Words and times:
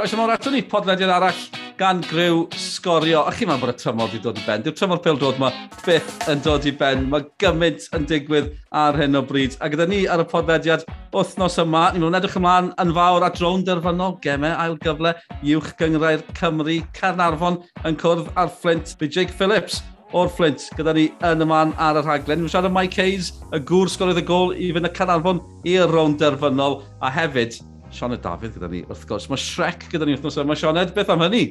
Croeso 0.00 0.16
ymwyr 0.16 0.30
ato 0.32 0.48
ni 0.48 0.62
podlediad 0.64 1.10
arall 1.12 1.40
gan 1.76 1.98
gryw 2.08 2.46
sgorio. 2.56 3.26
A 3.28 3.34
chi 3.36 3.44
ma'n 3.44 3.58
bod 3.60 3.74
y 3.74 3.82
tymor 3.82 4.06
wedi 4.08 4.20
dod 4.24 4.38
i 4.40 4.44
ben. 4.46 4.62
Di'r 4.64 4.72
tymor 4.72 5.02
pêl 5.04 5.18
dod 5.20 5.36
yma 5.36 5.50
byth 5.82 6.14
yn 6.32 6.40
dod 6.40 6.64
i 6.64 6.72
ben. 6.72 7.02
Mae 7.12 7.26
gymaint 7.42 7.84
yn 7.98 8.06
digwydd 8.08 8.48
ar 8.80 8.96
hyn 8.96 9.18
o 9.20 9.20
bryd. 9.28 9.58
A 9.60 9.68
gyda 9.68 9.84
ni 9.90 9.98
ar 10.08 10.22
y 10.22 10.26
podlediad 10.30 10.86
wythnos 11.12 11.58
yma, 11.60 11.90
ni'n 11.92 12.06
mynd 12.06 12.16
edrych 12.16 12.38
ymlaen 12.40 12.70
yn 12.80 12.94
fawr 12.96 13.26
at 13.28 13.44
rown 13.44 13.66
derfynol 13.66 14.16
gemau 14.24 14.56
ail 14.56 14.78
gyfle 14.80 15.12
uwch 15.36 15.74
gyngrau'r 15.82 16.24
Cymru 16.38 16.78
Carnarfon 16.96 17.60
yn 17.84 18.00
cwrdd 18.00 18.30
ar 18.40 18.48
Flint 18.62 18.96
by 18.96 19.10
Jake 19.12 19.36
Phillips 19.36 19.82
o'r 20.16 20.32
Flint 20.32 20.70
gyda 20.78 20.96
ni 20.96 21.10
yn 21.28 21.44
y 21.44 21.50
man 21.50 21.76
ar 21.76 22.00
y 22.00 22.06
rhaglen. 22.06 22.46
Mae'n 22.46 22.54
siarad 22.54 22.72
Mike 22.72 23.04
Hayes, 23.04 23.34
y 23.52 23.60
gŵr 23.68 23.92
sgoriodd 23.92 24.24
y 24.24 24.24
gol 24.32 24.56
i 24.56 24.72
fynd 24.72 24.88
y 24.88 24.94
Carnarfon 24.96 25.44
i'r 25.68 25.92
rown 25.92 26.16
derfynol 26.16 26.86
a 27.04 27.12
hefyd 27.12 27.60
Sioned 27.94 28.22
Dafydd 28.22 28.54
gyda 28.56 28.68
ni, 28.70 28.84
wrth 28.86 29.02
gwrs. 29.08 29.26
Mae 29.30 29.40
Shrek 29.40 29.88
gyda 29.90 30.06
ni 30.06 30.14
wrthnos 30.14 30.38
yma. 30.40 30.56
Sioned, 30.58 30.92
beth 30.94 31.10
am 31.12 31.24
hynny? 31.24 31.44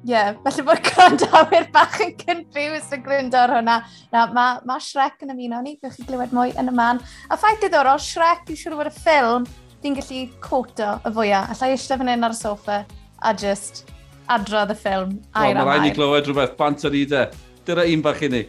Ie, 0.00 0.08
yeah, 0.08 0.32
felly 0.44 0.64
bod 0.64 0.80
gwrandawyr 0.84 1.66
bach 1.74 1.98
yn 2.00 2.14
confused 2.20 2.94
yn 2.96 3.02
gwrando 3.04 3.36
ar 3.40 3.54
hwnna. 3.58 3.78
Na, 4.12 4.26
mae 4.32 4.60
ma 4.68 4.78
Shrek 4.80 5.24
yn 5.24 5.34
ymuno 5.34 5.60
ni, 5.64 5.74
gwych 5.80 5.98
chi 5.98 6.06
glywed 6.08 6.32
mwy 6.36 6.54
yn 6.60 6.72
y 6.72 6.74
man. 6.76 7.02
A 7.28 7.36
ffaith 7.40 7.60
diddorol, 7.64 8.00
Shrek, 8.00 8.46
dwi'n 8.48 8.60
siŵr 8.60 8.76
bod 8.78 8.88
y 8.88 8.94
ffilm, 8.96 9.48
dwi'n 9.80 9.96
gallu 9.98 10.22
coto 10.44 10.94
y 11.04 11.14
fwyaf. 11.16 11.52
Alla 11.54 11.68
i 11.68 11.76
eisiau 11.76 12.00
fan 12.00 12.12
hyn 12.14 12.28
ar 12.28 12.36
y 12.36 12.40
soffa 12.40 12.78
a 13.20 13.34
just 13.36 13.84
adrodd 14.32 14.72
y 14.72 14.78
ffilm 14.80 15.16
air 15.34 15.50
am 15.50 15.60
air. 15.60 15.60
Mae 15.60 15.68
rhaid 15.68 15.86
ni 15.88 15.94
glywed 15.96 16.28
rhywbeth, 16.28 16.56
bant 16.60 16.84
ar 16.88 16.96
ide. 16.96 17.26
Dyna 17.68 17.88
un 17.92 18.04
bach 18.04 18.22
i 18.24 18.32
ni. 18.32 18.44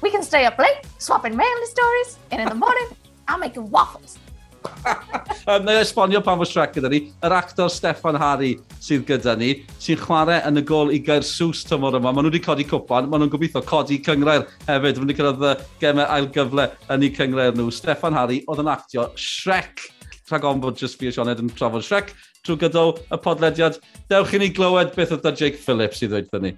We 0.00 0.12
can 0.12 0.22
stay 0.22 0.44
up 0.44 0.60
late, 0.60 0.84
swapping 0.98 1.36
mail 1.36 1.66
stories, 1.68 2.16
and 2.30 2.40
in 2.40 2.48
the 2.48 2.54
morning, 2.54 2.88
I'm 3.28 3.40
making 3.40 3.70
waffles. 3.70 4.18
um, 5.50 5.64
Neu 5.66 5.80
esbonio 5.80 6.22
pan 6.24 6.38
fos 6.40 6.52
Shrek 6.52 6.76
gyda 6.76 6.90
ni, 6.92 7.00
yr 7.26 7.34
actor 7.36 7.72
Stefan 7.72 8.18
Harry 8.20 8.54
sydd 8.82 9.06
gyda 9.08 9.36
ni, 9.38 9.50
sy'n 9.82 10.00
chwarae 10.02 10.38
yn 10.48 10.60
y 10.60 10.64
gol 10.66 10.92
i 10.94 11.00
gair 11.02 11.26
sws 11.26 11.64
tymor 11.68 11.98
yma. 11.98 12.12
Maen 12.12 12.26
nhw 12.26 12.34
wedi 12.34 12.44
codi 12.44 12.68
cwpan, 12.68 13.10
maen 13.10 13.24
nhw'n 13.24 13.34
gobeithio 13.34 13.64
codi 13.66 14.00
cyngrair 14.06 14.46
hefyd. 14.68 15.00
Maen 15.00 15.08
wedi 15.08 15.18
cyrraedd 15.18 15.66
gemau 15.82 16.06
ail 16.18 16.30
gyfle 16.34 16.70
yn 16.92 17.08
eu 17.08 17.12
cyngrair 17.18 17.58
nhw. 17.58 17.68
Stefan 17.74 18.16
Harry 18.18 18.42
oedd 18.46 18.64
yn 18.64 18.72
actio 18.72 19.10
Shrek 19.16 19.88
rhag 20.30 20.44
on 20.44 20.60
bod 20.60 20.76
just 20.76 20.98
fi 20.98 21.08
a 21.08 21.12
Sioned 21.14 21.38
yn 21.42 21.50
trafod 21.54 21.84
Shrek 21.86 22.14
trwy 22.46 22.60
gydol 22.62 22.96
y 23.10 23.18
podlediad. 23.22 23.78
Dewch 24.10 24.34
i 24.34 24.40
ni 24.42 24.48
glywed 24.54 24.94
beth 24.96 25.14
oedd 25.14 25.24
da 25.26 25.34
Jake 25.34 25.58
Phillips 25.62 26.02
i 26.02 26.10
ddweud 26.10 26.42
ni. 26.42 26.54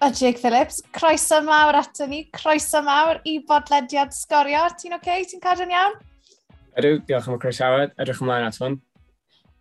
A 0.00 0.12
Jake 0.14 0.38
Phillips, 0.38 0.78
croeso 0.94 1.40
mawr 1.42 1.80
ato 1.80 2.06
ni, 2.06 2.22
croeso 2.34 2.82
mawr 2.86 3.18
i 3.26 3.38
bodlediad 3.48 4.14
sgorio. 4.14 4.68
Ti'n 4.78 4.94
oce? 4.94 5.02
Okay? 5.02 5.26
Ti'n 5.26 5.42
cadw'n 5.42 5.74
iawn? 5.74 5.96
Ydw, 6.78 7.00
diolch 7.08 7.26
am 7.26 7.34
y 7.34 7.40
Chris 7.42 7.58
edrych 7.60 8.20
ymlaen 8.22 8.46
at 8.46 8.58
hwn. 8.62 8.76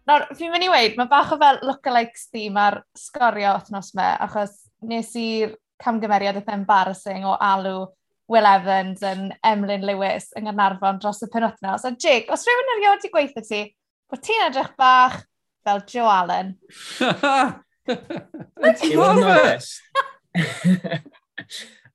Nawr, 0.08 0.28
fi'n 0.38 0.52
mynd 0.54 0.68
i 0.68 0.70
weid, 0.72 0.98
mae 1.00 1.10
bach 1.10 1.32
o 1.34 1.38
fel 1.42 1.58
lookalikes 1.66 2.28
di 2.32 2.46
ar 2.56 2.84
sgorio 2.96 3.56
wythnos 3.58 3.90
me, 3.98 4.06
achos 4.24 4.54
nes 4.88 5.10
i'r 5.18 5.56
camgymeriad 5.82 6.38
eitha 6.40 6.54
embarrassing 6.56 7.26
o 7.26 7.34
alw 7.42 7.88
Will 8.32 8.48
Evans 8.48 9.02
yn 9.08 9.32
Emlyn 9.48 9.86
Lewis 9.88 10.30
yng 10.36 10.46
Nghynarfon 10.46 11.00
dros 11.02 11.24
y 11.24 11.30
penwthnos. 11.32 11.86
A 11.88 11.94
Jake, 11.96 12.30
os 12.32 12.46
rhywun 12.46 12.74
erioed 12.76 13.00
wedi 13.00 13.12
gweithio 13.14 13.44
ti, 13.48 13.62
bod 14.12 14.24
ti'n 14.24 14.46
edrych 14.50 14.74
bach 14.80 15.22
fel 15.66 15.82
Joe 15.90 16.10
Allen. 16.12 16.54
I 17.88 18.68
fod 18.68 18.84
yn 18.94 19.00
onest, 19.24 19.82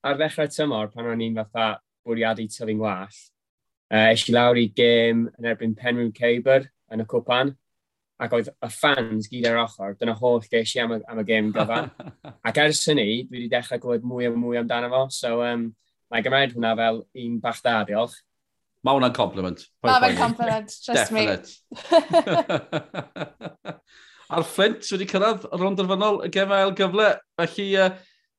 ar 0.03 0.19
ddechrau 0.19 0.51
tymor 0.51 0.91
pan 0.93 1.13
o'n 1.13 1.25
i'n 1.29 1.39
fatha 1.39 1.69
bwriadu 2.03 2.49
tyfu'n 2.49 2.81
gwallt, 2.81 3.29
Uh, 3.93 4.09
es 4.09 4.23
i 4.25 4.33
lawr 4.33 4.57
i 4.57 4.71
gêm 4.73 5.27
yn 5.37 5.47
erbyn 5.51 5.75
Penrhyw 5.77 6.15
Caber 6.17 6.63
yn 6.95 7.03
y 7.03 7.05
cwpan, 7.05 7.51
ac 8.25 8.33
oedd 8.39 8.47
y 8.49 8.69
fans 8.73 9.27
gyd 9.29 9.49
ar 9.51 9.59
ochr, 9.67 9.93
dyna 10.01 10.15
holl 10.17 10.41
geis 10.49 10.73
i 10.79 10.81
am 10.81 10.95
y, 10.97 10.99
am 11.13 11.21
y 11.21 11.25
gêm 11.29 11.51
gyfan. 11.53 11.91
ac 12.49 12.61
ers 12.63 12.81
hynny, 12.89 13.27
dwi 13.27 13.43
wedi 13.43 13.51
dechrau 13.53 13.83
gwybod 13.83 14.07
mwy 14.09 14.31
a 14.31 14.33
mwy 14.33 14.61
amdano 14.63 14.89
fo, 14.95 15.03
so 15.13 15.43
um, 15.45 15.67
mae 16.09 16.25
gymryd 16.25 16.55
hwnna 16.57 16.73
fel 16.79 17.03
un 17.25 17.35
bach 17.45 17.61
da, 17.67 17.75
diolch. 17.89 18.17
Mae 18.81 18.97
hwnna'n 18.97 19.17
compliment. 19.19 19.61
Mae 19.85 19.99
hwnna'n 19.99 20.17
compliment, 20.23 20.73
trust 20.87 21.13
me. 21.13 21.27
A'r 24.33 24.49
Flint 24.49 24.89
wedi 24.95 25.11
cyrraedd 25.11 25.45
y 25.53 25.61
rond 25.61 25.85
arfynol 25.85 26.23
y 26.25 26.33
gemau 26.33 26.73
gyfle, 26.81 27.11
felly 27.43 27.69
uh, 27.77 27.93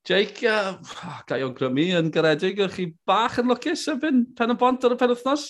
Jake, 0.04 0.44
uh, 0.52 0.74
gai 1.30 1.40
o'n 1.46 1.54
grymu 1.56 1.86
yn 1.96 2.10
garedig, 2.12 2.58
ych 2.60 2.74
chi 2.76 2.86
bach 3.08 3.38
yn 3.40 3.48
lwcus 3.48 3.86
erbyn 3.88 4.26
pen 4.36 4.52
y 4.52 4.56
bont 4.60 4.84
ar 4.84 4.96
y 4.96 4.98
pen 5.00 5.14
wythnos? 5.14 5.46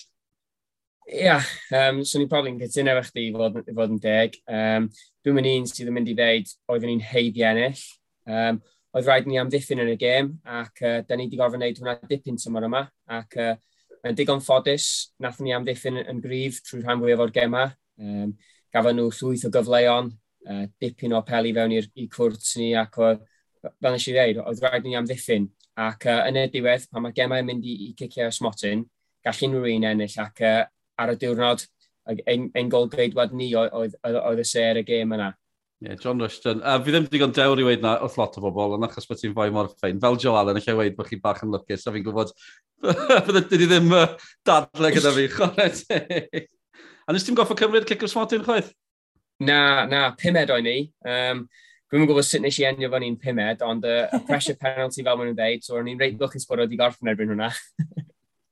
Ia, 1.08 1.40
yeah, 1.40 1.48
um, 1.74 1.98
swn 2.04 2.06
so 2.06 2.20
i'n 2.22 2.28
probably'n 2.30 2.60
cytuno 2.60 2.92
efo 2.92 3.02
chdi 3.08 3.24
i 3.26 3.32
fod, 3.34 3.58
fod 3.66 3.96
yn 3.96 3.98
deg. 4.04 4.38
Um, 4.46 4.86
dwi'n 5.26 5.36
mynd 5.40 5.50
un 5.50 5.66
sydd 5.72 5.90
yn 5.90 5.98
mynd 5.98 6.12
i 6.12 6.14
ddeud 6.20 6.54
oeddwn 6.70 6.92
ni'n 6.92 7.02
heiddi 7.08 7.44
ennill. 7.50 7.82
Um, 8.30 8.62
oedd 8.94 9.10
rhaid 9.10 9.26
ni 9.26 9.42
amddiffyn 9.42 9.82
yn 9.82 9.92
y 9.96 9.98
gêm 9.98 10.30
ac 10.60 10.86
uh, 10.86 10.96
da 11.02 11.18
ni 11.18 11.26
wedi 11.26 11.42
gorfod 11.42 11.58
wneud 11.58 11.82
hwnna 11.82 11.98
dipyn 12.14 12.38
tymor 12.38 12.70
yma 12.70 12.86
ac 13.18 13.36
uh, 13.42 13.52
yn 14.06 14.14
digon 14.14 14.46
ffodus, 14.46 14.88
nath 15.18 15.42
ni 15.42 15.50
amddiffyn 15.58 15.98
yn 16.06 16.22
gryf 16.22 16.62
trwy 16.62 16.84
rhan 16.84 17.02
fwyaf 17.02 17.26
o'r 17.26 17.34
gema. 17.34 17.66
Um, 17.98 18.36
gafon 18.70 19.02
nhw 19.02 19.10
llwyth 19.18 19.48
o 19.50 19.54
gyfleon, 19.58 20.14
uh, 20.46 20.64
dipyn 20.78 21.18
o 21.18 21.26
peli 21.26 21.50
fewn 21.58 21.74
i'r 21.74 21.94
cwrt 22.14 22.54
ni 22.62 22.76
ac 22.78 23.02
oedd 23.02 23.30
fel 23.72 23.94
nes 23.94 24.08
i 24.08 24.16
ddeud, 24.16 24.40
oedd 24.44 24.64
rhaid 24.64 24.86
ni 24.86 24.96
amddiffyn. 24.98 25.48
Ac 25.84 26.06
uh, 26.06 26.20
yn 26.28 26.38
y 26.38 26.48
diwedd, 26.52 26.88
pan 26.90 27.04
mae 27.04 27.14
gemau 27.16 27.42
yn 27.42 27.48
mynd 27.48 27.64
i, 27.66 27.76
i 27.88 27.92
cicio 27.98 28.28
smotyn, 28.34 28.84
gall 29.24 29.46
unrhyw 29.48 29.78
un 29.78 29.88
ennill 29.90 30.18
ac 30.22 30.44
uh, 30.44 30.60
ar 31.02 31.14
y 31.14 31.16
diwrnod 31.20 31.64
ein, 32.06 32.50
ein 32.54 32.68
gol 32.70 32.86
greidwad 32.92 33.32
ni 33.34 33.50
oedd, 33.56 33.96
oedd, 34.04 34.42
y 34.42 34.46
ser 34.46 34.80
y 34.80 34.84
gêm 34.86 35.14
yna. 35.16 35.32
Yeah, 35.84 35.96
John 36.00 36.20
Rushton. 36.22 36.62
Uh, 36.62 36.78
fi 36.84 36.94
ddim 36.94 37.08
digon 37.12 37.34
dewr 37.34 37.60
i 37.60 37.66
weid 37.66 37.82
na 37.84 37.96
wrth 38.04 38.16
lot 38.20 38.38
o 38.38 38.44
bobl, 38.44 38.76
ond 38.76 38.86
achos 38.86 39.08
bod 39.08 39.20
ti'n 39.20 39.34
fwy 39.36 39.50
mor 39.52 39.68
ffein. 39.72 39.98
Fel 40.00 40.16
Joe 40.20 40.38
Allen, 40.40 40.60
eich 40.60 40.70
weid 40.78 40.96
bod 40.96 41.10
chi 41.10 41.18
bach 41.20 41.42
yn 41.44 41.52
lwcus, 41.52 41.84
a 41.84 41.92
fi'n 41.92 42.06
gwybod 42.06 42.32
bydde 43.26 43.42
dwi 43.50 43.68
ddim 43.68 43.92
uh, 43.96 44.06
dadle 44.46 44.92
gyda 44.94 45.12
fi, 45.16 45.26
chwarae 45.32 46.46
A 47.04 47.12
nes 47.12 47.26
ti'n 47.26 47.36
goffo 47.36 47.56
cymryd 47.58 47.84
cic 47.88 48.04
o'r 48.06 48.12
smotyn, 48.12 48.44
chwaith? 48.46 48.70
Na, 49.44 49.84
na, 49.90 50.06
pumed 50.16 50.52
o'n 50.54 50.64
ni. 50.64 50.78
Um, 51.04 51.44
Dwi'n 51.94 52.02
yn 52.02 52.08
gwybod 52.10 52.26
sut 52.26 52.42
nes 52.42 52.56
i 52.58 52.64
enio 52.66 52.88
fan 52.90 53.04
i'n 53.06 53.16
pumed, 53.22 53.60
ond 53.62 53.84
y 53.86 53.90
uh, 54.02 54.18
pressure 54.26 54.58
penalty 54.58 55.04
fel 55.06 55.14
maen 55.14 55.28
nhw'n 55.28 55.36
dweud, 55.38 55.60
so 55.62 55.76
o'n 55.78 55.86
i'n 55.92 56.00
reit 56.00 56.16
lwcus 56.18 56.42
bod 56.48 56.58
wedi 56.64 56.74
gorffen 56.80 57.06
erbyn 57.12 57.28
hwnna. 57.30 57.52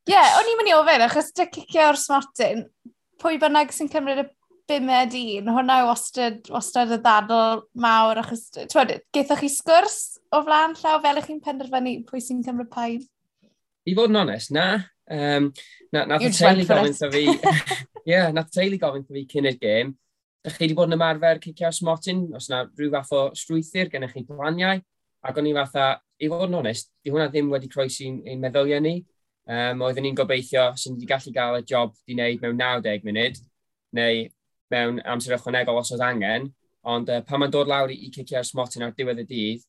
Ie, 0.06 0.12
yeah, 0.12 0.36
o'n 0.38 0.50
i'n 0.53 0.60
mynd 0.60 0.70
i 0.70 0.75
ofyn, 0.76 1.03
achos 1.08 1.32
dy 1.34 1.48
cicio 1.56 1.88
o'r 1.88 1.98
smartyn, 1.98 2.60
pwy 3.19 3.41
bynnag 3.42 3.75
sy'n 3.75 3.91
cymryd 3.91 4.20
y 4.22 4.25
bumed 4.70 5.16
un, 5.19 5.50
hwnna 5.56 5.81
yw 5.82 5.88
wastad, 5.91 6.38
wastad 6.54 6.94
y 6.94 7.00
ddadl 7.02 7.64
mawr, 7.82 8.20
achos, 8.22 8.44
twyd, 8.70 8.94
geithoch 9.19 9.42
chi 9.42 9.50
sgwrs 9.50 9.98
o 10.31 10.44
flaen 10.47 10.78
llaw 10.78 11.02
fel 11.02 11.19
ych 11.19 11.26
chi'n 11.32 11.42
penderfynu 11.42 11.97
pwy 12.12 12.22
sy'n 12.22 12.47
cymryd 12.47 12.70
pain? 12.70 13.02
I 13.91 13.97
fod 13.98 14.14
yn 14.14 14.20
onest, 14.22 14.54
na. 14.54 14.69
Um, 15.10 15.50
na 15.91 16.04
nath 16.12 16.28
y 16.28 16.31
teulu 16.38 16.70
gofyn 16.70 17.16
fi, 17.19 17.26
yeah, 18.06 18.31
nath 18.31 18.54
y 18.54 18.60
teulu 18.60 18.78
gofyn 18.86 19.08
fi 19.10 19.26
cyn 19.34 19.50
i'r 19.50 19.58
gêm, 19.66 19.97
ydych 20.42 20.56
chi 20.58 20.64
wedi 20.66 20.75
bod 20.75 20.91
yn 20.91 20.97
ymarfer 20.97 21.38
cicio 21.42 21.70
smotin, 21.70 22.25
os 22.34 22.48
yna 22.50 22.64
rhyw 22.66 22.91
fath 22.97 23.12
o 23.14 23.22
strwythyr 23.38 23.91
gennych 23.92 24.14
chi 24.16 24.25
planiau, 24.26 24.80
ac 25.22 25.36
o'n 25.38 25.47
i 25.47 25.54
fatha, 25.54 25.86
i 26.19 26.30
fod 26.30 26.48
yn 26.50 26.58
onest, 26.58 26.91
di 27.03 27.12
hwnna 27.14 27.28
ddim 27.30 27.50
wedi 27.53 27.70
croesi'n 27.70 28.22
ein 28.26 28.42
meddyliau 28.42 28.82
ni. 28.82 28.97
Um, 29.47 29.82
oeddwn 29.86 30.06
ni'n 30.06 30.19
gobeithio 30.19 30.69
sy'n 30.78 30.97
wedi 30.97 31.06
gallu 31.10 31.32
gael 31.34 31.60
y 31.60 31.62
job 31.66 31.94
di 32.06 32.16
wneud 32.16 32.42
mewn 32.42 32.58
90 32.58 33.06
munud, 33.06 33.38
neu 33.98 34.25
mewn 34.75 34.98
amser 35.14 35.36
ychwanegol 35.38 35.78
os 35.81 35.94
oedd 35.94 36.02
angen, 36.06 36.50
ond 36.82 37.10
uh, 37.10 37.20
pan 37.26 37.42
mae'n 37.42 37.54
dod 37.54 37.70
lawr 37.70 37.94
i, 37.94 38.00
i 38.06 38.10
cicio'r 38.14 38.47
smotin 38.47 38.86
ar 38.86 38.94
diwedd 38.98 39.22
y 39.22 39.26
dydd, 39.31 39.64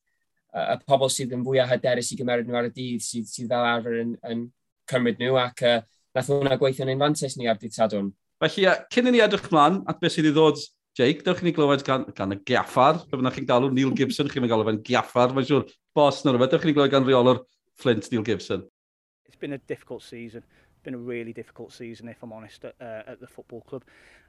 uh, 0.54 0.74
y 0.74 0.78
pobl 0.90 1.10
sydd 1.14 1.34
yn 1.38 1.46
fwyaf 1.46 1.74
hyderus 1.74 2.12
i 2.14 2.18
gymeryd 2.18 2.50
nhw 2.50 2.60
ar 2.62 2.70
y 2.70 2.74
dydd 2.74 3.06
sydd, 3.06 3.30
sydd 3.30 3.54
fel 3.54 3.70
arfer 3.70 4.00
yn, 4.02 4.18
yn 4.30 4.46
cymryd 4.90 5.22
nhw 5.22 5.38
ac 5.42 5.66
uh, 5.70 5.80
nath 6.14 6.34
hwnna 6.34 6.58
gweithio'n 6.62 6.94
ein 6.94 7.06
fantais 7.06 7.38
ni 7.38 7.50
ar 7.50 7.62
dydd 7.62 7.78
sadwn. 7.78 8.14
Felly, 8.42 8.66
cyn 8.94 9.10
i 9.10 9.14
ni 9.14 9.22
edrych 9.24 9.50
mlaen 9.52 9.82
at 9.90 10.00
beth 10.02 10.16
sydd 10.16 10.32
i 10.32 10.34
ddod, 10.36 10.62
Jake, 10.98 11.24
dewch 11.26 11.42
i 11.42 11.48
ni 11.48 11.54
glywed 11.56 11.82
gan, 11.86 12.06
gan 12.18 12.36
y 12.36 12.38
giaffar, 12.46 13.00
pe 13.10 13.18
fyna 13.18 13.32
chi'n 13.34 13.48
galw 13.50 13.72
Neil 13.74 13.94
Gibson, 13.98 14.30
chi'n 14.30 14.46
galw 14.50 14.66
fe'n 14.68 14.82
giaffar, 14.86 15.34
mae'n 15.34 15.48
siŵr 15.50 15.64
bos 15.98 16.22
na 16.22 16.34
rhywbeth, 16.34 16.52
dewch 16.54 16.68
i 16.68 16.70
ni 16.70 16.76
glywed 16.78 16.94
gan 16.94 17.08
reolwr 17.08 17.42
Flint 17.82 18.12
Neil 18.12 18.26
Gibson. 18.28 18.68
It's 19.26 19.40
been 19.42 19.54
a 19.54 19.58
difficult 19.58 20.04
season. 20.04 20.44
Been 20.84 20.94
a 20.94 20.98
really 20.98 21.34
difficult 21.34 21.74
season 21.74 22.08
if 22.08 22.22
I'm 22.22 22.34
honest 22.34 22.66
at, 22.66 22.76
uh, 22.82 23.04
at 23.08 23.20
the 23.20 23.28
football 23.28 23.62
club. 23.62 23.84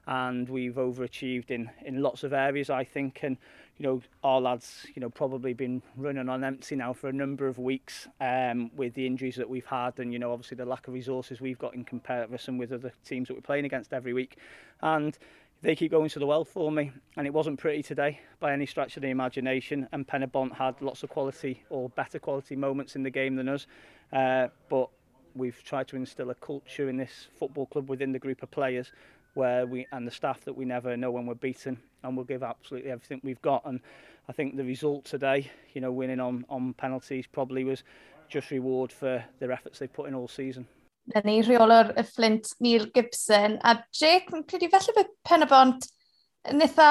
And 0.06 0.48
we've 0.48 0.74
overachieved 0.74 1.50
in 1.50 1.70
in 1.84 2.02
lots 2.02 2.24
of 2.24 2.32
areas 2.32 2.70
I 2.70 2.84
think. 2.84 3.20
And 3.22 3.36
you 3.78 3.82
know 3.82 4.02
our 4.22 4.40
lads 4.40 4.86
you 4.94 5.00
know 5.00 5.10
probably 5.10 5.52
been 5.52 5.82
running 5.96 6.28
on 6.28 6.44
empty 6.44 6.76
now 6.76 6.92
for 6.92 7.08
a 7.08 7.12
number 7.12 7.48
of 7.48 7.58
weeks 7.58 8.06
um 8.20 8.70
with 8.76 8.94
the 8.94 9.04
injuries 9.04 9.34
that 9.34 9.50
we've 9.50 9.66
had 9.66 9.98
and 9.98 10.12
you 10.12 10.18
know 10.20 10.30
obviously 10.30 10.56
the 10.56 10.64
lack 10.64 10.86
of 10.86 10.94
resources 10.94 11.40
we've 11.40 11.58
got 11.58 11.74
in 11.74 11.82
comparison 11.84 12.56
with 12.56 12.70
other 12.70 12.92
teams 13.04 13.26
that 13.26 13.34
we're 13.34 13.40
playing 13.40 13.64
against 13.64 13.92
every 13.92 14.12
week. 14.12 14.38
And 14.82 15.18
they 15.64 15.74
keep 15.74 15.90
going 15.90 16.10
to 16.10 16.18
the 16.18 16.26
well 16.26 16.44
for 16.44 16.70
me. 16.70 16.92
And 17.16 17.26
it 17.26 17.32
wasn't 17.32 17.58
pretty 17.58 17.82
today 17.82 18.20
by 18.38 18.52
any 18.52 18.66
stretch 18.66 18.96
of 18.96 19.02
the 19.02 19.08
imagination. 19.08 19.88
And 19.92 20.06
Penabont 20.06 20.52
had 20.52 20.80
lots 20.82 21.02
of 21.02 21.08
quality 21.08 21.64
or 21.70 21.88
better 21.88 22.18
quality 22.18 22.54
moments 22.54 22.96
in 22.96 23.02
the 23.02 23.10
game 23.10 23.34
than 23.36 23.48
us. 23.48 23.66
Uh, 24.12 24.48
but 24.68 24.90
we've 25.34 25.62
tried 25.64 25.88
to 25.88 25.96
instill 25.96 26.30
a 26.30 26.34
culture 26.34 26.88
in 26.88 26.96
this 26.96 27.28
football 27.38 27.66
club 27.66 27.88
within 27.88 28.12
the 28.12 28.18
group 28.18 28.42
of 28.42 28.50
players 28.50 28.92
where 29.34 29.66
we 29.66 29.86
and 29.92 30.06
the 30.06 30.10
staff 30.10 30.44
that 30.44 30.56
we 30.56 30.64
never 30.64 30.96
know 30.96 31.10
when 31.10 31.26
we're 31.26 31.34
beaten 31.34 31.76
and 32.02 32.16
we'll 32.16 32.24
give 32.24 32.42
absolutely 32.42 32.90
everything 32.90 33.20
we've 33.24 33.42
got 33.42 33.62
and 33.66 33.80
I 34.28 34.32
think 34.32 34.56
the 34.56 34.64
result 34.64 35.04
today 35.04 35.50
you 35.74 35.80
know 35.80 35.92
winning 35.92 36.20
on 36.20 36.44
on 36.48 36.72
penalties 36.74 37.26
probably 37.26 37.64
was 37.64 37.82
just 38.28 38.50
reward 38.50 38.92
for 38.92 39.24
their 39.38 39.52
efforts 39.52 39.78
they've 39.78 39.92
put 39.92 40.08
in 40.08 40.14
all 40.14 40.28
season. 40.28 40.66
Na 41.14 41.20
ni 41.24 41.42
rheolwr 41.42 41.92
y 41.98 42.02
Flint 42.02 42.54
Neil 42.60 42.86
Gibson 42.94 43.58
a 43.62 43.76
Jake 43.92 44.32
yn 44.32 44.46
credu 44.48 44.70
felly 44.72 44.94
bod 44.96 45.10
pen 45.28 45.44
y 45.44 45.50
bont 45.50 45.90
yn 46.48 46.64
eitha 46.64 46.88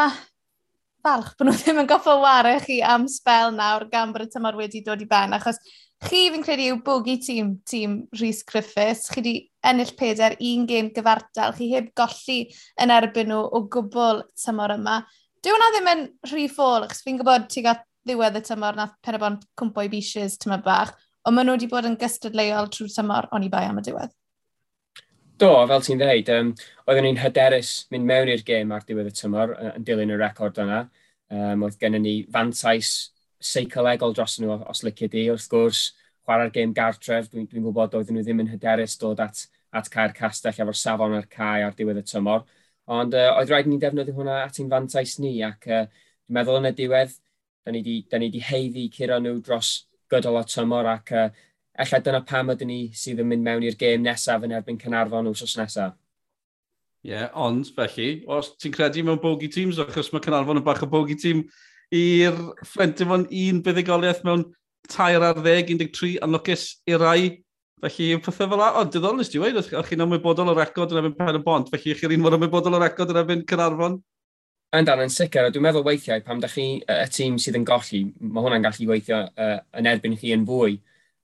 falch 1.04 1.31
bod 1.38 1.50
nhw 1.50 1.56
ddim 1.57 1.81
yn 1.81 1.89
goffo 1.89 2.19
wario 2.22 2.60
chi 2.62 2.78
am 2.86 3.07
spel 3.10 3.56
nawr 3.56 3.88
gan 3.89 4.13
bod 4.13 4.28
y 4.28 4.30
tymor 4.36 4.60
wedi 4.60 4.84
dod 4.86 5.01
i 5.01 5.10
ben 5.10 5.34
achos 5.39 5.57
Chi 6.03 6.27
fi'n 6.33 6.44
credu 6.44 6.65
yw 6.67 6.79
bogi 6.83 7.15
tîm, 7.23 7.53
tîm 7.69 7.94
Rhys 8.19 8.41
Griffiths. 8.47 9.07
Chi 9.11 9.21
wedi 9.21 9.33
ennill 9.69 9.94
peder 9.95 10.35
un 10.35 10.65
gêm 10.67 10.89
gyfartal. 10.95 11.53
Chi 11.55 11.69
heb 11.71 11.94
golli 11.95 12.39
yn 12.83 12.91
erbyn 12.91 13.31
nhw 13.31 13.39
o 13.47 13.61
gwbl 13.71 14.19
tymor 14.44 14.73
yma. 14.75 14.97
Dyw 15.44 15.55
hwnna 15.55 15.69
ddim 15.71 15.89
yn 15.94 16.03
rhy 16.31 16.50
ffôl, 16.51 16.83
achos 16.85 17.03
fi'n 17.05 17.21
gwybod 17.21 17.47
ti 17.51 17.63
gael 17.63 17.79
ddiwedd 18.03 18.39
y 18.39 18.44
tymor 18.44 18.75
na 18.75 18.89
penabon 19.05 19.39
cwmpo 19.59 19.85
i 19.85 19.91
beaches 19.91 20.35
tymor 20.44 20.63
bach, 20.65 20.91
ond 21.23 21.38
maen 21.38 21.47
nhw 21.47 21.55
wedi 21.55 21.71
bod 21.71 21.88
yn 21.88 21.95
gystadleuol 22.00 22.67
trwy'r 22.71 22.91
tymor 22.97 23.29
o'n 23.31 23.47
i 23.47 23.51
bai 23.53 23.63
am 23.69 23.79
y 23.79 23.85
diwedd. 23.88 24.11
Do, 25.39 25.53
fel 25.71 25.88
ti'n 25.88 26.03
dweud, 26.03 26.29
um, 26.35 26.51
oeddwn 26.88 27.07
ni'n 27.07 27.23
hyderus 27.23 27.71
mynd 27.91 28.07
mewn 28.11 28.31
i'r 28.35 28.44
gêm 28.47 28.75
ar 28.75 28.83
diwedd 28.88 29.09
y 29.09 29.15
tymor 29.17 29.55
yn 29.71 29.88
dilyn 29.88 30.13
y 30.13 30.19
record 30.19 30.59
yna. 30.63 30.83
Um, 31.33 31.63
oedd 31.65 31.79
gennym 31.81 32.03
ni 32.03 32.17
fantais 32.31 33.12
seicolegol 33.44 34.16
dros 34.16 34.40
nhw 34.40 34.62
os 34.72 34.84
licio 34.88 35.10
di. 35.12 35.28
Wrth 35.34 35.50
gwrs, 35.51 35.84
chwarae'r 36.24 36.54
gêm 36.56 36.74
gartref, 36.75 37.30
dwi'n 37.31 37.48
dwi, 37.50 37.63
gwybod 37.63 37.98
oedden 38.00 38.18
nhw 38.18 38.25
ddim 38.25 38.44
yn 38.45 38.51
hyderus 38.54 38.98
dod 39.01 39.22
at, 39.24 39.45
at 39.75 39.90
cael 39.92 40.16
Castell 40.16 40.56
efo'r 40.56 40.80
safon 40.80 41.18
ar 41.18 41.28
cae 41.31 41.63
ar 41.66 41.75
diwedd 41.78 42.01
y 42.01 42.06
tymor. 42.07 42.45
Ond 42.94 43.16
uh, 43.16 43.30
oedd 43.38 43.51
rhaid 43.51 43.69
ni 43.72 43.80
defnyddio 43.80 44.16
hwnna 44.18 44.42
at 44.44 44.60
ein 44.60 44.72
fantais 44.72 45.18
ni 45.24 45.38
ac 45.45 45.68
uh, 45.69 45.86
dwi'n 45.88 46.38
meddwl 46.40 46.60
yn 46.60 46.69
y 46.72 46.75
diwedd, 46.78 47.16
da 47.63 47.72
ni 47.72 47.84
wedi 47.84 48.30
di 48.34 48.44
heiddi 48.44 48.90
curo 48.92 49.19
nhw 49.24 49.38
dros 49.44 49.74
gydol 50.12 50.39
o 50.42 50.46
tymor 50.48 50.89
ac 50.92 51.13
uh, 51.16 51.28
ella 51.84 52.00
dyna 52.06 52.22
pam 52.28 52.51
ydyn 52.54 52.69
ni 52.69 52.80
sydd 52.98 53.24
yn 53.24 53.30
mynd 53.30 53.46
mewn 53.46 53.68
i'r 53.68 53.78
gêm 53.80 54.04
nesaf 54.04 54.44
yn 54.46 54.56
erbyn 54.60 54.80
Cynarfon 54.81 55.31
wsos 55.31 55.56
nesaf. 55.57 55.96
Ie, 57.04 57.12
yeah, 57.12 57.31
ond 57.36 57.68
felly, 57.75 58.24
os 58.31 58.54
ti'n 58.56 58.72
credu 58.75 59.04
mewn 59.04 59.19
bogey 59.19 59.50
teams, 59.51 59.80
achos 59.81 60.12
mae 60.13 60.24
Cynarfon 60.24 60.62
yn 60.62 60.68
bach 60.68 60.84
o 60.86 60.88
bogey 60.88 61.18
team 61.19 61.42
i'r 61.94 62.38
Ffrentyn 62.63 63.09
fo'n 63.09 63.25
un 63.27 63.63
buddigoliaeth 63.65 64.24
mewn 64.27 64.45
tair 64.89 65.24
ar 65.24 65.39
ddeg, 65.39 65.71
13, 65.74 66.19
anlwcus 66.24 66.68
i 66.88 66.97
rai. 67.00 67.25
Felly 67.83 68.13
yw 68.15 68.21
pethau 68.24 68.47
fel 68.47 68.62
la, 68.62 68.69
o, 68.80 68.85
diddorol 68.88 69.19
nes 69.19 69.30
ti 69.31 69.41
wedi, 69.41 69.59
o'ch 69.59 69.89
chi'n 69.89 70.06
ymwybodol 70.06 70.53
o 70.53 70.56
record 70.56 70.94
yn 70.94 71.01
efo'n 71.01 71.15
pen 71.18 71.39
y 71.39 71.44
bont, 71.44 71.71
felly 71.71 71.95
chi'n 72.00 72.15
un 72.15 72.24
mor 72.24 72.38
ymwybodol 72.38 72.77
o 72.77 72.80
record 72.80 73.12
yn 73.12 73.19
efo'n 73.24 73.44
Cynarfon? 73.50 73.97
Yn 74.74 74.88
dan 74.88 75.03
yn 75.03 75.12
sicr, 75.13 75.50
dwi'n 75.53 75.65
meddwl 75.68 75.83
weithiau 75.85 76.24
pam 76.25 76.39
da 76.41 76.47
chi 76.50 76.63
y 76.80 76.95
tîm 77.13 77.35
sydd 77.41 77.59
yn 77.59 77.68
golli, 77.68 78.06
mae 78.24 78.45
hwnna'n 78.45 78.63
gallu 78.63 78.88
weithio 78.89 79.19
uh, 79.27 79.57
yn 79.77 79.89
erbyn 79.91 80.15
chi 80.18 80.31
yn 80.33 80.47
fwy. 80.47 80.79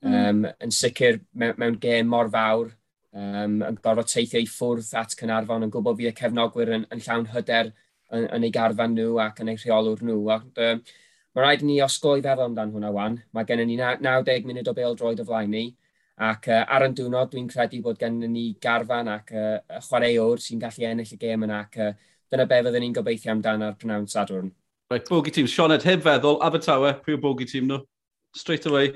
Mm. 0.05 0.17
Um, 0.19 0.43
yn 0.67 0.75
sicr 0.75 1.17
mewn, 1.33 1.55
mewn 1.59 1.79
gêm 1.81 2.11
mor 2.11 2.29
fawr, 2.31 2.69
um, 3.15 3.55
yn 3.65 3.79
gorfod 3.81 4.11
teithio 4.11 4.43
i 4.43 4.51
ffwrdd 4.51 4.91
at 4.99 5.15
Cynarfon, 5.17 5.65
yn 5.65 5.73
gwybod 5.73 5.97
fi 5.97 6.11
y 6.11 6.13
cefnogwyr 6.19 6.75
yn, 6.75 6.85
yn 6.93 7.01
llawn 7.07 7.25
hyder, 7.33 7.71
yn, 8.15 8.25
yn 8.35 8.47
eu 8.47 8.53
garfan 8.55 8.95
nhw 8.97 9.19
ac 9.23 9.41
yn 9.43 9.53
eu 9.53 9.59
rheolwr 9.59 10.03
nhw. 10.05 10.19
Ac, 10.35 10.47
um, 10.65 10.81
mae 11.35 11.45
rhaid 11.45 11.63
i 11.63 11.69
ni 11.69 11.77
osgoi 11.85 12.21
feddwl 12.23 12.47
amdano 12.49 12.75
hwnna 12.75 12.91
wan. 12.95 13.19
Mae 13.33 13.47
gennym 13.49 13.69
ni 13.69 13.77
90 13.79 14.47
munud 14.49 14.69
o 14.71 14.75
bel 14.77 14.97
droed 14.99 15.21
o 15.23 15.27
flaen 15.27 15.51
ni. 15.53 15.65
Ac 16.29 16.49
uh, 16.51 16.63
ar 16.67 16.87
y 16.87 16.91
diwrnod, 16.95 17.31
dwi'n 17.33 17.49
credu 17.51 17.81
bod 17.85 17.99
gennym 17.99 18.33
ni 18.35 18.45
garfan 18.61 19.07
ac 19.13 19.31
uh, 19.35 19.59
chwaraewr 19.87 20.41
sy'n 20.43 20.61
gallu 20.63 20.87
ennill 20.89 21.13
y 21.15 21.19
gêm 21.21 21.45
yna. 21.47 21.61
Ac 21.67 21.79
uh, 21.79 21.93
dyna 22.31 22.47
be 22.49 22.63
fyddwn 22.65 22.83
ni'n 22.85 22.97
gobeithio 22.97 23.31
amdano 23.35 23.69
ar 23.69 23.77
prynawn 23.79 24.09
Sadwrn. 24.09 24.51
Right, 24.91 25.05
bogey 25.07 25.31
team. 25.31 25.47
Sioned, 25.47 25.85
heb 25.85 26.01
feddwl, 26.01 26.39
Abertawe, 26.45 26.95
pwy 27.05 27.15
o 27.15 27.21
bogey 27.21 27.47
team 27.49 27.69
nhw? 27.69 27.83
Straight 28.35 28.65
away. 28.69 28.91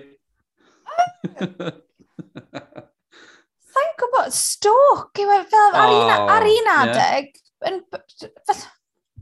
Sa'n 3.74 3.96
gwybod, 4.02 4.34
stoc 4.36 5.22
yw 5.22 5.32
e 5.34 5.40
fel 5.50 5.78
ar 5.80 5.94
un, 5.94 6.12
oh, 6.14 6.32
ar 6.34 6.48
un 6.50 6.72
adeg. 6.76 7.34
Yeah. 7.34 7.40
Yn, 7.70 7.78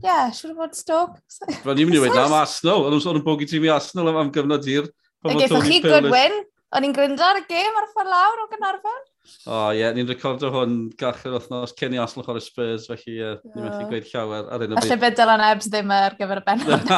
yeah, 0.02 0.32
siwr 0.34 0.54
o 0.54 0.58
fod 0.62 0.76
Stoke. 0.78 1.20
Fel 1.62 1.78
ni'n 1.78 1.88
mynd 1.88 2.00
i 2.00 2.02
wedi 2.02 2.20
am 2.22 2.34
Arsenal, 2.36 2.88
ond 2.88 3.06
o'n 3.12 3.22
bogi 3.26 3.48
tîm 3.50 3.68
i 3.68 3.72
Arsenal 3.72 4.10
am 4.12 4.32
gyfnod 4.34 4.66
hir. 4.68 4.90
Gaethoch 5.22 5.68
chi 5.68 5.78
Goodwin, 5.84 6.42
o'n 6.74 6.86
i'n 6.88 6.94
gryndo 6.96 7.24
ar 7.24 7.40
y 7.40 7.46
gêm 7.48 7.78
ar 7.78 7.86
y 7.86 7.90
ffordd 7.92 8.10
lawr 8.10 8.44
o 8.44 8.46
Gynarfon. 8.50 9.02
O 9.46 9.54
oh, 9.54 9.68
ie, 9.70 9.78
yeah, 9.78 9.92
ni'n 9.94 10.08
recordo 10.10 10.48
hwn 10.50 10.72
gachau'r 10.98 11.36
wythnos 11.36 11.74
cyn 11.78 11.94
i 11.94 12.00
Arsenal 12.02 12.26
chwarae 12.26 12.42
Spurs, 12.42 12.88
felly 12.90 13.20
uh, 13.20 13.36
yeah. 13.36 13.52
ni'n 13.54 13.66
methu 13.68 13.84
gweud 13.92 14.08
llawer 14.10 14.48
ar 14.50 14.64
un 14.64 14.72
o 14.72 14.74
byd. 14.74 14.88
Felly 14.88 14.98
beth 15.04 15.18
Dylan 15.20 15.44
Ebs 15.46 15.68
ddim 15.70 15.92
ar 15.94 16.16
gyfer 16.18 16.40
y 16.40 16.44
benod 16.48 16.88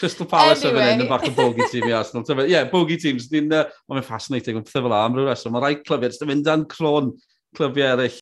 Crystal 0.00 0.28
Palace 0.32 0.64
anyway. 0.66 0.88
yn 0.96 1.04
fynd 1.04 1.04
yn 1.06 1.12
bach 1.12 1.28
o 1.28 1.32
bogi 1.36 1.68
tîm 1.70 1.86
i 1.86 1.94
Arsenal. 2.00 2.26
Ie, 2.42 2.48
yeah, 2.50 2.66
bogi 2.72 2.98
teams, 3.04 3.28
ni'n 3.30 3.54
uh, 3.54 3.62
Mae'n 3.92 4.08
fascinating, 4.08 4.58
Mae'n 4.58 4.66
pethau 4.66 4.88
fel 4.88 4.96
am 4.98 5.14
rhyw 5.14 5.30
reswm. 5.30 5.54
Mae 5.54 5.66
rhai 5.66 5.78
clybiau, 5.84 6.16
ddim 6.16 6.32
mynd 6.32 6.48
dan 6.50 6.66
clon 6.74 7.14
clybiau 7.58 7.94
eraill 7.94 8.18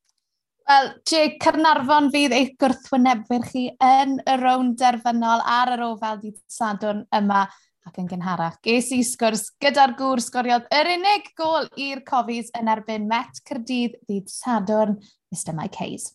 Wel, 0.69 0.91
Jake, 1.09 1.38
Cernarfon 1.41 2.11
fydd 2.12 2.35
eich 2.37 2.50
gwrthwynebwyr 2.61 3.47
chi 3.49 3.62
yn 3.81 4.19
y 4.20 4.35
rown 4.37 4.75
derfynol 4.76 5.41
ar 5.49 5.70
yr 5.79 5.85
ofal 5.87 6.19
dydd 6.20 6.37
Sadwrn 6.53 7.06
yma 7.17 7.47
ac 7.88 7.97
yn 8.03 8.11
gynharach. 8.11 8.59
Ges 8.61 8.91
i 8.93 8.99
sgwrs 9.00 9.47
gyda'r 9.65 9.94
gŵr 9.97 10.20
sgoriodd 10.20 10.69
yr 10.76 10.91
unig 10.93 11.32
gol 11.41 11.70
i'r 11.81 12.05
cofis 12.05 12.53
yn 12.61 12.69
erbyn 12.69 13.09
Met 13.09 13.41
Cyrdydd 13.49 13.97
dydd 14.11 14.29
Sadwrn, 14.29 14.99
Mr 15.32 15.56
Mike 15.56 15.81
Hayes. 15.81 16.11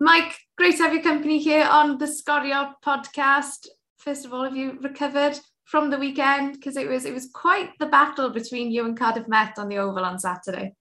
Mike, 0.00 0.36
great 0.58 0.76
to 0.76 0.82
have 0.82 0.92
your 0.92 1.02
company 1.02 1.38
here 1.38 1.64
on 1.64 1.96
the 1.96 2.06
Scorio 2.06 2.74
podcast. 2.84 3.72
First 3.96 4.26
of 4.26 4.34
all, 4.34 4.44
have 4.44 4.54
you 4.54 4.76
recovered 4.82 5.40
from 5.64 5.88
the 5.88 5.96
weekend? 5.96 6.60
Because 6.60 6.76
it 6.76 6.90
was, 6.90 7.06
it 7.06 7.14
was 7.14 7.30
quite 7.32 7.70
the 7.80 7.86
battle 7.86 8.28
between 8.28 8.70
you 8.70 8.84
and 8.84 8.98
Cardiff 8.98 9.28
Met 9.28 9.58
on 9.58 9.70
the 9.70 9.78
Oval 9.78 10.04
on 10.04 10.18
Saturday. 10.18 10.74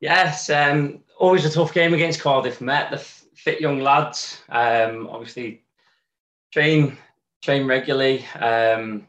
Yes, 0.00 0.48
um, 0.48 1.00
always 1.18 1.44
a 1.44 1.50
tough 1.50 1.74
game 1.74 1.92
against 1.92 2.20
Cardiff 2.20 2.60
Met. 2.62 2.90
The 2.90 2.98
fit 2.98 3.60
young 3.60 3.80
lads, 3.80 4.42
um, 4.48 5.06
obviously 5.08 5.62
train 6.52 6.96
train 7.42 7.66
regularly. 7.66 8.24
Um, 8.38 9.06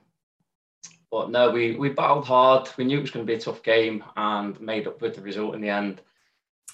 but 1.10 1.30
no, 1.30 1.50
we, 1.50 1.76
we 1.76 1.90
battled 1.90 2.26
hard. 2.26 2.70
We 2.78 2.86
knew 2.86 2.98
it 2.98 3.02
was 3.02 3.12
going 3.12 3.26
to 3.26 3.32
be 3.32 3.38
a 3.38 3.42
tough 3.42 3.64
game 3.64 4.04
and 4.16 4.60
made 4.62 4.88
up 4.88 5.02
with 5.02 5.16
the 5.16 5.22
result 5.22 5.56
in 5.56 5.62
the 5.62 5.70
end. 5.70 6.02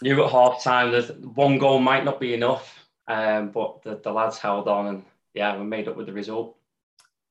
Knew 0.02 0.24
at 0.24 0.32
half 0.32 0.64
time 0.64 0.92
that 0.92 1.20
one 1.36 1.58
goal 1.58 1.80
might 1.80 2.06
not 2.06 2.20
be 2.20 2.36
enough, 2.36 2.88
um, 3.08 3.50
but 3.50 3.82
the, 3.82 4.00
the 4.04 4.12
lads 4.12 4.38
held 4.38 4.68
on 4.68 4.88
and 4.88 5.04
yeah, 5.34 5.58
we 5.58 5.66
made 5.66 5.88
up 5.88 5.96
with 5.96 6.06
the 6.06 6.14
result 6.14 6.57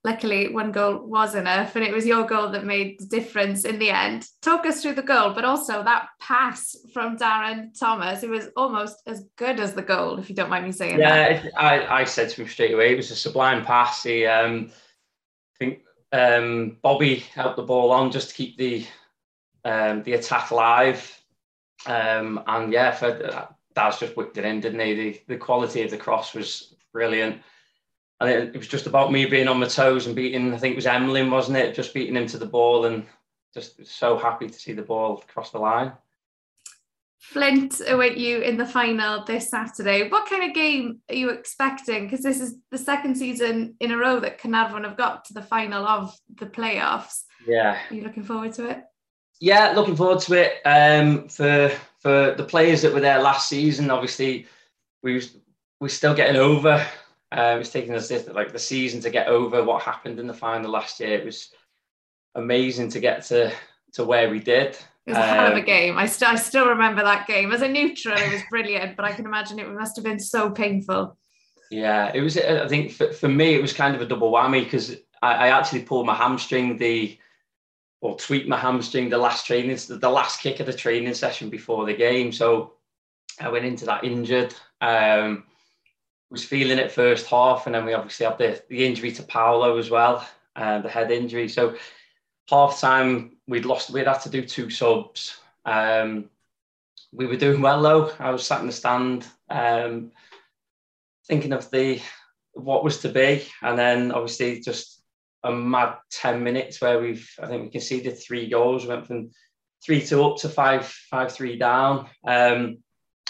luckily 0.07 0.49
one 0.49 0.71
goal 0.71 1.05
was 1.05 1.35
enough 1.35 1.75
and 1.75 1.85
it 1.85 1.93
was 1.93 2.07
your 2.07 2.25
goal 2.25 2.49
that 2.49 2.65
made 2.65 2.97
the 3.01 3.07
difference 3.07 3.65
in 3.65 3.77
the 3.81 3.91
end. 3.91 4.25
Talk 4.41 4.65
us 4.65 4.81
through 4.81 4.95
the 4.95 5.03
goal, 5.03 5.33
but 5.35 5.45
also 5.45 5.83
that 5.83 6.07
pass 6.21 6.77
from 6.95 7.19
Darren 7.19 7.77
Thomas, 7.79 8.23
it 8.23 8.31
was 8.31 8.49
almost 8.57 9.03
as 9.07 9.25
good 9.37 9.59
as 9.59 9.75
the 9.75 9.83
goal, 9.83 10.19
if 10.21 10.31
you 10.31 10.37
don't 10.37 10.49
mind 10.49 10.65
me 10.65 10.71
saying 10.71 11.01
yeah, 11.01 11.43
that. 11.43 11.61
I, 11.61 12.03
I 12.03 12.05
said 12.05 12.31
to 12.31 12.43
him 12.43 12.49
straight 12.49 12.73
away, 12.73 12.93
it 12.93 12.97
was 12.97 13.11
a 13.11 13.17
sublime 13.17 13.65
pass. 13.65 14.05
He, 14.05 14.25
um, 14.27 14.71
I 14.71 15.57
think 15.59 15.81
um, 16.13 16.79
Bobby 16.83 17.17
helped 17.17 17.57
the 17.57 17.65
ball 17.65 17.91
on 17.91 18.13
just 18.13 18.31
to 18.31 18.35
keep 18.37 18.57
the 18.57 18.87
um, 19.65 20.05
the 20.05 20.13
attack 20.13 20.53
live. 20.53 21.21
Um, 21.87 22.41
and 22.47 22.73
yeah, 22.73 22.93
for, 22.93 23.09
uh, 23.09 23.47
that's 23.75 23.99
just 23.99 24.17
whipped 24.17 24.39
it 24.39 24.45
in, 24.45 24.61
didn't 24.61 24.79
he? 24.79 24.95
The, 24.95 25.21
the 25.27 25.37
quality 25.37 25.83
of 25.83 25.91
the 25.91 25.97
cross 25.97 26.33
was 26.33 26.77
brilliant 26.93 27.43
and 28.21 28.31
it, 28.31 28.55
it 28.55 28.57
was 28.57 28.69
just 28.69 28.87
about 28.87 29.13
me 29.13 29.27
being 29.27 29.49
on 29.49 29.61
my 29.61 29.67
toes 29.67 30.07
and 30.07 30.17
beating. 30.17 30.55
I 30.55 30.59
think 30.59 30.73
it 30.73 30.77
was 30.77 30.87
Emlyn, 30.87 31.31
wasn't 31.31 31.59
it? 31.59 31.75
Just 31.75 31.95
beating 31.95 32.17
him 32.17 32.27
to 32.29 32.39
the 32.39 32.47
ball, 32.47 32.87
and 32.87 33.05
just 33.55 33.85
so 33.87 34.17
happy 34.17 34.47
to 34.47 34.53
see 34.53 34.73
the 34.73 34.83
ball 34.83 35.23
cross 35.29 35.51
the 35.51 35.59
line. 35.59 35.93
Flint 37.19 37.81
await 37.89 38.17
you 38.17 38.41
in 38.41 38.57
the 38.57 38.67
final 38.67 39.25
this 39.25 39.51
Saturday. 39.51 40.09
What 40.09 40.29
kind 40.29 40.45
of 40.45 40.55
game 40.55 41.01
are 41.09 41.15
you 41.15 41.31
expecting? 41.31 42.05
Because 42.05 42.23
this 42.23 42.41
is 42.41 42.57
the 42.71 42.79
second 42.79 43.17
season 43.17 43.75
in 43.81 43.91
a 43.91 43.97
row 43.97 44.21
that 44.21 44.39
Carnarvon 44.39 44.85
have 44.85 44.97
got 44.97 45.25
to 45.25 45.35
the 45.35 45.43
final 45.43 45.85
of 45.87 46.17
the 46.39 46.47
playoffs. 46.47 47.23
Yeah. 47.47 47.79
Are 47.91 47.95
you 47.95 48.03
looking 48.03 48.23
forward 48.23 48.53
to 48.55 48.69
it? 48.69 48.85
Yeah, 49.41 49.73
looking 49.75 49.97
forward 49.97 50.21
to 50.21 50.35
it. 50.35 50.61
Um, 50.65 51.29
for 51.29 51.71
for 52.01 52.35
the 52.37 52.45
players 52.45 52.83
that 52.83 52.95
were 52.95 53.01
there 53.01 53.21
last 53.21 53.49
season, 53.49 53.91
obviously 53.91 54.47
we 55.03 55.23
we're 55.81 55.89
still 55.89 56.15
getting 56.15 56.37
over 56.37 56.87
um, 57.33 57.61
it's 57.61 57.71
taken 57.71 57.95
us 57.95 58.11
like 58.29 58.53
the 58.53 58.59
season 58.59 59.01
to 59.01 59.11
get 59.11 59.29
over 59.29 59.65
what 59.65 59.83
happened 59.83 60.21
in 60.21 60.27
the 60.27 60.35
final 60.35 60.71
last 60.71 61.01
year. 61.01 61.19
It 61.19 61.25
was 61.25 61.51
amazing 62.35 62.91
to 62.91 63.01
get 63.01 63.25
to 63.27 63.53
to 63.95 64.05
where 64.05 64.31
we 64.31 64.39
did. 64.39 64.77
It 65.07 65.13
was 65.13 65.19
a 65.19 65.23
hell 65.23 65.47
of 65.47 65.57
a 65.57 65.61
um, 65.61 65.65
game. 65.65 65.99
I, 65.99 66.07
st- 66.07 66.33
I 66.33 66.35
still 66.35 66.67
remember 66.67 67.03
that 67.03 67.29
game. 67.29 67.53
As 67.53 67.63
a 67.63 67.69
neutral, 67.69 68.19
it 68.19 68.33
was 68.33 68.43
brilliant, 68.51 68.97
but 68.97 69.05
I 69.05 69.13
can 69.13 69.25
imagine 69.25 69.61
it 69.61 69.69
must 69.71 69.95
have 69.97 70.05
been 70.05 70.19
so 70.19 70.51
painful. 70.51 71.17
Yeah, 71.71 72.11
it 72.13 72.21
was. 72.21 72.37
I 72.37 72.67
think 72.69 72.93
for, 72.93 73.13
for 73.13 73.29
me, 73.29 73.55
it 73.55 73.63
was 73.63 73.73
kind 73.73 73.95
of 73.95 74.01
a 74.01 74.07
double 74.07 74.33
whammy 74.33 74.65
because 74.65 74.97
I, 75.23 75.47
I 75.47 75.49
actually 75.49 75.83
pulled 75.83 76.07
my 76.07 76.15
hamstring 76.15 76.77
the 76.77 77.19
or 78.01 78.17
tweaked 78.17 78.49
my 78.49 78.59
hamstring 78.59 79.09
the 79.09 79.19
last 79.19 79.47
training, 79.47 79.79
the 79.89 80.11
last 80.11 80.41
kick 80.41 80.61
of 80.61 80.67
the 80.67 80.73
training 80.73 81.15
session 81.15 81.51
before 81.51 81.87
the 81.87 81.95
game. 81.95 82.31
So 82.31 82.75
I 83.41 83.49
went 83.49 83.65
into 83.65 83.85
that 83.87 84.05
injured. 84.05 84.55
Um, 84.81 85.45
was 86.31 86.45
feeling 86.45 86.79
it 86.79 86.91
first 86.91 87.27
half, 87.27 87.67
and 87.67 87.75
then 87.75 87.85
we 87.85 87.95
obviously 87.95 88.27
had 88.27 88.39
the, 88.39 88.63
the 88.69 88.85
injury 88.85 89.13
to 89.13 89.23
Paolo 89.23 89.79
as 89.79 89.91
well, 89.91 90.27
uh, 90.57 90.81
the 90.81 90.89
head 90.89 91.11
injury. 91.11 91.49
So 91.49 91.77
half 92.49 92.81
time 92.81 93.37
we'd 93.47 93.65
lost. 93.65 93.91
We'd 93.91 94.07
had 94.07 94.21
to 94.21 94.31
do 94.31 94.43
two 94.43 94.71
subs. 94.71 95.39
Um, 95.65 96.31
we 97.13 97.27
were 97.27 97.37
doing 97.37 97.63
well 97.63 97.83
though. 97.83 98.13
I 98.19 98.31
was 98.31 98.47
sat 98.47 98.61
in 98.61 98.67
the 98.67 98.73
stand, 98.73 99.27
um, 99.51 100.13
thinking 101.27 101.53
of 101.53 101.71
the 101.71 102.01
what 102.53 102.85
was 102.85 102.99
to 103.01 103.09
be, 103.09 103.47
and 103.63 103.79
then 103.79 104.13
obviously 104.13 104.61
just 104.61 105.03
a 105.45 105.53
mad 105.53 105.97
ten 106.11 106.43
minutes 106.43 106.81
where 106.81 106.99
we've 107.01 107.29
I 107.41 107.47
think 107.47 107.63
we 107.63 107.71
conceded 107.71 108.19
three 108.19 108.49
goals. 108.49 108.83
We 108.83 108.89
went 108.89 109.07
from 109.07 109.31
three 109.85 110.05
two 110.05 110.25
up 110.25 110.39
to 110.39 110.49
five 110.49 110.87
five 110.87 111.33
three 111.33 111.57
down. 111.57 112.09
Um, 112.27 112.79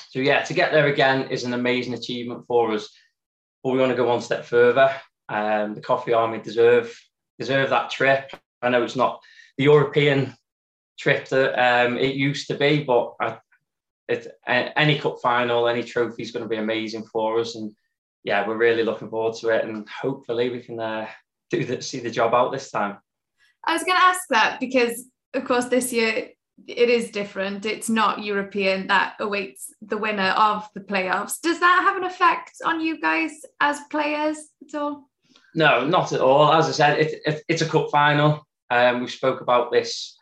so 0.08 0.20
yeah, 0.20 0.42
to 0.42 0.54
get 0.54 0.72
there 0.72 0.86
again 0.86 1.30
is 1.30 1.44
an 1.44 1.52
amazing 1.52 1.94
achievement 1.94 2.46
for 2.46 2.72
us. 2.72 2.88
But 3.62 3.72
we 3.72 3.78
want 3.78 3.90
to 3.90 3.96
go 3.96 4.06
one 4.06 4.20
step 4.20 4.44
further. 4.44 4.94
Um, 5.28 5.74
the 5.74 5.80
Coffee 5.80 6.12
Army 6.12 6.38
deserve 6.38 6.98
deserve 7.38 7.70
that 7.70 7.90
trip. 7.90 8.30
I 8.62 8.68
know 8.70 8.82
it's 8.82 8.96
not 8.96 9.20
the 9.58 9.64
European 9.64 10.34
trip 10.98 11.28
that 11.28 11.52
um, 11.58 11.98
it 11.98 12.14
used 12.14 12.48
to 12.48 12.54
be, 12.54 12.82
but 12.82 13.14
I, 13.20 13.38
it, 14.08 14.28
any 14.46 14.98
cup 14.98 15.18
final, 15.22 15.68
any 15.68 15.82
trophy 15.82 16.22
is 16.22 16.30
going 16.30 16.44
to 16.44 16.48
be 16.48 16.56
amazing 16.56 17.04
for 17.04 17.38
us. 17.38 17.54
And 17.54 17.74
yeah, 18.24 18.46
we're 18.46 18.56
really 18.56 18.84
looking 18.84 19.10
forward 19.10 19.34
to 19.40 19.48
it, 19.50 19.64
and 19.64 19.88
hopefully 19.88 20.50
we 20.50 20.60
can 20.60 20.80
uh, 20.80 21.06
do 21.50 21.64
the, 21.64 21.82
see 21.82 22.00
the 22.00 22.10
job 22.10 22.34
out 22.34 22.52
this 22.52 22.70
time. 22.70 22.98
I 23.66 23.72
was 23.72 23.82
going 23.82 23.98
to 23.98 24.02
ask 24.02 24.20
that 24.30 24.58
because, 24.60 25.04
of 25.34 25.44
course, 25.44 25.66
this 25.66 25.92
year 25.92 26.30
it 26.66 26.88
is 26.88 27.10
different. 27.10 27.66
It's 27.66 27.88
not 27.88 28.24
European 28.24 28.86
that 28.88 29.16
awaits 29.20 29.72
the 29.82 29.98
winner 29.98 30.30
of 30.30 30.68
the 30.74 30.80
playoffs. 30.80 31.40
Does 31.40 31.60
that 31.60 31.82
have 31.86 31.96
an 31.96 32.04
effect 32.04 32.52
on 32.64 32.80
you 32.80 33.00
guys 33.00 33.32
as 33.60 33.80
players 33.90 34.38
at 34.66 34.78
all? 34.78 35.08
No, 35.54 35.86
not 35.86 36.12
at 36.12 36.20
all. 36.20 36.52
As 36.52 36.66
I 36.68 36.72
said, 36.72 36.98
it, 36.98 37.20
it, 37.24 37.42
it's 37.48 37.62
a 37.62 37.68
cup 37.68 37.90
final. 37.90 38.46
Um, 38.70 39.00
we 39.00 39.08
spoke 39.08 39.40
about 39.40 39.70
this 39.70 40.18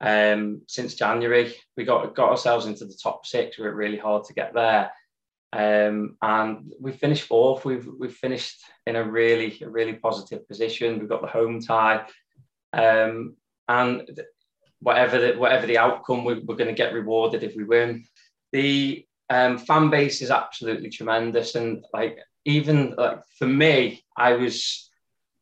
um, 0.00 0.62
since 0.68 0.94
January. 0.94 1.54
We 1.76 1.84
got 1.84 2.14
got 2.14 2.30
ourselves 2.30 2.66
into 2.66 2.84
the 2.84 2.98
top 3.02 3.26
six. 3.26 3.58
We 3.58 3.64
were 3.64 3.74
really 3.74 3.98
hard 3.98 4.24
to 4.24 4.34
get 4.34 4.54
there, 4.54 4.90
um, 5.52 6.16
and 6.22 6.72
we 6.80 6.92
finished 6.92 7.24
fourth. 7.24 7.64
We've 7.64 7.88
we've 7.98 8.14
finished 8.14 8.62
in 8.86 8.96
a 8.96 9.04
really 9.04 9.58
a 9.62 9.68
really 9.68 9.94
positive 9.94 10.46
position. 10.46 10.98
We've 10.98 11.08
got 11.08 11.22
the 11.22 11.28
home 11.28 11.60
tie, 11.60 12.06
um, 12.72 13.36
and 13.68 14.20
whatever 14.80 15.18
the, 15.18 15.38
whatever 15.38 15.66
the 15.66 15.78
outcome, 15.78 16.24
we, 16.24 16.34
are 16.34 16.40
going 16.40 16.66
to 16.66 16.72
get 16.72 16.94
rewarded 16.94 17.42
if 17.42 17.54
we 17.56 17.64
win. 17.64 18.04
The 18.52 19.04
um, 19.28 19.58
fan 19.58 19.90
base 19.90 20.22
is 20.22 20.30
absolutely 20.30 20.90
tremendous, 20.90 21.54
and 21.54 21.84
like 21.92 22.18
even 22.44 22.94
like 22.96 23.20
for 23.38 23.46
me, 23.46 24.04
I 24.16 24.32
was, 24.32 24.90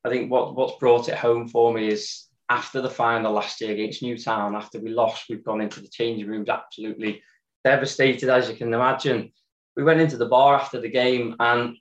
I 0.05 0.11
think 0.11 0.31
what 0.31 0.55
what's 0.55 0.79
brought 0.79 1.09
it 1.09 1.17
home 1.17 1.49
for 1.49 1.73
me 1.73 1.89
is 1.89 2.27
after 2.51 2.81
the 2.81 2.91
final 2.91 3.33
last 3.33 3.61
year 3.61 3.73
against 3.73 4.03
Newtown, 4.03 4.55
after 4.55 4.81
we 4.81 4.91
lost, 4.91 5.27
we've 5.29 5.45
gone 5.45 5.61
into 5.61 5.81
the 5.81 5.89
changing 5.89 6.27
rooms 6.27 6.49
absolutely 6.49 7.23
devastated, 7.65 8.29
as 8.29 8.49
you 8.49 8.57
can 8.57 8.73
imagine. 8.73 9.33
We 9.77 9.85
went 9.85 10.01
into 10.01 10.17
the 10.17 10.27
bar 10.27 10.55
after 10.55 10.81
the 10.81 10.91
game, 10.91 11.37
and 11.41 11.77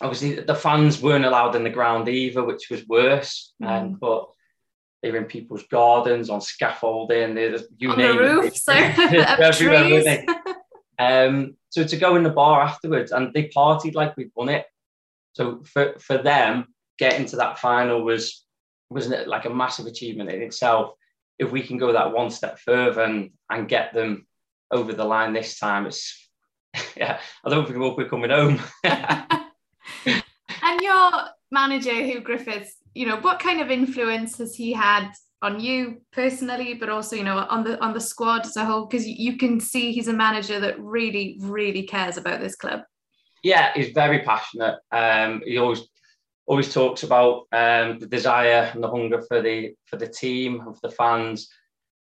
obviously 0.00 0.40
the 0.40 0.54
fans 0.54 1.02
weren't 1.02 1.24
allowed 1.24 1.56
in 1.56 1.64
the 1.64 1.70
ground 1.70 2.08
either, 2.08 2.44
which 2.44 2.70
was 2.70 2.86
worse. 2.86 3.52
Mm. 3.62 3.68
Um, 3.68 3.92
but 4.00 4.28
they're 5.02 5.16
in 5.16 5.24
people's 5.24 5.64
gardens, 5.64 6.30
on 6.30 6.40
scaffolding, 6.40 7.34
there's 7.34 7.64
you 7.78 7.90
on 7.90 7.98
name 7.98 8.16
the 8.16 8.22
roofs, 8.22 8.64
it. 8.68 10.28
um, 10.98 11.56
so 11.70 11.84
to 11.84 11.96
go 11.96 12.16
in 12.16 12.22
the 12.22 12.30
bar 12.30 12.62
afterwards, 12.62 13.12
and 13.12 13.32
they 13.34 13.48
partied 13.48 13.94
like 13.94 14.16
we'd 14.16 14.30
won 14.34 14.48
it. 14.48 14.66
So 15.34 15.62
for, 15.64 15.94
for 15.98 16.18
them, 16.18 16.68
getting 16.98 17.26
to 17.26 17.36
that 17.36 17.58
final 17.58 18.02
was 18.02 18.44
wasn't 18.88 19.14
it 19.14 19.28
like 19.28 19.44
a 19.44 19.50
massive 19.50 19.86
achievement 19.86 20.30
in 20.30 20.42
itself. 20.42 20.92
If 21.38 21.50
we 21.50 21.62
can 21.62 21.76
go 21.76 21.92
that 21.92 22.12
one 22.12 22.30
step 22.30 22.58
further 22.58 23.02
and, 23.02 23.30
and 23.50 23.68
get 23.68 23.92
them 23.92 24.26
over 24.70 24.92
the 24.92 25.04
line 25.04 25.32
this 25.32 25.58
time, 25.58 25.86
it's 25.86 26.28
yeah, 26.96 27.20
I 27.44 27.50
don't 27.50 27.66
think 27.66 27.78
we'll 27.78 27.96
be 27.96 28.04
coming 28.04 28.30
home. 28.30 28.60
and 28.84 30.80
your 30.80 31.10
manager, 31.50 31.92
Hugh 31.92 32.20
Griffiths, 32.20 32.76
you 32.96 33.04
know, 33.04 33.18
what 33.20 33.38
kind 33.38 33.60
of 33.60 33.70
influence 33.70 34.38
has 34.38 34.56
he 34.56 34.72
had 34.72 35.10
on 35.42 35.60
you 35.60 36.00
personally, 36.12 36.72
but 36.72 36.88
also, 36.88 37.14
you 37.14 37.24
know, 37.24 37.36
on 37.50 37.62
the 37.62 37.78
on 37.84 37.92
the 37.92 38.00
squad 38.00 38.46
as 38.46 38.56
a 38.56 38.64
whole? 38.64 38.86
Because 38.86 39.06
you 39.06 39.36
can 39.36 39.60
see 39.60 39.92
he's 39.92 40.08
a 40.08 40.12
manager 40.12 40.58
that 40.60 40.80
really, 40.80 41.36
really 41.40 41.82
cares 41.82 42.16
about 42.16 42.40
this 42.40 42.56
club. 42.56 42.80
Yeah, 43.42 43.72
he's 43.74 43.90
very 43.90 44.20
passionate. 44.20 44.78
Um, 44.90 45.42
he 45.44 45.58
always 45.58 45.82
always 46.46 46.72
talks 46.72 47.02
about 47.02 47.42
um, 47.52 47.98
the 47.98 48.06
desire 48.06 48.70
and 48.72 48.82
the 48.82 48.90
hunger 48.90 49.22
for 49.28 49.42
the 49.42 49.74
for 49.84 49.98
the 49.98 50.08
team 50.08 50.62
of 50.66 50.80
the 50.80 50.90
fans, 50.90 51.50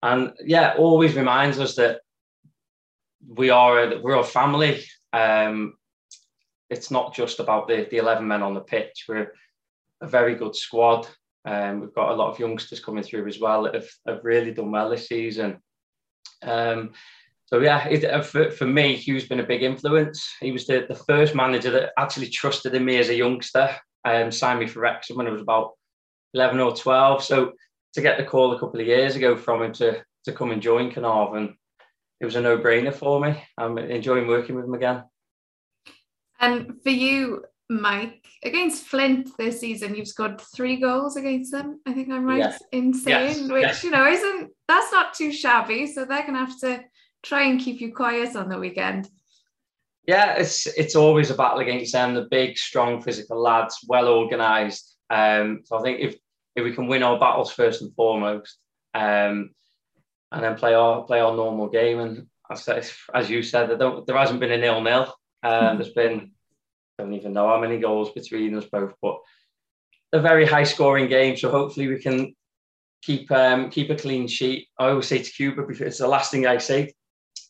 and 0.03 0.33
yeah, 0.43 0.75
always 0.77 1.15
reminds 1.15 1.57
us 1.57 1.75
that 1.75 2.01
we 3.25 3.49
are 3.49 3.79
a, 3.79 4.01
we're 4.01 4.19
a 4.19 4.23
family. 4.23 4.83
Um, 5.13 5.75
it's 6.69 6.91
not 6.91 7.15
just 7.15 7.39
about 7.39 7.69
the 7.69 7.87
the 7.89 7.97
eleven 7.97 8.27
men 8.27 8.43
on 8.43 8.53
the 8.53 8.67
pitch. 8.75 9.05
We're 9.07 9.31
a 10.01 10.07
very 10.07 10.35
good 10.35 10.55
squad. 10.55 11.07
Um, 11.45 11.79
we've 11.79 11.93
got 11.93 12.11
a 12.11 12.15
lot 12.15 12.31
of 12.31 12.39
youngsters 12.39 12.79
coming 12.79 13.03
through 13.03 13.27
as 13.27 13.39
well 13.39 13.63
that 13.63 13.73
have, 13.73 13.89
have 14.07 14.23
really 14.23 14.51
done 14.51 14.71
well 14.71 14.89
this 14.89 15.07
season. 15.07 15.59
Um, 16.43 16.91
so 17.45 17.59
yeah, 17.59 17.87
it, 17.87 18.05
uh, 18.05 18.21
for, 18.21 18.49
for 18.51 18.65
me, 18.65 18.95
Hugh's 18.95 19.27
been 19.27 19.39
a 19.39 19.45
big 19.45 19.63
influence. 19.63 20.27
He 20.39 20.51
was 20.51 20.65
the, 20.65 20.85
the 20.87 20.95
first 20.95 21.35
manager 21.35 21.71
that 21.71 21.91
actually 21.97 22.29
trusted 22.29 22.73
in 22.75 22.85
me 22.85 22.97
as 22.97 23.09
a 23.09 23.15
youngster. 23.15 23.69
Um, 24.05 24.31
signed 24.31 24.59
me 24.59 24.67
for 24.67 24.79
Wrexham 24.79 25.17
when 25.17 25.27
I 25.27 25.31
was 25.31 25.41
about 25.41 25.71
11 26.33 26.59
or 26.59 26.75
12. 26.75 27.23
So 27.23 27.53
to 27.93 28.01
get 28.01 28.17
the 28.17 28.23
call 28.23 28.53
a 28.53 28.59
couple 28.59 28.79
of 28.79 28.87
years 28.87 29.15
ago 29.15 29.35
from 29.35 29.63
him 29.63 29.73
to, 29.73 30.01
to 30.25 30.31
come 30.31 30.51
and 30.51 30.61
join 30.61 30.91
Carnarvon, 30.91 31.57
it 32.19 32.25
was 32.25 32.35
a 32.35 32.41
no-brainer 32.41 32.93
for 32.93 33.19
me. 33.19 33.43
I'm 33.57 33.77
enjoying 33.77 34.27
working 34.27 34.55
with 34.55 34.65
him 34.65 34.73
again. 34.73 35.03
And 36.39 36.81
for 36.81 36.89
you, 36.89 37.43
Mike, 37.71 38.25
against 38.43 38.85
Flint 38.85 39.29
this 39.37 39.59
season, 39.59 39.95
you've 39.95 40.07
scored 40.07 40.41
three 40.41 40.75
goals 40.75 41.15
against 41.15 41.51
them. 41.51 41.79
I 41.87 41.93
think 41.93 42.09
I'm 42.09 42.25
right 42.25 42.39
yes. 42.39 42.61
in 42.71 42.93
saying, 42.93 43.43
yes. 43.43 43.49
which 43.49 43.63
yes. 43.63 43.83
you 43.83 43.91
know 43.91 44.05
isn't 44.05 44.51
that's 44.67 44.91
not 44.91 45.13
too 45.13 45.31
shabby. 45.31 45.87
So 45.87 46.05
they're 46.05 46.25
gonna 46.25 46.45
have 46.45 46.59
to 46.59 46.83
try 47.23 47.43
and 47.43 47.59
keep 47.59 47.79
you 47.79 47.93
quiet 47.93 48.35
on 48.35 48.49
the 48.49 48.59
weekend. 48.59 49.09
Yeah, 50.07 50.33
it's 50.33 50.67
it's 50.67 50.95
always 50.95 51.29
a 51.29 51.35
battle 51.35 51.59
against 51.59 51.93
them. 51.93 52.13
The 52.13 52.27
big, 52.29 52.57
strong, 52.57 53.01
physical 53.01 53.41
lads, 53.41 53.79
well 53.87 54.09
organised. 54.09 54.97
Um, 55.09 55.61
so 55.63 55.77
I 55.77 55.81
think 55.81 55.99
if 56.01 56.15
if 56.55 56.63
we 56.63 56.73
can 56.73 56.87
win 56.87 57.03
our 57.03 57.19
battles 57.19 57.53
first 57.53 57.81
and 57.81 57.93
foremost, 57.95 58.57
um, 58.93 59.51
and 60.31 60.43
then 60.43 60.55
play 60.55 60.73
our 60.73 61.03
play 61.03 61.21
our 61.21 61.35
normal 61.35 61.69
game, 61.69 61.99
and 61.99 62.27
as, 62.51 62.93
as 63.13 63.29
you 63.29 63.43
said, 63.43 63.79
there, 63.79 63.91
there 64.05 64.17
hasn't 64.17 64.39
been 64.39 64.51
a 64.51 64.57
nil 64.57 64.81
nil. 64.81 65.13
Um, 65.43 65.77
there's 65.77 65.93
been 65.93 66.31
don't 67.01 67.13
even 67.13 67.33
know 67.33 67.47
how 67.47 67.59
many 67.59 67.77
goals 67.77 68.11
between 68.11 68.55
us 68.55 68.65
both, 68.71 68.93
but 69.01 69.17
a 70.13 70.21
very 70.21 70.45
high 70.45 70.63
scoring 70.63 71.07
game. 71.07 71.35
So 71.35 71.49
hopefully 71.49 71.87
we 71.87 71.99
can 71.99 72.35
keep 73.01 73.31
um, 73.31 73.69
keep 73.69 73.89
a 73.89 73.95
clean 73.95 74.27
sheet. 74.27 74.67
I 74.77 74.89
always 74.89 75.07
say 75.07 75.21
to 75.21 75.31
Cuba, 75.31 75.65
it's 75.69 75.97
the 75.97 76.07
last 76.07 76.31
thing 76.31 76.45
I 76.45 76.57
say 76.57 76.93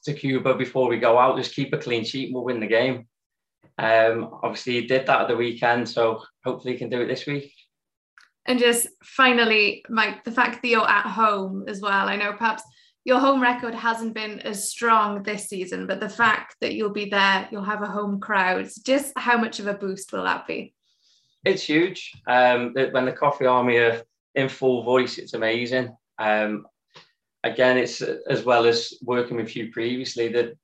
to 0.05 0.13
Cuba 0.13 0.55
before 0.55 0.89
we 0.89 0.98
go 0.98 1.17
out, 1.17 1.38
just 1.38 1.55
keep 1.55 1.74
a 1.74 1.77
clean 1.77 2.03
sheet 2.03 2.27
and 2.27 2.36
we'll 2.36 2.43
win 2.43 2.60
the 2.60 2.67
game. 2.67 3.08
Um, 3.77 4.39
obviously, 4.43 4.74
he 4.74 4.88
did 4.88 5.05
that 5.08 5.22
at 5.22 5.27
the 5.27 5.36
weekend, 5.36 5.88
so 5.88 6.24
hopefully 6.43 6.74
he 6.74 6.79
can 6.79 6.89
do 6.89 7.01
it 7.01 7.08
this 7.08 7.25
week. 7.25 7.53
And 8.46 8.60
just 8.60 8.88
finally, 9.03 9.84
Mike, 9.89 10.24
the 10.24 10.31
fact 10.31 10.62
that 10.62 10.67
you're 10.67 10.89
at 10.89 11.05
home 11.05 11.65
as 11.67 11.79
well. 11.81 12.08
I 12.08 12.15
know 12.15 12.34
perhaps 12.34 12.63
your 13.03 13.20
home 13.20 13.41
record 13.41 13.74
hasn't 13.74 14.13
been 14.13 14.39
as 14.41 14.70
strong 14.70 15.24
this 15.24 15.50
season, 15.50 15.88
but 15.88 16.00
the 16.00 16.10
fact 16.10 16.55
that 16.62 16.74
you'll 16.74 16.91
be 16.91 17.10
there, 17.10 17.48
you'll 17.51 17.63
have 17.63 17.81
a 17.81 17.88
home 17.88 18.20
crowd, 18.20 18.70
just 18.86 19.13
how 19.17 19.38
much 19.38 19.60
of 19.60 19.67
a 19.67 19.74
boost 19.74 20.13
will 20.13 20.24
that 20.24 20.46
be? 20.46 20.74
It's 21.43 21.63
huge. 21.63 22.13
Um, 22.27 22.74
when 22.74 23.05
the 23.05 23.12
Coffee 23.12 23.48
Army 23.48 23.77
are 23.77 24.03
in 24.36 24.50
full 24.50 24.84
voice, 24.84 25.17
it's 25.17 25.34
amazing. 25.34 25.96
Um, 26.20 26.67
again, 27.43 27.77
it's 27.77 28.01
as 28.01 28.43
well 28.43 28.65
as 28.65 28.93
working 29.01 29.38
with 29.38 29.55
you 29.55 29.72
previously 29.72 30.27
that 30.29 30.55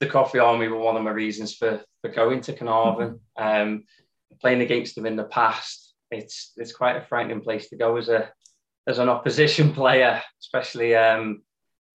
the 0.00 0.06
Coffee 0.06 0.38
Army 0.38 0.68
were 0.68 0.78
one 0.78 0.96
of 0.96 1.02
my 1.02 1.10
reasons 1.10 1.54
for 1.54 1.82
for 2.00 2.10
going 2.10 2.40
to 2.42 2.52
Carnarvon. 2.52 3.20
Um, 3.36 3.84
playing 4.40 4.62
against 4.62 4.94
them 4.94 5.06
in 5.06 5.16
the 5.16 5.24
past, 5.24 5.94
it's 6.10 6.52
it's 6.56 6.72
quite 6.72 6.96
a 6.96 7.02
frightening 7.02 7.42
place 7.42 7.68
to 7.68 7.76
go 7.76 7.96
as 7.96 8.08
a 8.08 8.30
as 8.88 8.98
an 8.98 9.08
opposition 9.10 9.72
player, 9.74 10.22
especially 10.40 10.96
um, 10.96 11.42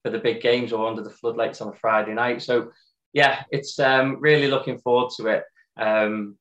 for 0.07 0.11
the 0.11 0.23
big 0.23 0.41
games 0.41 0.71
or 0.71 0.87
under 0.87 1.03
the 1.03 1.09
floodlights 1.09 1.59
on 1.59 1.67
a 1.67 1.75
Friday 1.75 2.13
night. 2.13 2.41
So 2.41 2.71
yeah, 3.11 3.43
it's 3.51 3.77
um, 3.77 4.17
really 4.21 4.47
looking 4.47 4.77
forward 4.79 5.11
to 5.17 5.27
it. 5.27 5.43
Um, 5.77 6.37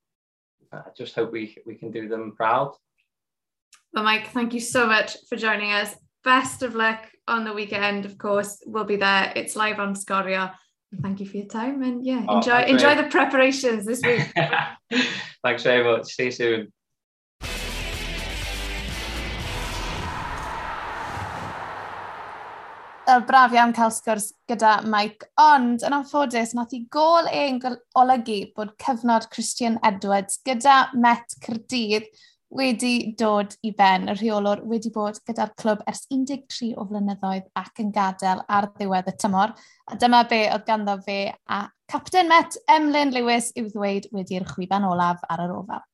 I 0.73 0.83
just 0.97 1.15
hope 1.17 1.33
we 1.33 1.57
we 1.67 1.75
can 1.75 1.91
do 1.91 2.09
them 2.09 2.35
proud. 2.37 2.75
Well, 3.93 4.05
Mike, 4.05 4.29
thank 4.29 4.55
you 4.55 4.61
so 4.61 4.87
much 4.87 5.17
for 5.29 5.37
joining 5.37 5.73
us. 5.73 5.97
Best 6.23 6.63
of 6.63 6.75
luck 6.75 7.11
on 7.27 7.45
the 7.45 7.53
weekend. 7.53 8.05
Of 8.05 8.19
course, 8.19 8.63
we'll 8.67 8.85
be 8.85 8.97
there. 8.97 9.33
It's 9.35 9.57
live 9.57 9.81
on 9.81 9.95
Scoria. 9.95 10.55
Thank 11.03 11.19
you 11.19 11.27
for 11.27 11.39
your 11.39 11.47
time 11.47 11.83
and 11.83 12.07
yeah, 12.07 12.25
oh, 12.29 12.37
enjoy 12.37 12.63
enjoy 12.63 12.95
the 12.95 13.09
preparations 13.09 13.85
this 13.85 14.01
week. 14.03 14.33
Thanks 15.43 15.65
very 15.65 15.83
much. 15.83 16.15
See 16.15 16.27
you 16.27 16.31
soon. 16.31 16.73
uh, 23.07 23.21
braf 23.27 23.55
iawn 23.55 23.75
cael 23.77 23.93
sgwrs 23.95 24.31
gyda 24.51 24.79
Mike, 24.91 25.29
ond 25.41 25.85
yn 25.87 25.97
anffodus, 25.97 26.55
nath 26.57 26.75
i 26.77 26.85
gol 26.93 27.29
ein 27.31 27.61
olygu 27.99 28.41
bod 28.57 28.75
cyfnod 28.83 29.29
Christian 29.33 29.79
Edwards 29.87 30.41
gyda 30.47 30.87
Met 30.95 31.37
Cyrdydd 31.45 32.09
wedi 32.57 33.15
dod 33.19 33.57
i 33.67 33.73
ben. 33.77 34.07
Y 34.11 34.17
rheolwr 34.17 34.63
wedi 34.71 34.93
bod 34.95 35.19
gyda'r 35.29 35.53
clwb 35.61 35.83
ers 35.91 36.05
13 36.13 36.77
o 36.79 36.87
flynyddoedd 36.89 37.49
ac 37.59 37.83
yn 37.83 37.91
gadael 37.95 38.45
ar 38.47 38.71
ddiwedd 38.77 39.11
y 39.11 39.17
tymor. 39.23 39.57
A 39.91 39.99
dyma 39.99 40.23
be 40.31 40.45
oedd 40.53 40.67
ganddo 40.69 40.97
fe 41.07 41.21
a 41.51 41.67
Captain 41.91 42.31
Met 42.31 42.59
Emlyn 42.71 43.15
Lewis 43.15 43.53
i'w 43.55 43.69
ddweud 43.71 44.09
wedi'r 44.15 44.47
chwiban 44.55 44.87
olaf 44.87 45.23
ar 45.31 45.45
yr 45.47 45.55
ofal. 45.59 45.85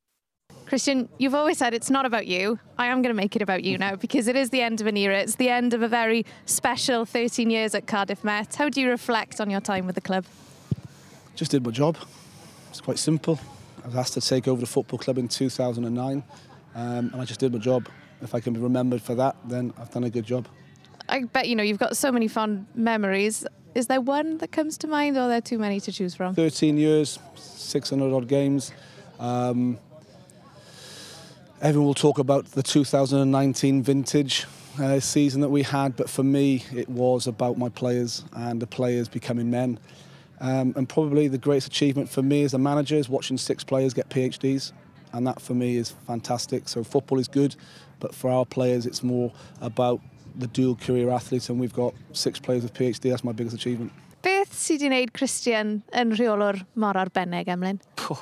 Christian, 0.73 1.11
you've 1.19 1.35
always 1.35 1.59
said 1.59 1.75
it's 1.75 1.91
not 1.91 2.07
about 2.07 2.27
you. 2.27 2.59
I 2.79 2.87
am 2.87 3.03
going 3.03 3.15
to 3.15 3.15
make 3.15 3.37
it 3.37 3.43
about 3.43 3.63
you 3.63 3.77
now 3.77 3.95
because 3.95 4.27
it 4.27 4.37
is 4.37 4.49
the 4.49 4.63
end 4.63 4.81
of 4.81 4.87
an 4.87 4.97
era. 4.97 5.21
It's 5.21 5.35
the 5.35 5.51
end 5.51 5.75
of 5.75 5.83
a 5.83 5.87
very 5.87 6.25
special 6.47 7.05
13 7.05 7.51
years 7.51 7.75
at 7.75 7.87
Cardiff 7.87 8.25
Met. 8.25 8.55
How 8.55 8.71
do 8.71 8.81
you 8.81 8.89
reflect 8.89 9.39
on 9.39 9.51
your 9.51 9.61
time 9.61 9.85
with 9.85 9.97
the 9.97 10.01
club? 10.01 10.25
Just 11.35 11.51
did 11.51 11.63
my 11.63 11.73
job. 11.73 11.99
It's 12.71 12.81
quite 12.81 12.99
simple. 12.99 13.39
I 13.85 13.89
was 13.89 13.97
asked 13.97 14.15
to 14.15 14.23
take 14.23 14.49
over 14.49 14.63
the 14.63 14.67
football 14.67 14.99
club 14.99 15.19
in 15.19 15.29
2009 15.29 16.23
um, 16.75 17.11
and 17.13 17.17
I 17.17 17.27
just 17.27 17.41
did 17.41 17.53
my 17.53 17.59
job. 17.59 17.87
If 18.23 18.35
I 18.35 18.41
can 18.41 18.55
be 18.55 18.61
remembered 18.61 19.03
for 19.03 19.15
that, 19.17 19.37
then 19.45 19.75
I've 19.79 19.91
done 19.91 20.05
a 20.05 20.11
good 20.11 20.25
job. 20.25 20.49
I 21.07 21.25
bet 21.25 21.51
you 21.51 21.55
know 21.55 21.63
you've 21.63 21.81
got 21.81 21.99
so 21.99 22.11
many 22.11 22.29
fond 22.29 22.67
memories. 22.75 23.45
Is 23.75 23.89
there 23.89 24.01
one 24.01 24.39
that 24.39 24.53
comes 24.53 24.79
to 24.79 24.87
mind, 24.87 25.19
or 25.19 25.21
are 25.21 25.29
there 25.29 25.43
too 25.43 25.59
many 25.59 25.81
to 25.81 25.93
choose 25.93 26.15
from? 26.15 26.35
13 26.35 26.79
years, 26.79 27.19
600 27.37 28.17
odd 28.17 28.27
games. 28.27 28.73
Um, 29.21 29.79
Everyone 31.63 31.87
will 31.87 31.95
talk 31.95 32.19
about 32.19 32.47
the 32.47 32.63
2019 32.65 33.85
vintage 33.85 34.47
uh, 34.81 34.99
season 34.99 35.43
that 35.43 35.49
we 35.49 35.63
had, 35.63 35.95
but 35.95 36.11
for 36.11 36.25
me, 36.25 36.65
it 36.75 36.89
was 36.89 37.29
about 37.29 37.57
my 37.57 37.69
players 37.69 38.25
and 38.33 38.61
the 38.61 38.67
players 38.67 39.07
becoming 39.07 39.49
men. 39.49 39.79
Um, 40.41 40.75
and 40.77 40.89
probably 40.89 41.29
the 41.29 41.39
greatest 41.39 41.69
achievement 41.69 42.09
for 42.09 42.21
me 42.21 42.43
as 42.43 42.53
a 42.53 42.59
manager 42.59 42.97
is 42.97 43.09
watching 43.09 43.39
six 43.39 43.63
players 43.63 43.95
get 43.95 44.09
PhDs, 44.09 44.73
and 45.13 45.25
that 45.25 45.41
for 45.41 45.55
me 45.55 45.77
is 45.77 45.93
fantastic. 46.05 46.69
So 46.69 46.83
football 46.83 47.21
is 47.21 47.29
good, 47.29 47.55
but 48.01 48.13
for 48.13 48.29
our 48.29 48.45
players, 48.45 48.85
it's 48.85 49.05
more 49.05 49.33
about 49.61 50.01
the 50.35 50.49
dual 50.49 50.75
career 50.75 51.11
athletes, 51.11 51.49
and 51.49 51.61
we've 51.61 51.73
got 51.73 51.95
six 52.13 52.41
players 52.41 52.65
with 52.65 52.75
PhD. 52.75 53.09
That's 53.09 53.23
my 53.23 53.31
biggest 53.31 53.55
achievement. 53.55 53.93
Beth 54.23 54.51
sydd 54.51 54.83
wedi 54.83 54.91
gwneud 54.91 55.15
Christian 55.15 55.77
yn 55.95 56.11
rheolwr 56.19 56.65
mor 56.75 56.99
arbennig, 56.99 57.47
Emlyn? 57.47 57.79
Pwh. 57.95 58.19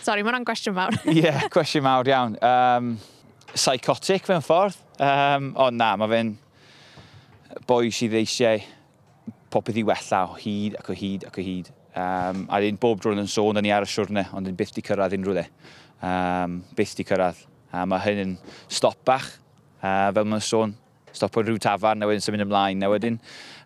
Sorry, 0.00 0.24
mae'n 0.24 0.46
gwestiwn 0.48 0.76
mawr. 0.76 0.96
Ie, 1.10 1.20
yeah, 1.20 1.46
cwestiwn 1.52 1.84
mawr 1.84 2.08
iawn. 2.08 2.36
Um, 2.44 2.94
psychotic 3.52 4.28
fe'n 4.28 4.44
ffordd. 4.44 4.78
Um, 5.00 5.50
ond 5.60 5.80
na, 5.80 5.92
mae 6.00 6.10
fe'n 6.12 6.34
boi 7.68 7.90
sydd 7.94 8.16
eisiau 8.20 8.62
popeth 9.50 9.80
i 9.80 9.84
wella 9.86 10.24
o 10.30 10.36
hyd 10.38 10.76
ac 10.78 10.90
o 10.92 10.96
hyd 10.96 11.26
ac 11.28 11.38
o 11.40 11.44
hyd. 11.44 11.70
Um, 11.90 12.44
a 12.48 12.60
dyn 12.62 12.78
bob 12.80 13.00
drwy'n 13.02 13.20
yn 13.24 13.30
sôn 13.30 13.58
yn 13.58 13.66
ni 13.66 13.72
ar 13.74 13.84
y 13.84 13.90
siwrne, 13.90 14.24
ond 14.36 14.46
dyn 14.46 14.58
byth 14.58 14.72
di 14.76 14.84
cyrraedd 14.86 15.16
unrhyw 15.18 15.36
le. 15.40 15.46
Um, 16.06 16.60
byth 16.78 16.94
di 16.98 17.06
cyrraedd. 17.08 17.42
A 17.74 17.84
mae 17.86 18.02
hyn 18.06 18.22
yn 18.24 18.36
stop 18.70 19.02
bach, 19.06 19.34
uh, 19.82 20.08
fel 20.14 20.30
mae'n 20.30 20.46
sôn, 20.46 20.76
Stop 21.10 21.32
stopo 21.34 21.42
rhyw 21.42 21.58
tafar, 21.58 21.98
a 21.98 22.06
wedyn 22.06 22.22
symud 22.22 22.44
ymlaen. 22.44 22.84
A 22.86 22.90
wedyn, 22.92 23.16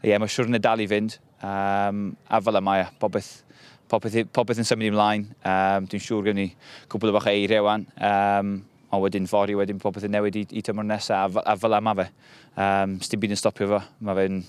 ie, 0.01 0.09
yeah, 0.09 0.21
mae 0.21 0.33
siwrne 0.33 0.57
dal 0.65 0.81
i 0.81 0.87
fynd. 0.89 1.19
Um, 1.45 2.15
a 2.33 2.41
fel 2.41 2.57
yma, 2.57 2.79
popeth 3.03 3.43
popeth, 3.91 4.21
popeth 4.35 4.61
yn 4.63 4.69
symud 4.69 4.91
ymlaen. 4.91 5.27
Um, 5.47 5.89
Dwi'n 5.91 6.03
siŵr 6.03 6.31
gen 6.31 6.43
i 6.45 6.49
cwbl 6.93 7.13
o 7.13 7.17
bach 7.19 7.29
eiriau 7.33 7.67
wan. 7.69 7.87
Um, 7.99 8.57
ond 8.95 9.05
wedyn 9.05 9.29
fori 9.31 9.57
wedyn 9.59 9.81
popeth 9.83 10.07
yn 10.09 10.15
newid 10.15 10.39
i, 10.39 10.45
i 10.59 10.63
tymor 10.65 10.87
nesaf, 10.87 11.39
a, 11.41 11.47
a 11.53 11.57
fel 11.61 11.79
yma 11.79 11.95
fe. 11.99 12.09
Um, 12.55 12.99
Stym 13.05 13.23
byd 13.23 13.35
yn 13.35 13.41
stopio 13.41 13.71
fo. 13.73 13.81
Mae 14.07 14.19
fe'n 14.21 14.43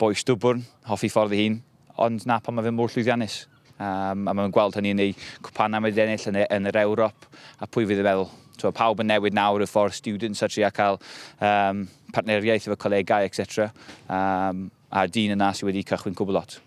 boi 0.00 0.14
stwbwrn, 0.18 0.62
hoffi 0.90 1.10
ffordd 1.12 1.36
i 1.36 1.42
hun, 1.44 1.58
ond 2.04 2.24
na 2.28 2.40
pan 2.42 2.56
mae 2.56 2.66
fe'n 2.66 2.76
mor 2.76 2.92
llwyddiannus. 2.92 3.44
Um, 3.74 4.28
a 4.30 4.34
mae'n 4.34 4.54
gweld 4.54 4.76
hynny 4.78 4.92
yn 4.94 5.02
ei 5.02 5.14
cwpanna 5.42 5.80
mae 5.82 5.90
wedi 5.90 6.04
ennill 6.04 6.28
yn, 6.30 6.40
yn 6.46 6.70
yr 6.70 6.80
Ewrop, 6.84 7.26
a 7.58 7.66
pwy 7.66 7.88
fydd 7.88 8.00
e 8.00 8.04
yn 8.04 8.10
meddwl. 8.10 8.30
So, 8.54 8.70
pawb 8.70 9.02
yn 9.02 9.10
newid 9.10 9.34
nawr 9.34 9.64
y 9.64 9.66
ffordd 9.66 9.96
students 9.96 10.44
a 10.46 10.48
tri 10.48 10.62
a 10.62 10.70
cael 10.74 11.00
um, 11.42 11.82
partneriaeth 12.14 12.68
efo 12.68 12.78
colegau, 12.78 13.26
etc. 13.26 13.66
Um, 14.06 14.68
a 14.94 15.08
dyn 15.10 15.34
yna 15.34 15.50
sydd 15.54 15.72
wedi 15.72 15.82
cychwyn 15.90 16.14
cwbl 16.14 16.38
lot. 16.38 16.60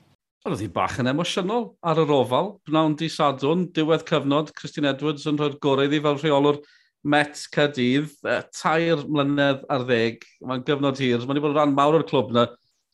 Oedd 0.48 0.62
hi 0.64 0.68
bach 0.72 0.96
yn 1.02 1.10
emosiynol 1.12 1.66
ar 1.84 2.00
yr 2.00 2.12
ofal. 2.16 2.54
Bnawn 2.70 2.94
di 2.96 3.10
sadwn, 3.12 3.66
diwedd 3.76 4.06
cyfnod, 4.08 4.54
Christine 4.56 4.88
Edwards 4.94 5.26
yn 5.28 5.36
rhoi'r 5.36 5.58
gorau 5.64 5.90
iddi 5.90 6.00
fel 6.06 6.20
rheolwr 6.22 6.62
Met 7.04 7.42
Cadydd, 7.52 8.14
e, 8.24 8.38
tair 8.56 9.02
mlynedd 9.04 9.66
ar 9.74 9.84
ddeg. 9.90 10.24
Mae'n 10.48 10.64
gyfnod 10.70 11.02
hir. 11.04 11.26
Mae'n 11.28 11.42
bod 11.44 11.52
yn 11.52 11.58
rhan 11.58 11.76
mawr 11.76 11.98
o'r 12.00 12.06
clwb 12.08 12.32
yna, 12.32 12.46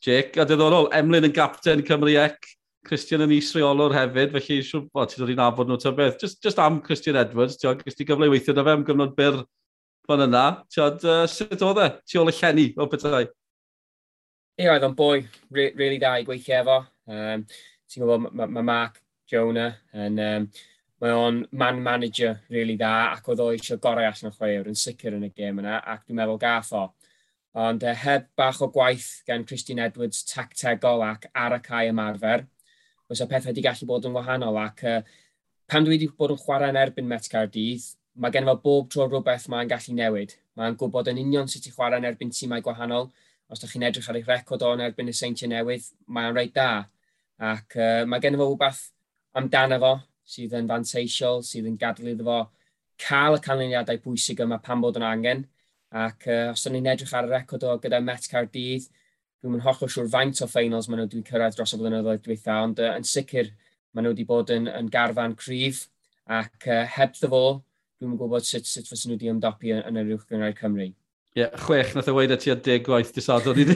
Jake. 0.02 0.40
A 0.42 0.48
diddorol, 0.50 0.90
Emlyn 0.98 1.28
yn 1.28 1.36
gapten 1.36 1.84
Cymru 1.86 2.16
Ec, 2.24 2.50
Christian 2.88 3.22
yn 3.28 3.36
isreolwr 3.38 3.94
hefyd, 4.00 4.34
felly 4.34 4.58
siwr, 4.66 4.88
o, 4.90 5.06
ti'n 5.06 5.22
dod 5.22 5.32
i 5.36 5.38
nabod 5.38 5.70
nhw 5.70 5.78
ta 5.84 5.94
beth. 5.94 6.18
Just, 6.24 6.42
just 6.42 6.58
am 6.58 6.82
Christian 6.82 7.20
Edwards, 7.22 7.54
ti'n 7.60 7.78
gys 7.84 8.00
ti 8.00 8.08
gyfle 8.08 8.32
weithio 8.34 8.56
na 8.58 8.66
fe 8.66 8.74
am 8.74 8.84
gyfnod 8.90 9.14
byr 9.20 9.44
fan 10.10 10.26
yna. 10.26 10.44
Ti'n 10.74 11.06
uh, 11.06 11.22
sut 11.30 11.62
oedd 11.62 11.84
e? 11.86 11.88
Ti 12.02 12.18
ôl 12.18 12.34
y 12.34 12.38
llenni 12.42 12.68
o 12.74 12.90
bethau? 12.90 13.30
Ie, 14.54 14.68
oedd 14.70 14.84
o'n 14.86 14.92
boi 14.94 15.24
re, 15.50 15.72
really 15.74 15.98
da 15.98 16.12
i 16.14 16.26
gweithio 16.26 16.60
efo. 16.60 16.76
Um, 17.10 17.40
ti'n 17.90 18.04
gwybod, 18.04 18.28
mae 18.38 18.54
ma 18.54 18.62
Mark 18.62 19.00
Jonah 19.30 19.74
yn... 19.98 20.22
Um, 20.22 20.48
mae 21.02 21.12
o'n 21.12 21.40
man 21.52 21.80
manager 21.82 22.36
really 22.54 22.76
dda 22.80 22.92
ac 23.16 23.26
oedd 23.28 23.40
o 23.42 23.48
eisiau 23.52 23.80
gorau 23.82 24.06
allan 24.06 24.30
o 24.30 24.36
chweir 24.36 24.68
yn 24.70 24.78
sicr 24.78 25.16
yn 25.16 25.26
y 25.26 25.28
gêm 25.36 25.58
yna 25.60 25.80
ac 25.92 26.04
dwi'n 26.04 26.20
meddwl 26.20 26.38
gath 26.40 26.70
o. 26.78 26.84
Ond 27.64 27.82
uh, 27.84 27.96
heb 28.04 28.30
bach 28.38 28.62
o 28.64 28.70
gwaith 28.72 29.08
gan 29.26 29.44
Christine 29.44 29.84
Edwards 29.84 30.22
tactegol 30.30 31.02
ac 31.04 31.26
ar 31.34 31.58
y 31.58 31.60
cae 31.66 31.90
ymarfer, 31.90 32.46
oes 33.10 33.20
o 33.20 33.28
pethau 33.28 33.50
wedi 33.50 33.66
gallu 33.66 33.90
bod 33.90 34.08
yn 34.08 34.14
wahanol 34.16 34.62
ac 34.62 34.86
uh, 34.88 34.96
pan 35.68 35.84
dwi 35.84 35.98
wedi 35.98 36.08
bod 36.14 36.36
yn 36.36 36.40
chwarae 36.40 36.72
yn 36.72 36.80
erbyn 36.80 37.10
Met 37.10 37.28
Cardydd, 37.34 37.90
mae 38.14 38.32
gen 38.32 38.48
fo 38.48 38.56
bob 38.64 38.88
tro 38.94 39.10
rhywbeth 39.10 39.50
mae'n 39.50 39.74
gallu 39.74 39.98
newid. 39.98 40.38
Mae'n 40.54 40.78
gwybod 40.78 41.10
yn 41.10 41.20
union 41.26 41.50
sut 41.50 41.66
i 41.68 41.74
chwarae 41.74 42.00
yn 42.00 42.08
erbyn 42.14 42.32
tîmau 42.32 42.64
gwahanol, 42.64 43.10
os 43.50 43.60
ydych 43.60 43.74
chi'n 43.74 43.86
edrych 43.88 44.08
ar 44.10 44.18
eich 44.18 44.28
record 44.30 44.64
o'n 44.64 44.82
erbyn 44.84 45.10
y 45.10 45.14
seintiau 45.16 45.50
newydd, 45.52 45.86
mae'n 46.06 46.34
reit 46.36 46.54
da. 46.56 46.86
Ac 47.44 47.76
uh, 47.76 48.02
mae 48.08 48.22
gen 48.22 48.36
i 48.36 48.40
fo 48.40 48.48
wbeth 48.54 48.82
amdano 49.38 49.78
fo 49.82 49.94
sydd 50.34 50.54
yn 50.56 50.70
fanteisiol, 50.70 51.42
sydd 51.44 51.68
yn 51.68 51.78
gadw 51.80 52.08
iddo 52.12 52.26
fo 52.26 52.38
cael 53.04 53.38
y 53.38 53.42
canlyniadau 53.44 54.00
bwysig 54.04 54.40
yma 54.44 54.60
pan 54.62 54.82
bod 54.82 54.98
yn 55.00 55.06
angen. 55.08 55.44
Ac 55.94 56.26
uh, 56.30 56.52
os 56.54 56.64
ydyn 56.64 56.80
ni'n 56.80 56.92
edrych 56.94 57.14
ar 57.14 57.28
y 57.28 57.34
record 57.34 57.66
o 57.68 57.76
gyda 57.82 58.00
Met 58.02 58.26
Cardydd, 58.30 58.88
dwi'n 59.42 59.54
mynd 59.54 59.66
hollol 59.66 59.92
siŵr 59.92 60.10
faint 60.10 60.40
o 60.42 60.48
ffeinals 60.48 60.88
maen 60.88 61.02
nhw 61.02 61.10
wedi 61.10 61.22
cyrraedd 61.28 61.58
dros 61.58 61.76
y 61.76 61.78
blynyddoedd 61.82 62.24
diwetha, 62.24 62.58
ond 62.64 62.80
uh, 62.80 62.94
yn 62.96 63.06
sicr 63.06 63.52
maen 63.92 64.08
nhw 64.08 64.14
wedi 64.14 64.26
bod 64.30 64.50
yn, 64.54 64.70
yn 64.70 64.90
garfan 64.90 65.36
cryf 65.38 65.84
ac 66.24 66.66
uh, 66.70 66.82
heb 66.96 67.14
ddyfo, 67.18 67.44
dwi'n 68.00 68.18
gwybod 68.18 68.48
sut, 68.48 68.66
sut 68.66 68.88
fysyn 68.88 69.12
nhw 69.12 69.18
wedi 69.18 69.30
ymdopi 69.34 69.74
yn, 69.76 69.84
yn 69.90 70.00
yr 70.00 70.14
uwch 70.16 70.30
Cymru. 70.58 70.88
Ie, 71.34 71.42
yeah, 71.42 71.54
chwech 71.64 71.96
nath 71.96 72.06
e 72.06 72.12
o 72.12 72.14
weid 72.14 72.30
at 72.30 72.44
i 72.46 72.52
a 72.52 72.54
deg 72.54 72.84
gwaith 72.86 73.08
disadwn 73.10 73.58
i 73.58 73.64
ni. 73.66 73.74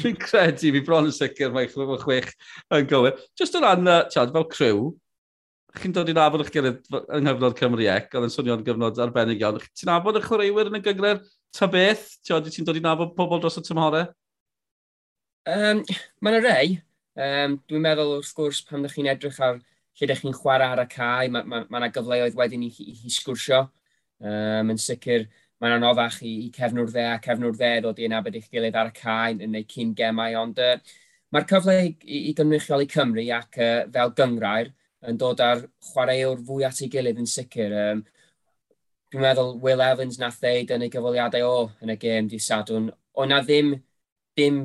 Fi'n 0.00 0.14
credu, 0.16 0.70
fi 0.72 0.80
bron 0.86 1.10
yn 1.10 1.12
sicr 1.12 1.52
mae 1.52 1.68
chwech 1.68 2.00
chwech 2.00 2.30
yn 2.72 2.88
gywir. 2.88 3.18
Just 3.36 3.58
o 3.58 3.60
ran, 3.60 3.84
tiad, 4.08 4.32
fel 4.32 4.46
crew, 4.48 4.80
chi'n 5.82 5.92
dod 5.92 6.08
i'n 6.08 6.16
nabod 6.16 6.46
eich 6.46 6.52
gilydd 6.54 6.88
yng 6.88 7.26
nghyfnod 7.26 7.58
Cymru 7.58 7.84
Ec, 7.92 8.08
oedd 8.14 8.28
yn 8.30 8.32
swnio'n 8.32 8.64
gyfnod 8.64 9.02
arbennig 9.04 9.44
iawn. 9.44 9.60
Ti'n 9.76 9.92
nabod 9.92 10.16
y 10.16 10.24
chwaraewyr 10.24 10.72
yn 10.72 10.80
y 10.80 10.82
gyngred 10.88 11.28
ta 11.52 11.68
beth? 11.68 12.08
Tiad, 12.24 12.48
Ti'n 12.48 12.70
dod 12.70 12.80
i'n 12.80 12.88
nabod 12.88 13.12
pobl 13.18 13.44
dros 13.44 13.60
y 13.60 13.66
tymhore? 13.68 14.06
Um, 15.44 15.84
Mae'n 16.24 16.40
y 16.40 16.42
rei. 16.44 16.74
Um, 17.20 17.60
dwi'n 17.68 17.84
meddwl 17.84 18.16
wrth 18.16 18.32
gwrs 18.40 18.64
pan 18.64 18.80
ydych 18.80 18.96
chi'n 18.96 19.12
edrych 19.12 19.44
ar 19.44 19.60
lle 19.60 20.08
ydych 20.08 20.24
chi'n 20.24 20.34
chwarae 20.40 20.72
ar 20.72 20.86
y 20.86 20.90
cae, 20.90 21.28
mae 21.28 21.44
yna 21.44 21.48
ma, 21.50 21.64
ma, 21.68 21.84
ma 21.84 21.92
gyfleoedd 21.92 22.38
wedyn 22.38 22.64
i, 22.64 22.72
i, 22.72 23.00
i 23.04 23.12
sgwrsio. 23.12 23.66
Um, 24.22 24.70
yn 24.72 24.78
sicr, 24.80 25.26
mae'n 25.60 25.76
anoddach 25.78 26.20
i, 26.22 26.32
i 26.46 26.50
cefnwr 26.54 26.90
dde 26.92 27.06
a 27.08 27.18
cefnwr 27.24 27.56
dde 27.56 27.72
ddod 27.80 28.00
i'n 28.04 28.14
abod 28.16 28.36
eich 28.38 28.50
gilydd 28.52 28.76
ar 28.78 28.92
y 28.92 28.94
cae 28.98 29.34
yn 29.34 29.52
neu 29.54 29.66
cyn 29.70 29.94
gemau, 29.98 30.36
ond 30.40 30.60
uh, 30.62 30.76
mae'r 31.34 31.46
cyfle 31.50 31.76
i, 31.82 32.20
i 32.30 32.32
gynrychiol 32.36 32.84
i 32.84 32.88
Cymru 32.90 33.24
ac 33.34 33.58
uh, 33.58 33.84
fel 33.94 34.14
gyngrair 34.20 34.70
yn 35.08 35.18
dod 35.20 35.42
ar 35.44 35.64
chwaraewr 35.90 36.44
fwy 36.46 36.66
at 36.68 36.80
ei 36.84 36.90
gilydd 36.92 37.20
yn 37.20 37.28
sicr. 37.28 37.74
Um, 37.90 38.04
dwi'n 39.12 39.24
meddwl 39.26 39.58
Will 39.62 39.82
Evans 39.84 40.18
nath 40.18 40.40
ddeud 40.42 40.72
yn 40.74 40.86
ei 40.86 40.92
gyfaliadau 40.92 41.48
o 41.48 41.58
yn 41.84 41.92
y 41.94 41.98
gêm 42.00 42.30
di 42.30 42.40
sadwn, 42.42 42.88
o 43.14 43.26
na 43.28 43.40
ddim, 43.44 43.74
ddim 44.34 44.64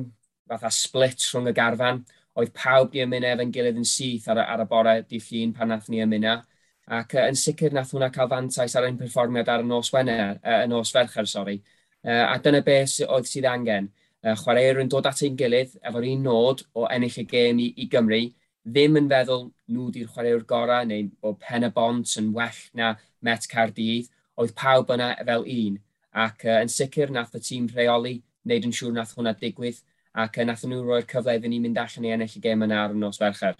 fatha 0.50 0.70
split 0.74 1.22
rhwng 1.28 1.50
y 1.50 1.54
garfan, 1.54 2.00
oedd 2.38 2.52
pawb 2.56 2.94
ni 2.94 3.04
ymuno 3.04 3.30
efo'n 3.34 3.52
gilydd 3.54 3.78
yn 3.78 3.86
syth 3.86 4.28
ar, 4.32 4.40
ar 4.42 4.64
y 4.64 4.66
bore 4.70 4.94
di 5.06 5.20
llun 5.22 5.52
pan 5.54 5.70
nath 5.70 5.90
ni 5.90 6.02
ymuno. 6.02 6.40
Ac 6.90 7.14
uh, 7.14 7.28
yn 7.30 7.36
sicr 7.38 7.70
nath 7.70 7.92
hwnna 7.94 8.08
cael 8.10 8.28
fantais 8.30 8.74
ar 8.74 8.88
ein 8.88 8.96
perfformiad 8.98 9.48
ar 9.52 9.62
y 9.62 9.66
nos 9.68 9.92
Wener, 9.94 10.40
uh, 10.42 10.62
y 10.64 10.66
nos 10.70 10.90
Fercher, 10.90 11.28
sori. 11.30 11.60
Uh, 12.02 12.24
a 12.26 12.38
dyna 12.42 12.64
beth 12.66 12.96
oedd 13.06 13.28
sydd 13.30 13.46
angen. 13.46 13.86
Uh, 14.24 14.34
chwaraewyr 14.40 14.82
yn 14.82 14.90
dod 14.90 15.06
at 15.06 15.22
ein 15.22 15.36
gilydd 15.38 15.76
efo'r 15.86 16.08
un 16.10 16.26
nod 16.26 16.64
o 16.74 16.88
ennill 16.90 17.20
y 17.22 17.26
gêm 17.30 17.62
i, 17.62 17.68
i 17.78 17.86
Gymru, 17.92 18.20
ddim 18.66 18.98
yn 18.98 19.06
feddwl 19.12 19.46
nhw 19.70 19.86
di'r 19.94 20.10
chwaraewr 20.10 20.42
gorau 20.50 20.90
neu 20.90 21.06
o 21.22 21.36
pen 21.38 21.68
y 21.68 21.70
bont 21.78 22.16
yn 22.18 22.34
well 22.34 22.60
na 22.74 22.96
Met 23.22 23.46
Cardydd, 23.52 24.10
oedd 24.34 24.56
pawb 24.58 24.90
yna 24.96 25.12
fel 25.22 25.46
un. 25.46 25.78
Ac 26.26 26.42
uh, 26.48 26.58
yn 26.58 26.74
sicr 26.74 27.14
nath 27.14 27.38
y 27.38 27.44
tîm 27.46 27.70
rheoli 27.70 28.18
wneud 28.42 28.66
yn 28.66 28.74
siŵr 28.74 28.98
nath 28.98 29.14
hwnna 29.14 29.38
digwydd 29.38 29.78
ac 30.18 30.42
uh, 30.42 30.48
nath 30.48 30.66
nhw 30.66 30.82
roi'r 30.82 31.06
cyfle 31.06 31.38
iddyn 31.38 31.54
ni 31.54 31.62
mynd 31.62 31.78
allan 31.78 32.08
i 32.08 32.16
ennill 32.16 32.38
y 32.40 32.48
gêm 32.48 32.66
yna 32.66 32.86
ar 32.88 32.98
y 32.98 32.98
nos 32.98 33.22
fercher. 33.22 33.54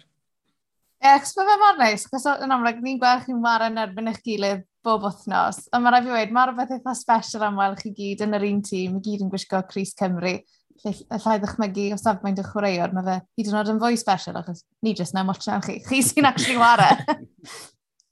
Ie, 1.00 1.08
yeah, 1.08 1.22
mae 1.36 1.46
fe 1.48 1.54
mor 1.56 1.78
neis, 1.80 2.02
cos 2.12 2.26
yn 2.28 2.50
amlwg 2.52 2.82
ni'n 2.84 2.98
gweld 3.00 3.22
chi'n 3.24 3.38
mara 3.40 3.70
yn 3.70 3.80
erbyn 3.80 4.10
eich 4.10 4.18
gilydd 4.20 4.66
bob 4.84 5.06
wythnos, 5.06 5.62
ond 5.72 5.84
mae'n 5.86 5.94
rhaid 5.94 6.08
i 6.08 6.12
wedi, 6.12 6.34
mae'r 6.36 6.50
rhywbeth 6.50 6.74
eitha 6.76 6.92
special 6.98 7.44
am 7.46 7.56
weld 7.56 7.78
chi 7.80 7.92
gyd 7.96 8.24
yn 8.26 8.36
yr 8.36 8.44
un 8.44 8.58
tîm, 8.66 8.98
i 8.98 9.00
gyd 9.06 9.22
yn 9.24 9.30
gwisgo 9.32 9.62
Cris 9.70 9.94
Cymru, 9.96 10.34
lle 10.84 10.92
llai 11.24 11.38
ddychmygu 11.40 11.86
o 11.94 11.98
safmaint 12.00 12.42
y 12.42 12.44
chwaraewr, 12.44 12.92
mae 12.92 13.06
fe 13.06 13.14
hyd 13.40 13.48
yn 13.48 13.56
oed 13.62 13.70
yn 13.72 13.80
fwy 13.80 13.96
special, 14.00 14.36
achos 14.42 14.60
ni 14.84 14.92
jyst 14.98 15.16
na 15.16 15.24
motio 15.24 15.56
chi, 15.64 15.78
chi 15.86 16.00
sy'n 16.04 16.28
actually 16.28 16.58
wara. 16.60 16.90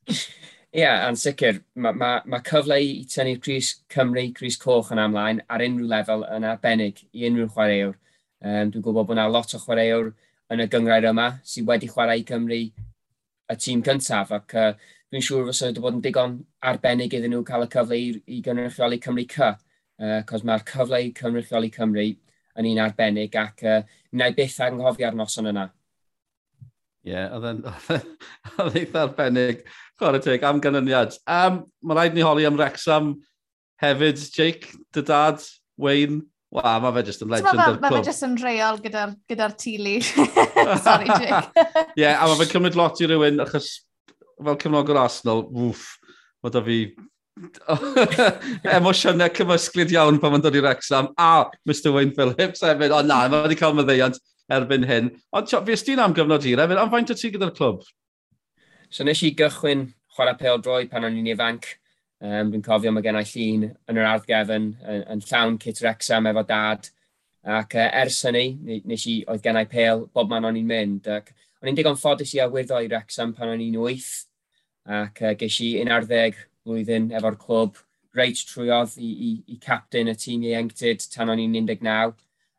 Ie, 0.08 0.80
yeah, 0.80 1.04
yn 1.10 1.20
sicr, 1.20 1.60
mae 1.76 1.96
ma, 1.96 2.10
ma 2.24 2.40
cyfle 2.46 2.78
i 2.80 3.02
tynnu'r 3.12 3.42
Cris 3.44 3.74
Cymru, 3.92 4.24
Cris 4.36 4.56
Coch 4.60 4.94
yn 4.96 5.02
amlaen 5.04 5.42
ar 5.44 5.64
unrhyw 5.64 5.92
lefel 5.92 6.24
yn 6.32 6.48
arbennig 6.48 7.04
i 7.12 7.28
unrhyw 7.28 7.52
chwaraewr. 7.52 7.92
Um, 8.38 8.72
dwi'n 8.72 8.84
gwybod 8.84 9.08
bod 9.10 9.16
yna 9.18 9.28
lot 9.28 9.52
o 9.56 9.60
chwaraewr 9.60 10.14
yn 10.52 10.64
y 10.64 10.68
gyngrair 10.72 11.08
yma 11.10 11.28
sydd 11.46 11.68
wedi 11.68 11.88
chwarae 11.90 12.22
i 12.22 12.26
Cymru 12.28 12.58
y 12.58 13.56
tîm 13.56 13.82
cyntaf 13.84 14.32
ac 14.36 14.54
uh, 14.56 14.70
dwi'n 15.08 15.24
siŵr 15.24 15.48
fysa 15.48 15.70
wedi 15.70 15.82
bod 15.84 15.98
yn 15.98 16.04
digon 16.04 16.36
arbennig 16.70 17.16
iddyn 17.16 17.32
nhw 17.34 17.44
cael 17.48 17.66
y 17.66 17.70
cyfle 17.72 17.98
i, 17.98 18.12
i 18.36 18.40
gynrychioli 18.44 19.00
Cymru 19.04 19.24
C 19.32 19.44
uh, 19.48 20.20
cos 20.28 20.44
mae'r 20.44 20.64
cyfle 20.68 21.02
i 21.04 21.12
gynrychioli 21.16 21.72
Cymru 21.74 22.06
yn 22.58 22.70
un 22.72 22.82
arbennig 22.84 23.36
ac 23.40 23.64
uh, 23.64 23.82
wna 24.12 24.30
i 24.30 24.36
byth 24.36 24.58
anghofio'r 24.66 25.16
noson 25.16 25.50
yna. 25.52 25.68
Ie, 27.06 27.14
yeah, 27.14 27.32
oedd 27.36 27.64
eitha 28.80 29.04
arbennig. 29.06 29.62
Chwarae 29.98 30.22
teg, 30.22 30.44
am 30.44 30.60
ganlyniad. 30.62 31.16
Um, 31.24 31.62
mae 31.82 31.96
rhaid 31.96 32.16
ni 32.16 32.24
holi 32.26 32.44
am 32.48 32.58
Rexham 32.58 33.14
hefyd, 33.82 34.20
Jake, 34.34 34.74
dy 34.92 35.04
dad, 35.06 35.44
Wayne, 35.78 36.24
Wa, 36.54 36.78
mae 36.80 36.94
fe 36.96 37.02
jyst 37.10 37.24
yn 37.24 37.32
legend 37.32 37.50
o'r 37.52 37.74
clwb. 37.74 37.82
Mae 37.84 37.92
fe 37.98 38.08
jyst 38.08 38.24
yn 38.24 38.38
reol 38.40 38.78
gyda'r 38.84 39.10
gyda 39.28 39.48
tili. 39.60 39.98
Sorry, 40.86 41.10
Jake. 41.10 41.42
Ie, 41.60 42.00
yeah, 42.00 42.16
a 42.16 42.28
mae 42.30 42.38
fe'n 42.40 42.54
cymryd 42.54 42.78
lot 42.78 43.02
i 43.04 43.08
rywun, 43.10 43.42
achos 43.44 43.68
fel 44.38 44.56
cymnog 44.62 44.88
o'r 44.94 45.00
Arsenal, 45.02 45.44
wwff, 45.52 45.90
mae 46.44 46.54
da 46.54 46.62
fi 46.64 46.78
emosiynau 48.78 49.34
cymysglid 49.36 49.92
iawn 49.94 50.20
pan 50.22 50.32
mae'n 50.34 50.46
dod 50.46 50.56
i 50.56 50.62
Rexham, 50.64 51.10
a 51.20 51.48
Mr 51.68 51.92
Wayne 51.94 52.16
Phillips 52.16 52.64
hefyd, 52.64 52.96
o 52.96 53.02
na, 53.04 53.20
mae 53.28 53.44
wedi 53.44 53.58
cael 53.60 53.76
myddeiant 53.76 54.16
erbyn 54.56 54.88
hyn. 54.88 55.12
Ond 55.36 55.52
fi 55.52 55.76
ysdyn 55.76 56.00
am 56.00 56.16
gyfnod 56.16 56.48
i'r 56.48 56.64
hefyd, 56.64 56.80
am 56.80 56.92
faint 56.94 57.12
o 57.12 57.18
ti 57.18 57.32
gyda'r 57.34 57.52
clwb? 57.58 57.84
So 58.88 59.04
nes 59.04 59.20
i 59.20 59.34
gychwyn 59.36 59.90
chwarae 60.16 60.38
pel 60.40 60.62
droi 60.64 60.86
pan 60.88 61.04
o'n 61.04 61.20
i'n 61.20 61.28
ifanc, 61.34 61.68
Um, 62.18 62.48
fi'n 62.50 62.62
cofio 62.66 62.90
mae 62.90 63.04
gennau 63.04 63.26
llun 63.30 63.68
yn 63.68 63.98
yr 64.00 64.06
ardd 64.10 64.24
gefn 64.26 64.72
yn, 64.82 65.02
yn 65.14 65.20
llawn 65.22 65.58
Kit 65.62 65.78
Rexham 65.84 66.26
efo 66.26 66.42
dad. 66.46 66.88
Ac 67.58 67.76
uh, 67.78 67.84
ers 68.00 68.18
hynny, 68.26 68.80
nes 68.90 69.04
i, 69.06 69.20
oedd 69.30 69.44
gennau 69.44 69.68
pel 69.70 70.06
bob 70.14 70.30
man 70.32 70.48
o'n 70.48 70.58
i'n 70.58 70.66
mynd. 70.66 71.06
Ac 71.06 71.30
o'n 71.62 71.70
i'n 71.70 71.78
digon 71.78 71.98
ffodus 72.00 72.34
i 72.34 72.42
awyrddau 72.42 72.86
i 72.86 72.90
Rexham 72.90 73.34
pan 73.36 73.52
o'n 73.52 73.62
i'n 73.62 73.78
wyth. 73.78 74.26
Ac 74.98 75.22
uh, 75.22 75.36
ges 75.38 75.60
i 75.62 75.76
11 75.84 76.40
blwyddyn 76.66 77.12
efo'r 77.14 77.38
clwb 77.38 77.78
reit 78.18 78.40
trwyodd 78.48 78.96
i, 78.98 79.08
i, 79.28 79.30
i 79.54 79.58
captain 79.62 80.10
y 80.10 80.16
tîm 80.18 80.42
ieuenctid 80.48 81.06
tan 81.12 81.30
o'n 81.30 81.42
i'n 81.42 81.54
19. 81.54 82.16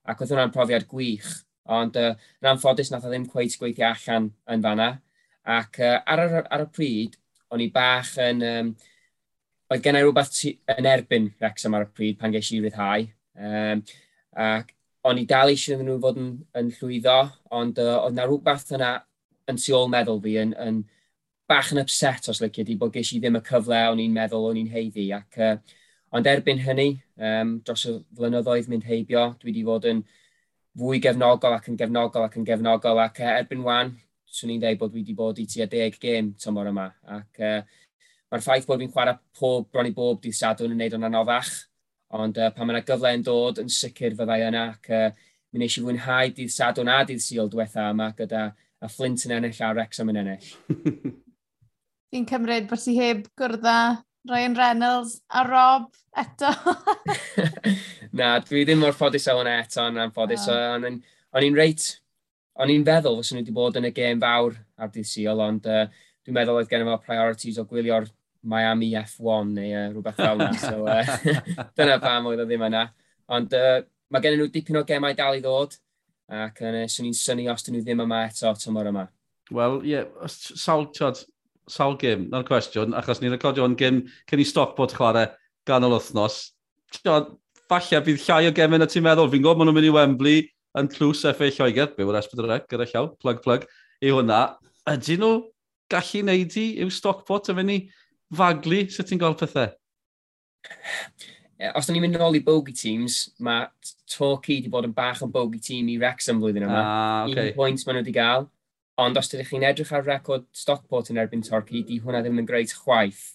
Ac 0.09 0.23
oedd 0.23 0.31
hwnna'n 0.31 0.53
profiad 0.55 0.87
gwych. 0.87 1.27
Ond 1.69 1.99
uh, 1.99 2.13
yn 2.39 2.51
anffodus 2.53 2.93
nath 2.93 3.09
o 3.09 3.11
ddim 3.11 3.27
cweith 3.29 3.57
gweithio 3.59 3.89
allan 3.91 4.31
yn 4.55 4.63
fanna. 4.63 4.93
Ac 5.59 5.81
uh, 5.83 5.97
ar, 5.99 6.23
ar, 6.23 6.47
ar 6.47 6.63
y 6.63 6.69
pryd, 6.71 7.19
o'n 7.51 7.65
i 7.65 7.67
bach 7.73 8.15
yn 8.23 8.45
um, 8.45 8.71
oedd 9.69 9.83
gennau 9.85 10.07
rhywbeth 10.07 10.37
yn 10.73 10.87
erbyn 10.89 11.29
Wrexham 11.39 11.75
ar 11.77 11.85
y 11.85 11.89
pryd 11.93 12.19
pan 12.21 12.33
geis 12.33 12.49
i 12.55 12.61
ryddhau. 12.63 13.05
Um, 13.37 13.83
ac 14.33 14.71
o'n 15.07 15.19
i 15.21 15.25
dal 15.29 15.51
eisiau 15.51 15.77
iddyn 15.77 15.87
nhw 15.91 15.99
fod 16.03 16.17
yn, 16.19 16.31
yn 16.59 16.71
llwyddo, 16.79 17.17
ond 17.55 17.81
uh, 17.81 17.99
oedd 18.03 18.17
na 18.17 18.25
rhywbeth 18.25 18.73
yna 18.75 18.95
yn 19.49 19.59
tu 19.61 19.75
ôl 19.77 19.91
meddwl 19.91 20.21
fi 20.23 20.35
yn, 20.41 20.55
yn 20.59 20.81
bach 21.49 21.69
yn 21.73 21.81
upset 21.81 22.29
os 22.31 22.41
lycio 22.43 22.65
di 22.65 22.77
bod 22.81 22.93
geis 22.93 23.13
i 23.13 23.21
ddim 23.21 23.37
y 23.39 23.43
cyfle 23.45 23.83
o'n 23.91 24.01
i'n 24.01 24.15
meddwl 24.15 24.49
o'n 24.49 24.59
i'n 24.59 24.71
heiddi. 24.73 25.07
Ac, 25.15 25.37
uh, 25.37 25.77
ond 26.17 26.29
erbyn 26.29 26.61
hynny, 26.65 26.89
um, 27.21 27.55
dros 27.65 27.85
y 27.89 27.95
flynyddoedd 28.17 28.69
mynd 28.71 28.89
heibio, 28.89 29.29
dwi 29.41 29.51
wedi 29.51 29.65
fod 29.67 29.85
yn 29.89 30.03
fwy 30.79 31.01
gefnogol 31.03 31.57
ac 31.57 31.69
yn 31.69 31.77
gefnogol 31.77 32.25
ac 32.25 32.39
yn 32.41 32.47
gefnogol 32.47 33.01
ac 33.05 33.21
uh, 33.21 33.35
erbyn 33.37 33.61
wan, 33.65 33.93
swn 34.29 34.55
i'n 34.55 34.63
dweud 34.65 34.81
bod 34.81 34.93
dwi 34.93 35.03
wedi 35.03 35.17
bod 35.17 35.41
i 35.41 35.45
tua 35.49 35.69
deg 35.69 36.01
gêm 36.01 36.33
tymor 36.41 36.69
yma. 36.73 36.89
Ac 37.19 37.45
uh, 37.45 37.61
Mae'r 38.29 38.45
ffaith 38.45 38.67
bod 38.69 38.81
fi'n 38.83 38.91
chwarae 38.93 39.17
pob, 39.39 39.69
bron 39.73 39.89
i 39.89 39.93
bob 39.95 40.21
dydd 40.21 40.37
sadwn 40.37 40.75
yn 40.75 40.83
neud 40.83 40.95
o'n 40.97 41.07
anoddach, 41.07 41.49
ond 42.13 42.37
uh, 42.37 42.51
pan 42.53 42.67
mae 42.67 42.77
yna 42.77 42.85
gyfle 42.85 43.13
yn 43.17 43.25
dod 43.25 43.61
yn 43.61 43.71
sicr 43.73 44.13
fyddai 44.17 44.43
yna 44.47 44.65
ac 44.75 44.91
uh, 44.93 45.07
mi 45.49 45.63
wnes 45.63 45.77
i 45.79 45.83
fwynhau 45.85 46.33
dydd 46.37 46.53
sadwn 46.53 46.91
a 46.93 46.99
dydd 47.09 47.23
syl 47.25 47.49
diwetha 47.49 47.87
yma 47.93 48.11
gyda 48.17 48.51
a 48.79 48.89
Flint 48.91 49.25
yn 49.27 49.33
ennill 49.37 49.63
a 49.65 49.71
Wrexham 49.73 50.11
yn 50.13 50.21
ennill. 50.21 50.51
Fi'n 52.09 52.27
cymryd 52.29 52.69
bod 52.69 52.81
ti 52.83 52.95
heb 52.97 53.25
gwrdd 53.37 53.65
Ryan 54.29 54.55
Reynolds 54.57 55.19
a 55.29 55.43
Rob 55.47 55.89
eto. 56.17 56.51
na, 58.17 58.35
dwi 58.45 58.61
ddim 58.65 58.81
mor 58.83 58.93
ffodus 58.97 59.25
o 59.31 59.37
hwnna 59.39 59.57
eto, 59.63 59.87
yn 59.89 59.97
anffodus. 60.05 60.45
Oh. 60.51 60.77
O'n 61.29 61.45
i'n 61.45 61.57
reit, 61.57 61.85
o'n 62.59 62.73
i'n 62.73 62.85
feddwl 62.85 63.19
fos 63.19 63.33
nhw 63.33 63.41
wedi 63.41 63.55
bod 63.55 63.77
yn 63.79 63.89
y 63.89 63.93
gêm 63.95 64.21
fawr 64.21 64.57
ar 64.77 64.93
dydd 64.93 65.07
syl, 65.07 65.41
ond 65.45 65.69
uh, 65.69 65.85
dwi'n 66.25 66.37
meddwl 66.37 66.59
oedd 66.59 66.69
gen 66.71 66.85
i 66.85 66.97
priorities 67.05 67.61
o 67.61 67.65
gwylio'r 67.69 68.09
Miami 68.43 68.93
F1 68.99 69.53
neu 69.55 69.71
uh, 69.75 69.85
rhywbeth 69.91 70.19
fel 70.19 70.43
yna. 70.43 70.57
so, 70.59 70.85
uh, 70.87 71.65
dyna 71.77 71.99
pam 72.03 72.29
oedd 72.31 72.43
o 72.43 72.47
ddim 72.47 72.65
yna. 72.69 72.85
Ond 73.35 73.55
uh, 73.57 73.79
mae 74.09 74.23
gen 74.23 74.37
nhw 74.39 74.49
dipyn 74.53 74.79
o 74.79 74.85
gemau 74.87 75.15
dal 75.17 75.39
i 75.39 75.43
ddod, 75.43 75.75
ac 76.29 76.61
yn 76.63 76.83
uh, 76.83 76.85
swn 76.91 77.09
i'n 77.09 77.17
syni 77.17 77.49
os 77.51 77.65
dyn 77.65 77.77
nhw 77.77 77.83
ddim 77.85 78.05
yma 78.05 78.23
eto 78.29 78.53
tymor 78.61 78.91
yma. 78.91 79.07
Wel, 79.55 79.79
ie, 79.81 79.97
yeah, 79.97 80.29
sawl, 80.29 80.87
tiod, 80.93 81.23
sawl 81.69 81.97
gym, 82.01 82.27
na'r 82.29 82.45
cwestiwn, 82.47 82.95
achos 82.97 83.21
ni'n 83.21 83.33
recordio 83.33 83.65
yn 83.65 83.77
gym 83.77 84.03
cyn 84.29 84.43
i 84.43 84.47
stop 84.47 84.75
bod 84.77 84.93
chwarae 84.97 85.27
ganol 85.67 85.97
wythnos. 85.97 86.41
Tiod, 86.99 87.33
falle 87.69 88.01
bydd 88.05 88.23
llai 88.25 88.49
o 88.49 88.55
gemau 88.55 88.81
na 88.81 88.87
ti'n 88.89 89.05
meddwl, 89.05 89.29
fi'n 89.33 89.43
gwybod 89.43 89.59
maen 89.59 89.69
nhw'n 89.69 89.79
mynd 89.79 89.89
i 89.89 89.93
Wembley 89.93 90.43
yn 90.79 90.89
tlws 90.93 91.25
FA 91.25 91.49
Lloegr, 91.49 91.93
byw 91.97 92.11
yr 92.11 92.19
esbydrec 92.21 92.67
gyda 92.69 92.87
llaw, 92.91 93.09
plug 93.21 93.41
plug, 93.45 93.65
i 94.05 94.13
hwnna. 94.13 94.43
Ydy 94.89 95.17
nhw 95.21 95.33
gallu 95.91 96.21
neud 96.25 96.57
i 96.61 96.67
yw 96.83 96.93
Stockport 96.93 97.49
yn 97.51 97.57
fynd 97.59 97.73
i 97.73 97.79
faglu 98.35 98.85
sut 98.91 99.09
ti'n 99.09 99.21
gweld 99.21 99.39
pethau? 99.41 99.71
Os 101.75 101.87
da 101.87 101.93
ni'n 101.93 102.05
mynd 102.05 102.15
nôl 102.15 102.37
i 102.39 102.43
bogey 102.43 102.75
teams, 102.75 103.33
mae 103.43 103.67
Torquay 104.09 104.59
wedi 104.59 104.71
bod 104.71 104.87
yn 104.87 104.95
bach 104.95 105.19
yn 105.25 105.31
bogey 105.33 105.59
team 105.63 105.89
i 105.91 105.97
Wrexham 105.99 106.39
flwyddyn 106.39 106.67
yma. 106.69 106.79
Ah, 106.79 107.27
okay. 107.27 107.51
Un 107.51 107.57
pwynt 107.57 107.83
maen 107.83 107.99
nhw 107.99 108.03
wedi 108.05 108.15
gael. 108.15 108.47
Ond 108.99 109.19
os 109.19 109.31
ydych 109.31 109.51
chi'n 109.51 109.65
edrych 109.67 109.91
ar 109.95 110.05
record 110.07 110.47
Stockport 110.55 111.11
yn 111.11 111.19
erbyn 111.19 111.43
Torquay, 111.43 111.83
di 111.87 111.99
hwnna 112.03 112.23
ddim 112.23 112.39
yn 112.41 112.47
greit 112.47 112.71
chwaith. 112.75 113.25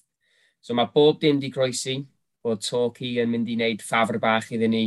So 0.64 0.76
mae 0.76 0.88
bob 0.92 1.20
dim 1.20 1.40
di 1.40 1.50
groesi 1.52 1.98
bod 2.44 2.64
Torquay 2.64 3.20
yn 3.22 3.33
mynd 3.33 3.50
i 3.52 3.59
wneud 3.59 3.85
ffafr 3.85 4.20
bach 4.20 4.50
iddyn 4.52 4.72
ni 4.72 4.85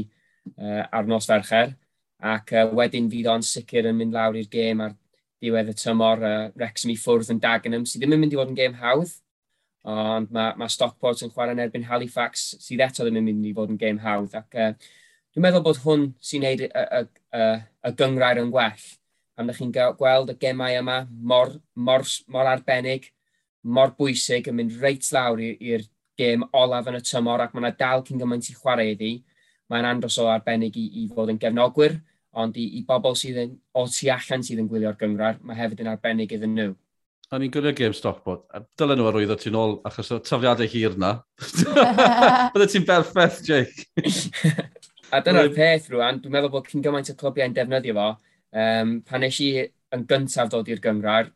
uh, 0.58 0.84
ar 0.90 1.10
nos 1.10 1.30
fercher. 1.30 1.76
Ac 2.18 2.54
uh, 2.58 2.66
wedyn 2.78 3.10
fydd 3.14 3.30
o'n 3.30 3.46
sicr 3.46 3.90
yn 3.92 3.98
mynd 3.98 4.18
lawr 4.18 4.38
i'r 4.38 4.50
gêm 4.50 4.82
ar 4.86 4.98
diwedd 5.42 5.70
y 5.70 5.78
tymor 5.78 6.26
uh, 6.26 6.36
Wrexham 6.58 6.94
i 6.94 6.98
ffwrdd 6.98 7.34
yn 7.36 7.42
Dagenham, 7.42 7.86
sydd 7.86 8.02
ddim 8.02 8.18
yn 8.18 8.26
mynd 8.26 8.34
i 8.34 8.42
fod 8.42 8.54
yn 8.54 8.58
gêm 8.58 8.78
hawdd 8.82 9.14
ond 9.88 10.32
mae, 10.36 10.54
mae 10.60 10.72
Stockport 10.72 11.24
yn 11.24 11.34
chwarae 11.34 11.56
yn 11.56 11.64
erbyn 11.64 11.88
Halifax 11.88 12.50
sydd 12.64 12.84
eto 12.84 13.06
ddim 13.06 13.22
yn 13.22 13.28
mynd 13.30 13.50
i 13.50 13.56
fod 13.56 13.74
yn 13.74 13.82
gêm 13.82 14.02
hawdd 14.04 14.36
ac 14.36 14.58
uh, 14.60 14.72
dwi'n 15.32 15.46
meddwl 15.46 15.64
bod 15.66 15.82
hwn 15.84 16.08
sy'n 16.20 16.44
neud 16.44 16.64
y, 16.66 16.72
y, 16.72 17.04
y, 17.40 17.50
y 17.88 17.94
gyngrair 18.00 18.42
yn 18.44 18.52
gwell 18.54 18.88
Am 19.38 19.52
ydych 19.52 19.60
chi'n 19.62 19.74
gweld 20.00 20.32
y 20.34 20.36
gemau 20.42 20.74
yma 20.80 20.96
mor, 21.32 21.52
mor, 21.76 22.02
mor 22.34 22.48
arbennig, 22.50 23.04
mor 23.62 23.92
bwysig 24.00 24.48
yn 24.50 24.56
mynd 24.58 24.80
reit 24.82 25.06
lawr 25.14 25.44
i'r 25.44 25.84
gêm 26.18 26.46
olaf 26.58 26.90
yn 26.90 26.98
y 26.98 27.02
tymor 27.06 27.44
ac 27.44 27.54
mae 27.54 27.62
yna 27.62 27.72
dal 27.78 28.02
cyn 28.08 28.18
gymaint 28.18 28.50
i 28.50 28.56
chwarae 28.58 28.96
iddi. 28.96 29.12
Mae'n 29.70 29.86
andros 29.86 30.18
o 30.24 30.26
arbennig 30.32 30.80
i, 30.82 30.88
i 31.04 31.06
fod 31.14 31.30
yn 31.30 31.38
gefnogwyr, 31.44 32.00
ond 32.42 32.58
i, 32.58 32.66
i 32.80 32.82
bobl 32.88 33.14
sydd 33.20 33.38
yn, 33.44 33.54
o 33.78 33.86
tu 33.94 34.10
allan 34.10 34.46
sydd 34.48 34.64
yn 34.64 34.72
gwylio'r 34.72 34.98
gyngrar, 34.98 35.38
mae 35.46 35.60
hefyd 35.60 35.86
yn 35.86 35.92
arbennig 35.94 36.34
iddyn 36.34 36.58
nhw 36.58 36.74
a 37.32 37.40
ni'n 37.40 37.52
gwylio 37.52 37.74
game 37.76 37.96
Stockport, 37.96 38.46
a 38.56 38.62
dylen 38.80 39.02
nhw 39.02 39.10
arwyddo 39.10 39.36
ti'n 39.40 39.56
ôl 39.60 39.78
achos 39.88 40.14
o 40.16 40.20
tafliadau 40.24 40.68
hir 40.72 40.94
na. 41.00 41.18
Bydde 42.54 42.68
ti'n 42.72 42.86
berffaith, 42.88 43.42
Jake. 43.44 43.88
a 45.16 45.20
dyna'r 45.24 45.52
peth 45.56 45.90
rwan, 45.92 46.22
dwi'n 46.24 46.38
meddwl 46.38 46.54
bod 46.54 46.70
cyn 46.72 46.86
gymaint 46.86 47.12
o 47.12 47.18
clybiau 47.20 47.50
yn 47.50 47.58
defnyddio 47.58 47.98
fo. 47.98 48.08
Um, 48.56 48.94
pan 49.08 49.26
nes 49.26 49.40
i 49.44 49.50
yn 49.66 50.06
gyntaf 50.08 50.54
dod 50.54 50.72
i'r 50.72 50.80
gymrar, 50.84 51.28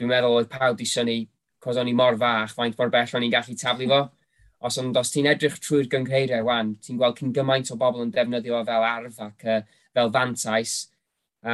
dwi'n 0.00 0.10
meddwl 0.10 0.40
oedd 0.40 0.50
pawb 0.50 0.80
di 0.80 0.88
syni, 0.88 1.20
cos 1.62 1.78
o'n 1.78 1.90
i 1.90 1.94
mor 1.96 2.18
fach, 2.18 2.56
faint 2.56 2.74
mor 2.78 2.90
bell 2.92 3.14
o'n 3.14 3.26
i'n 3.28 3.34
gallu 3.36 3.54
taflu 3.60 3.88
fo. 3.92 4.00
Os, 4.64 4.80
ond 4.80 4.96
os 4.98 5.12
ti'n 5.12 5.28
edrych 5.30 5.60
trwy'r 5.62 5.86
gyngreiriau 5.92 6.46
wan, 6.48 6.74
ti'n 6.82 6.98
gweld 6.98 7.20
cyn 7.20 7.34
gymaint 7.36 7.70
o 7.70 7.78
bobl 7.78 8.02
yn 8.02 8.10
defnyddio 8.14 8.64
fel 8.66 8.88
arf 8.88 9.22
ac 9.28 9.46
uh, 9.46 9.60
fel 9.94 10.10
fantais. 10.10 10.74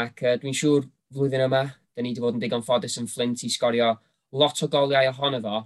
Ac 0.01 0.25
uh, 0.25 0.37
dwi'n 0.40 0.57
siŵr 0.57 0.88
flwyddyn 1.12 1.44
yma, 1.49 1.64
da 1.96 2.03
ni 2.03 2.12
wedi 2.12 2.22
bod 2.24 2.38
yn 2.38 2.42
digon 2.42 2.64
ffodus 2.64 2.98
yn 3.00 3.09
Flint 3.11 3.44
i 3.46 3.50
sgorio 3.53 3.92
lot 4.40 4.62
o 4.62 4.68
goliau 4.70 5.11
ohono 5.11 5.40
fo, 5.42 5.61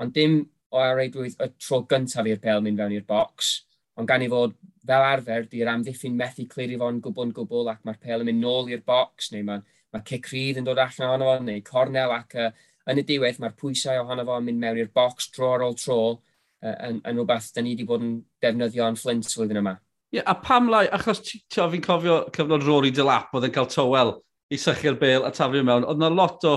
ond 0.00 0.14
dim 0.14 0.40
o 0.70 0.80
areidrwydd 0.82 1.40
y 1.40 1.50
tro 1.58 1.82
gyntaf 1.90 2.28
i'r 2.28 2.40
pel 2.42 2.62
mynd 2.64 2.80
fewn 2.80 2.94
i'r 2.94 3.06
bocs, 3.08 3.50
ond 3.98 4.08
gan 4.08 4.22
i 4.22 4.28
fod 4.30 4.54
fel 4.86 5.06
arfer, 5.06 5.46
di'r 5.50 5.70
amddiffyn 5.72 6.16
methu 6.16 6.46
clirio 6.50 6.80
fo'n 6.80 7.00
gwbl 7.04 7.28
yn 7.28 7.34
gwbl 7.36 7.70
ac 7.72 7.82
mae'r 7.84 8.00
pel 8.00 8.24
yn 8.24 8.30
mynd 8.30 8.44
nôl 8.44 8.70
i'r 8.72 8.84
bocs, 8.86 9.30
neu 9.34 9.44
mae, 9.46 9.64
mae 9.94 10.06
cic 10.06 10.30
rydd 10.30 10.60
yn 10.60 10.68
dod 10.68 10.80
allan 10.80 11.08
ohono 11.08 11.30
fo, 11.30 11.44
neu 11.46 11.64
cornel 11.66 12.14
ac 12.14 12.36
uh, 12.38 12.50
yn 12.90 13.02
y 13.02 13.06
diwedd 13.06 13.40
mae'r 13.42 13.56
pwysau 13.60 14.04
ohono 14.04 14.24
fo 14.28 14.38
yn 14.40 14.48
mynd 14.48 14.62
mewn 14.62 14.80
i'r 14.84 14.92
bocs 14.94 15.30
tro 15.34 15.52
ar 15.56 15.66
ôl 15.66 15.76
tro, 15.80 16.00
uh, 16.16 16.76
yn, 16.88 17.02
yn 17.02 17.20
rhywbeth 17.20 17.52
da 17.56 17.64
ni 17.64 17.74
wedi 17.74 17.88
bod 17.88 18.06
yn 18.06 18.16
defnyddio 18.42 18.88
yn 18.92 18.98
Flint 19.00 19.30
flwyddyn 19.32 19.62
yma. 19.62 19.76
Ie, 20.10 20.18
yeah, 20.18 20.26
a 20.26 20.34
pam 20.34 20.70
lai, 20.70 20.86
achos 20.90 21.20
ti'n 21.26 21.70
fi'n 21.74 21.84
cofio 21.84 22.22
cyfnod 22.34 22.66
Rory 22.66 22.90
Dylap 22.94 23.34
oedd 23.34 23.46
yn 23.50 23.54
cael 23.54 23.68
tywel 23.70 24.16
i 24.50 24.58
sychu'r 24.58 24.98
bel 24.98 25.26
a 25.26 25.32
taflu 25.34 25.62
mewn. 25.66 25.86
Oedd 25.86 26.00
yna 26.00 26.10
lot 26.12 26.44
o 26.48 26.54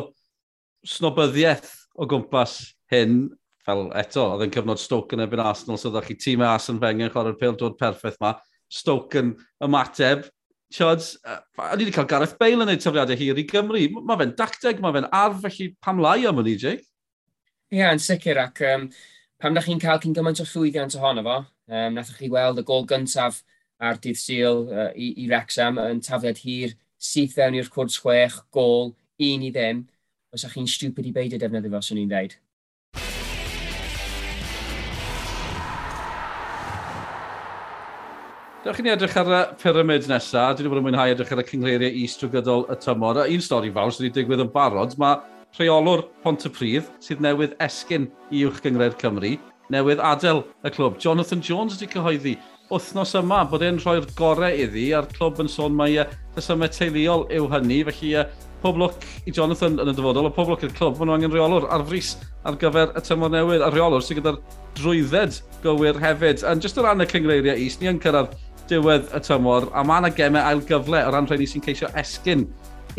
snobyddiaeth 0.87 1.71
o 1.93 2.07
gwmpas 2.09 2.57
hyn, 2.91 3.27
fel 3.63 3.85
eto, 3.99 4.25
oedd 4.33 4.47
yn 4.47 4.53
cyfnod 4.53 4.81
Stoke 4.81 5.15
yn 5.15 5.23
ebyn 5.23 5.43
Arsenal, 5.43 5.79
so 5.79 5.91
ddech 5.93 6.09
chi 6.09 6.17
tîm 6.19 6.43
as 6.47 6.67
yn 6.73 6.81
fengen 6.81 7.11
chwarae'r 7.13 7.37
pêl 7.39 7.55
dod 7.59 7.77
perffaith 7.79 8.19
ma. 8.23 8.33
Stoke 8.73 9.21
yn 9.21 9.35
ymateb. 9.63 10.25
Tiods, 10.73 11.13
o'n 11.23 11.77
i 11.77 11.85
wedi 11.85 11.93
cael 11.93 12.09
Gareth 12.09 12.33
Bale 12.39 12.57
yn 12.57 12.63
gwneud 12.63 12.81
tyfriadau 12.81 13.19
hir 13.19 13.37
i 13.37 13.45
Gymru. 13.49 13.83
Mae 14.01 14.19
fe'n 14.19 14.33
dacteg, 14.39 14.81
mae 14.81 14.95
fe'n 14.95 15.09
arf, 15.13 15.37
felly 15.43 15.69
pam 15.85 16.01
lai 16.01 16.23
am 16.25 16.41
hynny, 16.41 16.57
Jake? 16.57 16.87
Ie, 17.69 17.77
yeah, 17.77 17.93
yn 17.93 18.01
sicr, 18.01 18.39
ac 18.41 18.63
um, 18.65 18.87
pam 19.41 19.53
da 19.53 19.61
chi'n 19.61 19.81
cael 19.81 20.01
cyn 20.01 20.15
gymaint 20.17 20.41
o 20.41 20.47
llwyddiant 20.49 20.97
ohono 20.97 21.23
fo, 21.25 21.37
um, 21.69 21.93
nath 21.93 22.11
chi 22.17 22.31
weld 22.33 22.61
y 22.61 22.65
gol 22.65 22.87
gyntaf 22.89 23.43
ar 23.83 24.01
dydd 24.01 24.17
syl 24.17 24.65
uh, 24.71 24.89
i, 24.97 25.13
i 25.23 25.27
Wrexham 25.29 25.77
yn 25.81 26.01
tafliad 26.03 26.41
hir 26.41 26.73
syth 27.03 27.35
fewn 27.35 27.59
i'r 27.59 27.69
cwrdd 27.73 27.99
chwech, 27.99 28.39
gol, 28.55 28.93
un 29.19 29.43
i 29.43 29.51
ddim, 29.51 29.83
os 30.33 30.45
ydych 30.45 30.57
chi'n 30.57 30.71
stupid 30.71 31.09
i 31.09 31.13
beidio 31.15 31.39
defnyddio 31.41 31.73
fo, 31.75 31.83
swn 31.83 32.01
i'n 32.05 32.11
dweud. 32.11 32.39
Dewch 38.63 38.77
chi'n 38.79 38.93
edrych 38.93 39.17
ar 39.19 39.27
y 39.27 39.39
pyramid 39.59 40.05
nesaf. 40.07 40.53
Dwi 40.55 40.63
wedi 40.63 40.71
bod 40.71 40.79
yn 40.79 40.85
mwynhau 40.85 41.11
edrych 41.11 41.31
ar 41.35 41.41
y 41.41 41.47
cyngleiriau 41.49 41.97
is 41.99 42.13
trwy 42.15 42.29
gydol 42.37 42.63
y 42.71 42.77
tymor. 42.79 43.19
A 43.19 43.25
un 43.27 43.43
stori 43.43 43.71
fawr 43.75 43.91
sydd 43.91 44.05
wedi 44.05 44.21
digwydd 44.21 44.45
yn 44.45 44.53
barod, 44.53 44.95
mae 45.01 45.19
rheolwr 45.57 46.05
Pontypridd 46.23 46.87
sydd 47.03 47.19
newydd 47.25 47.57
esgyn 47.61 48.07
i 48.31 48.45
uwch 48.47 48.63
gyngred 48.63 48.95
Cymru, 49.01 49.33
newydd 49.73 49.99
adael 49.99 50.45
y 50.63 50.71
clwb. 50.71 50.95
Jonathan 51.03 51.43
Jones 51.43 51.75
wedi 51.75 51.91
cyhoeddi 51.91 52.37
wythnos 52.73 53.13
yma, 53.19 53.43
bod 53.49 53.63
e'n 53.65 53.79
rhoi'r 53.81 54.07
gorau 54.17 54.63
iddi, 54.65 54.89
a'r 54.97 55.07
clwb 55.13 55.43
yn 55.43 55.51
sôn 55.51 55.75
mae 55.77 56.03
rhesymau 56.33 56.71
teuluol 56.73 57.27
yw 57.33 57.47
hynny, 57.51 57.83
felly 57.89 58.25
pob 58.63 58.79
lwc 58.79 59.05
i 59.27 59.33
Jonathan 59.35 59.75
yn 59.83 59.91
y 59.91 59.95
dyfodol, 59.95 60.29
a 60.29 60.33
pob 60.33 60.51
lwc 60.53 60.65
i'r 60.67 60.75
clwb, 60.77 60.97
maen 60.99 61.11
nhw 61.11 61.17
angen 61.17 61.33
reolwr 61.35 61.67
ar 61.75 61.83
fris 61.87 62.13
ar 62.47 62.57
gyfer 62.59 62.93
y 62.95 63.03
tymor 63.03 63.33
newydd, 63.33 63.63
a 63.65 63.69
reolwr 63.73 64.05
sydd 64.05 64.21
gyda'r 64.21 64.39
drwydded 64.79 65.39
gywir 65.65 65.99
hefyd. 66.03 66.45
Yn 66.49 66.63
just 66.63 66.79
o 66.79 66.85
ran 66.85 67.03
y 67.03 67.07
cyngreiriau 67.11 67.59
is, 67.59 67.79
ni 67.81 67.91
yn 67.91 67.99
cyrraedd 68.03 68.37
diwedd 68.71 69.09
y 69.11 69.23
tymor, 69.27 69.67
a 69.75 69.83
mae 69.85 70.03
yna 70.03 70.13
gemau 70.15 70.47
ail 70.47 70.63
gyfle 70.69 71.03
o 71.03 71.11
ran 71.13 71.27
rhaid 71.27 71.43
i 71.43 71.49
sy'n 71.49 71.65
ceisio 71.65 71.91
esgyn 71.99 72.47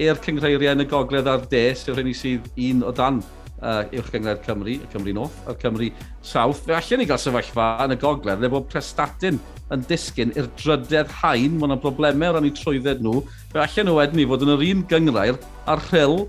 i'r 0.00 0.20
cyngreiriau 0.24 0.76
yn 0.76 0.84
y 0.84 0.90
gogledd 0.90 1.30
a'r 1.30 1.48
de, 1.50 1.64
sef 1.78 1.96
rhaid 1.96 2.12
i 2.12 2.16
sydd 2.18 2.52
un 2.68 2.84
o 2.84 2.92
dan 2.94 3.22
uh, 3.64 3.83
uwch 3.96 4.11
gyngred 4.12 4.42
Cymru, 4.44 4.77
y 4.77 4.88
Cymru 4.92 5.14
North, 5.16 5.37
y 5.48 5.57
Cymru 5.62 5.90
South. 6.22 6.62
Fe 6.66 6.77
allan 6.77 7.03
ni 7.03 7.09
gael 7.09 7.20
sefyllfa 7.22 7.68
yn 7.87 7.96
y 7.96 7.98
gogledd, 8.00 8.44
le 8.44 8.50
bod 8.53 8.68
prestatyn 8.70 9.40
yn 9.74 9.85
disgyn 9.88 10.35
i'r 10.38 10.50
drydedd 10.61 11.12
hain, 11.22 11.57
mae 11.57 11.70
yna 11.70 11.79
broblemau 11.81 12.35
o 12.35 12.37
ran 12.37 12.48
eu 12.48 12.55
trwydded 12.55 13.03
nhw. 13.05 13.22
Fe 13.53 13.62
allan 13.64 13.88
nhw 13.88 13.96
wedyn 13.98 14.20
ni 14.20 14.29
fod 14.31 14.44
yn 14.46 14.55
yr 14.55 14.66
un 14.68 14.85
gyngrair 14.90 15.40
ar 15.70 15.83
rhyl, 15.88 16.27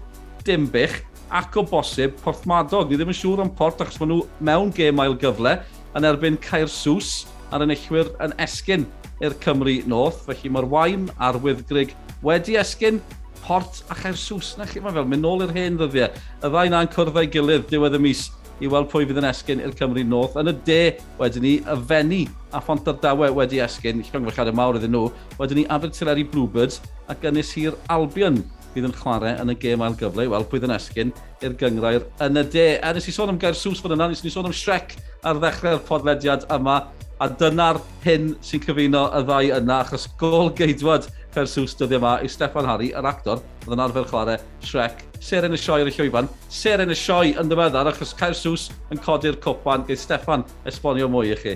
dimbych 0.48 1.02
ac 1.36 1.58
o 1.60 1.66
bosib 1.68 2.16
Porthmadog. 2.24 2.90
Ni 2.90 3.00
ddim 3.00 3.12
yn 3.12 3.20
siŵr 3.20 3.44
am 3.44 3.52
Port 3.58 3.82
achos 3.84 4.00
maen 4.02 4.14
nhw 4.14 4.22
mewn 4.50 4.72
gêm 4.76 5.02
ail 5.04 5.18
gyfle 5.20 5.58
yn 5.98 6.08
erbyn 6.08 6.40
Caer 6.44 6.72
Sws 6.72 7.26
a'r 7.52 7.66
enillwyr 7.66 8.12
yn 8.24 8.36
esgyn 8.46 8.86
i'r 9.24 9.36
Cymru 9.44 9.78
North. 9.90 10.24
Felly 10.28 10.52
mae'r 10.54 10.70
waim 10.72 11.10
a'r 11.18 11.40
wyddgrig 11.44 11.96
wedi 12.26 12.60
esgyn 12.62 13.02
Port 13.46 13.84
a 13.94 13.96
Chaersws. 13.96 14.56
Na 14.58 14.66
chi, 14.66 14.82
mae 14.82 14.96
fel, 14.96 15.06
mynd 15.10 15.22
nôl 15.22 15.46
i'r 15.46 15.54
hen 15.54 15.78
ddyddiau. 15.78 16.10
Y 16.42 16.50
ddau 16.50 16.72
na'n 16.74 16.90
cwrdd 16.96 17.22
ei 17.22 17.30
gilydd 17.30 17.70
diwedd 17.70 18.00
y 18.00 18.02
mis 18.02 18.26
i 18.64 18.70
weld 18.72 18.88
pwy 18.90 19.06
fydd 19.06 19.20
yn 19.20 19.28
esgyn 19.30 19.62
i'r 19.62 19.76
Cymru 19.78 20.02
North. 20.08 20.38
Yn 20.40 20.50
y 20.50 20.56
de, 20.66 20.80
wedyn 21.20 21.46
ni, 21.46 21.54
y 21.62 21.78
Fenni 21.90 22.24
a 22.56 22.62
Font 22.64 22.88
Ardawe 22.90 23.30
wedi 23.36 23.62
esgyn, 23.62 24.02
llongfachad 24.10 24.50
y 24.50 24.56
mawr 24.56 24.80
iddyn 24.80 24.96
nhw. 24.96 25.10
Wedyn 25.38 25.62
ni, 25.62 25.66
Abertileri 25.76 26.26
Bluebirds 26.32 26.82
a 27.12 27.18
gynnes 27.22 27.54
Hir 27.54 27.78
Albion 27.94 28.42
fydd 28.76 28.90
yn 28.90 28.96
chwarae 28.98 29.38
yn 29.40 29.54
y 29.54 29.56
gêm 29.60 29.84
ail 29.86 29.96
gyfle 30.00 30.26
i 30.26 30.32
weld 30.32 30.50
pwy 30.52 30.60
yn 30.66 30.74
esgyn 30.76 31.14
i'r 31.46 31.54
gyngrair 31.60 32.10
yn 32.26 32.42
y 32.42 32.46
de. 32.52 32.68
A 32.84 32.92
nes 32.96 33.08
i 33.08 33.14
sôn 33.16 33.32
am 33.32 33.40
Gair 33.40 33.56
Sws 33.56 33.84
fan 33.84 33.96
yna, 33.96 34.10
nes 34.12 34.24
i 34.26 34.34
sôn 34.34 34.50
am 34.50 34.56
Shrek 34.56 34.98
ar 35.24 35.40
ddechrau'r 35.40 35.84
podlediad 35.88 36.48
yma. 36.58 36.82
A 37.24 37.30
dyna'r 37.32 37.78
hyn 38.04 38.34
sy'n 38.44 38.60
cyfuno 38.66 39.06
y 39.16 39.20
ddau 39.24 39.52
yna, 39.56 39.76
achos 39.86 40.04
gol 40.20 40.50
geidwad 40.58 41.06
Fersws 41.32 41.78
dyddiau 41.80 42.02
yma 42.02 42.16
i 42.20 42.28
Stefan 42.28 42.68
Harry, 42.68 42.90
yr 42.92 43.06
actor, 43.08 43.40
oedd 43.64 43.76
yn 43.78 43.84
arfer 43.86 44.10
chwarae 44.10 44.36
Shrek, 44.68 45.00
ser 45.24 45.48
yn 45.48 45.56
y 45.56 45.60
sioe 45.62 45.86
ar 45.86 45.88
y 45.88 45.94
llwyfan, 45.96 46.28
ser 46.52 46.84
yn 46.84 46.92
y 46.92 46.98
sioe 47.00 47.32
yn 47.40 47.48
ddiweddar, 47.48 47.88
achos 47.88 48.12
Fersws 48.20 48.66
yn 48.92 49.00
codi'r 49.06 49.38
cwpan, 49.46 49.86
gyda 49.88 50.02
Stefan 50.02 50.44
esbonio 50.68 51.08
mwy 51.14 51.32
i 51.32 51.38
chi. 51.40 51.54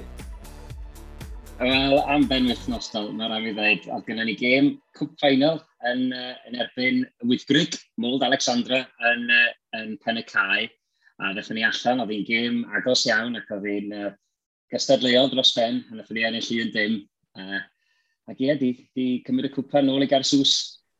Wel, 1.59 1.97
am 2.07 2.23
ben 2.31 2.47
wythnos 2.47 2.87
dal, 2.93 3.11
mae 3.19 3.27
rhaid 3.27 3.49
i 3.51 3.53
ddweud, 3.59 3.91
oedd 3.97 4.07
gennym 4.07 4.31
ni 4.31 4.37
gêm 4.39 4.71
cwp 4.95 5.19
final 5.19 5.59
yn, 5.91 6.07
uh, 6.15 6.31
yn 6.47 6.55
erbyn 6.63 7.03
Wythgrig, 7.27 7.75
Mold 7.99 8.23
Alexandra 8.23 8.85
yn, 9.11 9.27
uh, 9.27 9.51
yn 9.81 9.99
Pen 10.07 10.23
y 10.23 10.25
Cai. 10.31 10.71
A 11.19 11.35
ddechrau 11.35 11.59
ni 11.59 11.67
allan, 11.67 11.99
oedd 12.05 12.15
hi'n 12.15 12.27
gêm 12.31 12.65
agos 12.79 13.03
iawn 13.11 13.35
ac 13.35 13.51
oedd 13.57 13.67
hi'n 13.67 13.95
uh, 14.05 14.15
gystadleuol 14.73 15.31
dros 15.31 15.53
ben, 15.57 15.83
a 15.89 15.99
nath 15.99 16.11
ni 16.13 16.25
ennill 16.27 16.49
un 16.63 16.73
dim. 16.73 16.97
Uh, 17.39 17.61
ac 18.29 18.41
ie, 18.45 18.55
di, 18.59 18.73
di 18.95 19.07
cymryd 19.25 19.49
y 19.49 19.53
cwpa 19.55 19.83
nôl 19.85 20.05
i 20.05 20.09
Garsws. 20.09 20.57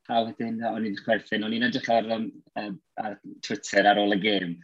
A 0.09 0.23
wedyn, 0.25 0.57
o'n 0.65 0.87
i'n 0.89 0.95
chwerthin, 1.05 1.43
o'n 1.45 1.53
i'n 1.53 1.67
edrych 1.67 1.89
ar, 1.93 2.07
um, 2.15 2.29
ar 2.97 3.19
Twitter 3.45 3.85
ar 3.85 3.99
ôl 4.01 4.15
y 4.15 4.21
gêm. 4.23 4.55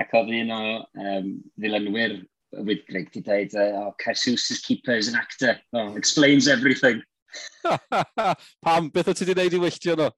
Ac 0.00 0.14
oedd 0.16 0.32
un 0.32 0.52
o 0.54 0.60
um, 0.80 1.34
ddilynwyr 1.60 2.22
with 2.64 2.86
Greg 2.88 3.10
di 3.12 3.20
dweud, 3.20 3.54
uh, 3.54 3.82
oh, 3.82 3.94
Carsws 4.00 4.50
is 4.50 4.60
keeper 4.64 4.96
is 4.96 5.08
an 5.08 5.16
actor. 5.20 5.58
Oh, 5.74 5.94
explains 5.96 6.48
everything. 6.48 7.02
Pam, 8.64 8.88
beth 8.94 9.10
o 9.10 9.12
ti 9.12 9.26
wedi 9.26 9.34
gwneud 9.34 9.58
i 9.58 9.60
wylltio 9.66 9.98
nhw? 9.98 10.08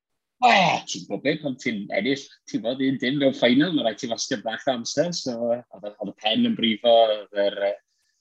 O, 0.45 0.53
ti'n 0.85 1.07
gwybod 1.09 1.25
beth, 1.25 1.43
pan 1.43 1.59
ti'n 1.59 1.83
ennill, 1.97 2.25
ti'n 2.47 2.63
bod 2.63 2.83
un 2.85 2.99
dim 3.01 3.19
mewn 3.19 3.35
ffainal, 3.35 3.73
mae 3.73 3.87
rhaid 3.87 4.03
ti 4.03 4.11
fastio 4.11 4.39
bach 4.45 4.67
o 4.69 4.75
amser, 4.77 5.11
so 5.17 5.35
oedd 5.49 6.13
y 6.13 6.17
pen 6.23 6.45
yn 6.51 6.57
brifo, 6.59 6.93
oedd 6.93 7.41
yr 7.47 7.59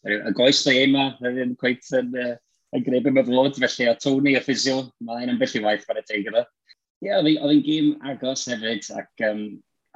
y 0.06 0.34
goes 0.38 0.66
na 0.66 0.74
yma, 0.78 1.06
yn 1.26 1.56
cweith 1.60 1.90
yn, 1.98 2.12
uh, 2.22 2.34
yn 2.76 2.84
gwneud 2.86 3.08
beth 3.08 3.32
fod, 3.32 3.60
felly 3.64 3.88
o 3.90 3.96
Tony 4.02 4.36
a 4.38 4.42
ffisio, 4.44 4.84
mae 5.06 5.24
hyn 5.24 5.34
yn 5.34 5.40
bell 5.42 5.58
i 5.58 5.64
waith 5.64 5.86
fan 5.88 6.02
y 6.02 6.06
teigr. 6.06 6.38
Ie, 6.42 7.10
yeah, 7.10 7.22
oedd 7.24 7.52
hi'n 7.52 7.64
gym 7.66 7.90
agos 8.12 8.46
hefyd, 8.52 8.86
ac, 9.00 9.26
um, 9.28 9.44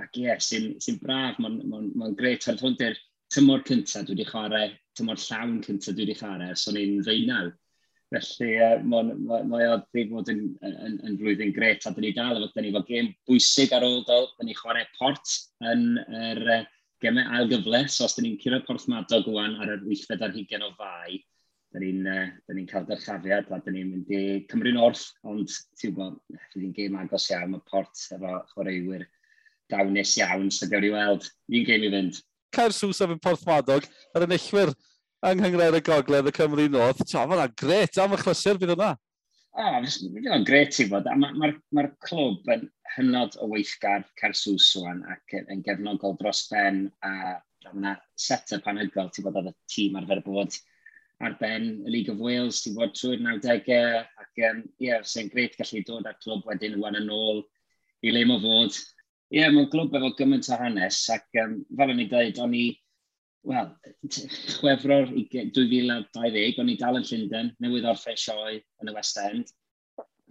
ac 0.02 0.18
ie, 0.18 0.26
yeah, 0.26 0.42
sy'n 0.44 0.72
sy 0.84 0.98
braf, 1.02 1.38
mae'n 1.42 1.62
ma, 1.70 1.82
n, 1.84 1.92
ma, 1.98 2.12
gret. 2.18 2.48
Oherwydd 2.48 2.66
hwn 2.66 2.78
di'r 2.82 3.00
tymor 3.34 3.64
cyntaf 3.68 4.08
dwi 4.08 4.18
wedi 4.18 4.28
chwarae, 4.30 4.72
tymor 4.98 5.22
llawn 5.22 5.60
cyntaf 5.66 5.94
dwi 5.94 6.08
wedi 6.08 6.18
chwarae, 6.20 6.56
so 6.58 6.74
ni'n 6.74 6.98
i'n 6.98 7.06
ddeunaw. 7.06 7.52
Felly 8.10 8.56
uh, 8.66 8.82
mae 8.90 9.14
ma, 9.14 9.44
ma 9.46 9.62
o 9.68 9.78
wedi 9.94 10.08
bod 10.10 10.32
yn, 10.34 10.42
yn, 10.66 10.98
yn, 11.06 11.20
flwyddyn 11.22 11.54
gret, 11.54 11.86
a 11.86 11.94
dyn 11.94 12.08
ni 12.08 12.14
dal 12.18 12.40
efo, 12.40 12.50
dyn 12.56 12.66
ni 12.66 12.74
efo 12.74 12.82
gêm 12.90 13.14
bwysig 13.30 13.76
ar 13.78 13.86
ôl 13.86 14.02
dol, 14.10 14.26
dyn 14.40 14.50
ni 14.50 14.58
chwarae 14.58 14.88
port 14.98 15.38
yn 15.70 15.86
yr 16.02 16.46
er, 16.58 16.68
gemau 17.04 17.26
ail 17.26 17.46
ailgyfles, 17.46 18.00
os 18.04 18.16
da 18.16 18.24
ni'n 18.24 18.40
curo 18.42 18.60
porthmadog 18.68 19.28
rwan 19.30 19.58
ar 19.64 19.76
yr 19.76 19.84
wythfed 19.88 20.24
ar 20.26 20.34
20 20.36 20.66
o 20.68 20.72
fai, 20.80 21.20
da 21.74 21.82
ni'n 21.84 22.08
uh, 22.10 22.26
ni 22.58 22.66
cael 22.70 22.88
dyrchafiad 22.90 23.52
a 23.54 23.60
da 23.64 23.74
ni'n 23.74 23.92
mynd 23.94 24.12
i 24.16 24.22
Cymru 24.52 24.74
North, 24.76 25.06
ond 25.24 25.48
ti'n 25.80 25.94
gwybod, 25.96 26.20
fydd 26.52 26.66
hi'n 26.66 26.76
gêm 26.76 26.98
agos 27.00 27.30
iawn, 27.32 27.54
mae 27.54 27.66
port 27.70 28.06
efo 28.16 28.36
chwaraewyr 28.54 29.06
dawnus 29.72 30.16
iawn, 30.20 30.50
so 30.52 30.68
gawr 30.72 30.88
i 30.88 30.94
weld, 30.96 31.30
un 31.54 31.68
gêm 31.68 31.86
i 31.88 31.92
fynd. 31.94 32.24
Cair 32.56 32.74
Sws 32.74 33.04
efo'n 33.06 33.22
porthmadog, 33.24 33.86
yr 34.18 34.26
enillwyr 34.26 34.74
yng 35.30 35.44
Nghyngred 35.44 35.78
y 35.78 35.84
Gogledd 35.86 36.32
y 36.32 36.34
Cymru 36.36 36.66
North, 36.74 37.04
ta, 37.06 37.28
fan'na 37.28 37.48
gret, 37.60 38.02
am 38.02 38.18
y 38.18 38.20
chlysur 38.24 38.60
bydd 38.60 38.74
yna. 38.76 38.96
O, 39.60 39.64
oh, 39.66 39.80
mae'n 39.82 40.46
gret 40.48 40.78
i 40.80 40.86
fod, 40.90 41.08
a 41.10 41.16
mae'r 41.20 41.38
ma, 41.38 41.52
ma, 41.52 41.84
ma 41.84 41.88
clwb 42.06 42.52
yn, 42.54 42.68
hynod 42.96 43.38
o 43.44 43.50
weithgar 43.52 44.06
Cersws 44.20 44.72
o'n 44.82 45.04
ac 45.14 45.38
yn 45.42 45.64
gefnogol 45.66 46.18
dros 46.20 46.48
ben 46.52 46.88
a 47.06 47.38
yna 47.70 47.96
set-up 48.16 48.68
anhygol 48.72 49.12
ti'n 49.14 49.26
bod 49.28 49.40
oedd 49.40 49.52
y 49.52 49.56
tîm 49.72 49.98
arfer 50.00 50.22
bod 50.26 50.56
ar 51.20 51.36
ben 51.40 51.84
y 51.86 51.92
League 51.92 52.14
of 52.14 52.22
Wales, 52.24 52.62
ti'n 52.64 52.78
bod 52.78 52.94
trwy'r 52.96 53.20
90au 53.24 53.98
ac 54.24 54.44
um, 54.50 54.62
yeah, 54.80 55.02
sy'n 55.04 55.32
gret 55.34 55.58
gallu 55.60 55.82
dod 55.88 56.08
ar 56.08 56.18
clwb 56.24 56.48
wedyn 56.48 56.80
wan 56.80 56.98
yn 57.00 57.12
ôl 57.12 57.44
i 58.08 58.14
le 58.16 58.24
mo 58.28 58.40
fod. 58.44 58.78
Ie, 59.30 59.42
yeah, 59.42 59.52
mae'n 59.54 59.68
glwb 59.74 59.98
efo 60.00 60.14
gymaint 60.18 60.48
o 60.50 60.60
hanes 60.62 61.02
ac 61.14 61.42
um, 61.44 61.60
fel 61.78 61.92
o'n 61.94 62.02
i 62.02 62.08
dweud, 62.10 62.40
o'n 62.42 62.56
i, 62.56 62.64
wel, 63.50 63.68
chwefror 64.56 65.12
2020, 65.12 66.62
o'n 66.64 66.72
i 66.72 66.78
dal 66.80 67.02
yn 67.02 67.08
Llundain, 67.12 67.52
newydd 67.62 67.90
orffen 67.92 68.18
sioe 68.18 68.56
yn 68.58 68.90
y 68.90 68.96
West 68.96 69.20
End. 69.22 69.52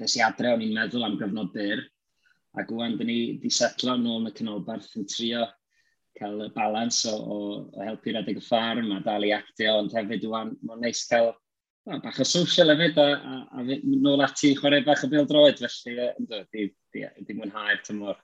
Nes 0.00 0.16
i 0.16 0.24
adre, 0.24 0.54
o'n 0.54 0.64
i'n 0.64 0.74
meddwl 0.74 1.04
am 1.04 1.18
gyfnod 1.20 1.52
byr, 1.52 1.84
Ac 2.56 2.70
wwan, 2.72 2.96
dyn 2.96 3.10
ni 3.10 3.18
wedi 3.34 3.50
setlo 3.52 3.96
nôl 4.00 4.22
yn 4.22 4.30
y 4.30 4.36
canolbarth 4.38 4.94
yn 4.96 5.08
trio 5.10 5.44
cael 6.18 6.46
y 6.46 6.48
balans 6.54 7.04
o, 7.06 7.14
o, 7.14 7.36
o 7.70 7.84
helpu 7.84 8.14
redeg 8.14 8.40
y 8.40 8.42
ffarm 8.42 8.88
a 8.96 9.02
dal 9.04 9.26
i 9.26 9.34
actio, 9.36 9.76
ond 9.82 9.94
hefyd 9.94 10.24
wwan, 10.30 10.54
mae'n 10.66 10.82
neis 10.86 11.04
cael 11.10 11.30
o, 11.30 11.98
bach 12.02 12.18
o 12.18 12.26
social 12.26 12.72
hefyd 12.72 12.98
a, 13.02 13.08
a, 13.14 13.36
a, 13.60 13.66
a 13.76 14.00
nôl 14.06 14.24
ati 14.24 14.54
chwarae 14.58 14.82
bach 14.86 15.04
o 15.06 15.10
bildroed, 15.12 15.60
felly 15.62 16.08
ynddo, 16.08 16.42
di, 16.52 16.66
di, 16.94 17.04
di, 17.04 17.28
di 17.28 17.38
mwynhau'r 17.38 17.84
tymor. 17.86 18.18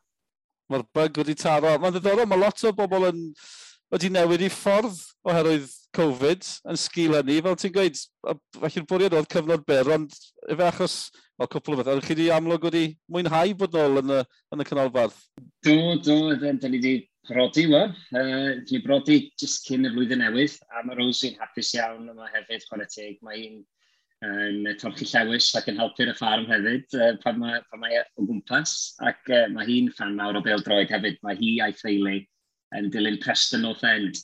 Mae'r 0.73 0.87
bug 0.97 1.21
wedi 1.21 1.37
taro. 1.39 1.77
Mae'n 1.79 1.95
ddiddorol, 1.95 2.29
mae 2.31 2.41
lot 2.41 2.65
o 2.65 2.73
bobl 2.75 3.11
yn 3.13 3.25
wedi 3.93 4.11
newid 4.11 4.43
i 4.47 4.51
ffordd 4.53 5.01
oherwydd 5.29 5.69
Covid 5.95 6.47
yn 6.71 6.79
sgil 6.81 7.17
ni, 7.27 7.41
fel 7.45 7.59
ti'n 7.61 7.75
gweud, 7.75 8.01
felly'r 8.59 8.87
bwriad 8.91 9.17
oedd 9.19 9.31
cyfnod 9.33 9.65
byr, 9.69 9.91
ond 9.97 10.15
efe 10.51 10.67
achos, 10.69 10.97
o 11.39 11.49
cwpl 11.51 11.75
o 11.75 11.81
beth, 11.81 11.91
ydych 11.95 12.09
chi 12.09 12.15
wedi 12.17 12.29
amlwg 12.35 12.69
wedi 12.69 12.85
mwynhau 13.11 13.57
bod 13.59 13.75
nôl 13.75 14.03
yn 14.03 14.15
y, 14.19 14.23
yn 14.55 14.65
y 14.65 14.69
canolbarth? 14.69 15.21
Do, 15.67 15.77
do, 16.05 16.17
da 16.41 16.55
ni 16.55 16.79
wedi 16.79 16.95
brodi 17.29 17.67
wan. 17.71 17.95
Uh, 18.15 18.61
ni 18.71 18.81
brodi 18.85 19.21
jyst 19.41 19.69
cyn 19.69 19.89
y 19.89 19.93
flwyddyn 19.95 20.23
newydd, 20.25 20.59
a 20.71 20.85
mae 20.85 20.99
Rose 20.99 21.31
yn 21.31 21.39
hapus 21.41 21.73
iawn 21.79 22.11
yma 22.13 22.29
hefyd, 22.33 22.67
chwarae 22.69 22.91
teg. 22.91 23.17
Mae 23.25 23.47
un 23.49 23.63
yn 24.25 24.61
um, 24.65 24.77
torchi 24.81 25.07
llewis 25.11 25.51
ac 25.59 25.67
yn 25.69 25.81
helpu'r 25.81 26.13
y 26.13 26.17
ffarm 26.17 26.47
hefyd 26.49 26.95
uh, 26.97 27.11
pan 27.25 27.41
mae, 27.41 27.59
pan 27.71 27.83
mae 27.83 27.99
o 28.03 28.27
gwmpas. 28.29 28.95
Ac 29.05 29.33
uh, 29.33 29.47
mae 29.53 29.69
hi'n 29.69 29.91
fan 29.97 30.15
mawr 30.19 30.39
o 30.41 30.45
bel 30.45 30.63
droed 30.65 30.93
hefyd. 30.93 31.19
Mae 31.27 31.39
hi 31.41 31.57
a'i 31.65 31.77
theulu 31.81 32.21
yn 32.79 32.89
dilyn 32.95 33.21
Preston 33.25 33.65
North 33.67 33.85
End 33.89 34.23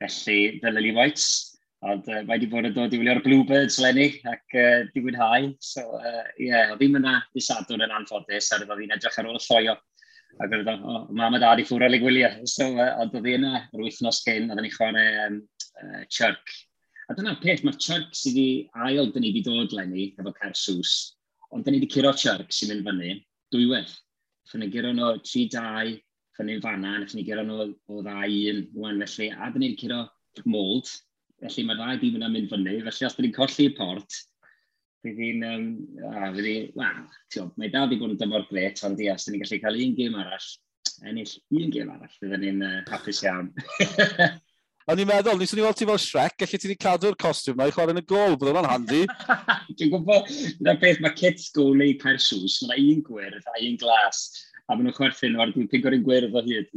Felly, 0.00 0.60
The 0.62 0.70
ni 0.70 0.92
Whites. 0.92 1.56
Ond 1.84 2.06
uh, 2.08 2.22
mae 2.24 2.38
wedi 2.38 2.48
bod 2.50 2.66
yn 2.66 2.74
dod 2.74 2.94
i 2.96 2.98
wylio'r 2.98 3.20
Bluebirds 3.24 3.76
lenni 3.82 4.06
ac 4.26 4.54
uh, 4.56 4.86
di 4.94 5.02
wynhau. 5.04 5.50
So, 5.60 5.82
ie, 5.84 5.98
uh, 6.08 6.30
yeah, 6.40 6.72
o 6.72 6.78
ddim 6.78 6.96
yna 6.98 7.18
disadwn 7.36 7.84
yn 7.84 7.92
anffodus, 7.94 8.48
a 8.50 8.58
roedd 8.62 8.80
fi'n 8.80 8.94
edrych 8.96 9.18
ar 9.20 9.28
ôl 9.28 9.36
y 9.38 9.42
lloio. 9.44 9.76
Ac 10.42 10.56
oedd 10.56 10.70
o, 10.72 10.76
oh, 10.92 11.02
mam 11.16 11.36
a 11.36 11.40
dad 11.42 11.60
i 11.60 11.66
ffwrdd 11.68 11.98
i 11.98 12.00
gwylio. 12.00 12.30
So, 12.48 12.70
uh, 12.74 12.94
ond 13.04 13.14
oedd 13.16 13.28
yna 13.34 13.60
yr 13.68 13.84
wythnos 13.84 14.22
cyn, 14.24 14.48
oedd 14.50 14.64
ni 14.64 14.72
chwarae 14.72 15.12
um, 15.26 15.38
uh, 15.84 16.00
Chirk. 16.08 16.56
A 17.06 17.14
dyna'r 17.14 17.38
peth, 17.44 17.62
mae'r 17.62 17.78
Chirk 17.78 18.16
sydd 18.16 18.34
wedi 18.40 18.48
ail 18.88 19.12
dyn 19.12 19.26
ni 19.26 19.34
wedi 19.34 19.44
dod 19.46 19.76
lenni 19.76 20.10
efo 20.16 20.32
Carsws. 20.40 20.96
Ond 21.52 21.66
dyn 21.66 21.76
ni 21.76 21.82
wedi 21.84 21.92
curo 21.92 22.14
Chirk 22.16 22.50
sy'n 22.56 22.72
mynd 22.72 22.88
fyny, 22.88 23.20
dwywaith. 23.54 23.94
Fyna 24.50 24.70
gyro 24.72 24.96
nhw 24.96 25.12
3-2, 25.26 26.00
fyny 26.36 26.60
fanna, 26.62 26.94
nethon 27.00 27.20
ni 27.20 27.26
gyrra 27.26 27.44
nhw 27.46 27.66
o 27.66 28.04
ddau 28.04 28.38
un 28.52 28.62
wan 28.76 29.02
felly, 29.04 29.28
a 29.32 29.50
dyn 29.52 29.64
ni'n 29.64 29.76
curo 29.80 30.02
mold, 30.44 30.90
felly 31.42 31.66
mae 31.66 31.78
ddau 31.80 32.00
dim 32.02 32.18
yna'n 32.20 32.34
mynd 32.36 32.50
fyny, 32.52 32.78
felly 32.86 33.08
os 33.08 33.18
dyn 33.18 33.28
ni'n 33.28 33.36
colli 33.36 33.68
y 33.70 33.74
port, 33.76 34.20
bydd 35.06 35.22
hi'n, 35.22 35.44
um, 35.50 35.66
a 36.12 36.30
bydd 36.34 36.50
hi, 36.50 36.56
wel, 36.78 37.04
tiwm, 37.34 37.52
mae 37.60 37.72
dal 37.72 37.88
wedi 37.88 38.00
bod 38.02 38.16
yn 38.16 38.22
dymor 38.22 38.48
gret, 38.50 38.82
ond 38.88 39.02
ia, 39.02 39.16
os 39.16 39.28
dyn 39.28 39.36
ni'n 39.36 39.44
gallu 39.44 39.62
cael 39.64 39.80
un 39.84 39.94
gêm 40.00 40.18
arall, 40.22 40.50
ennill 41.06 41.36
un 41.60 41.72
gêm 41.74 41.94
arall, 41.94 42.18
byddwn 42.22 42.44
ni'n 42.46 42.66
uh, 42.66 42.76
hapus 42.90 43.24
iawn. 43.26 43.52
O'n 44.86 45.00
i'n 45.02 45.08
meddwl, 45.08 45.40
nes 45.40 45.50
o'n 45.50 45.58
i 45.58 45.62
weld 45.64 45.78
ti 45.80 45.86
fel 45.88 45.98
Shrek, 45.98 46.36
gallu 46.38 46.58
ti 46.62 46.68
wedi 46.68 46.76
cadw'r 46.78 47.16
costiwm 47.18 47.56
na 47.58 47.66
i 47.66 47.72
chwarae 47.74 47.90
yn 47.90 47.98
y 47.98 48.04
gol, 48.06 48.36
bydd 48.38 48.52
hwnna'n 48.52 48.68
handi. 48.70 49.00
Dwi'n 49.80 49.90
gwybod, 49.90 50.28
na 50.62 50.76
beth 50.78 51.00
mae 51.02 51.16
kit 51.18 51.42
go 51.56 51.72
neu 51.74 51.96
per 51.98 52.20
sws, 52.22 52.60
mae 52.68 52.84
un 52.92 53.00
gwyrdd 53.08 53.48
a 53.50 53.56
un 53.66 53.80
glas 53.82 54.20
a 54.66 54.74
maen 54.74 54.88
nhw'n 54.88 54.96
chwerthu 54.96 55.30
nhw 55.30 55.42
ar 55.42 55.52
dwi'n 55.54 55.68
pigo'r 55.70 55.94
un 55.94 56.04
gwirdd 56.06 56.36
o 56.36 56.42
hyd. 56.42 56.70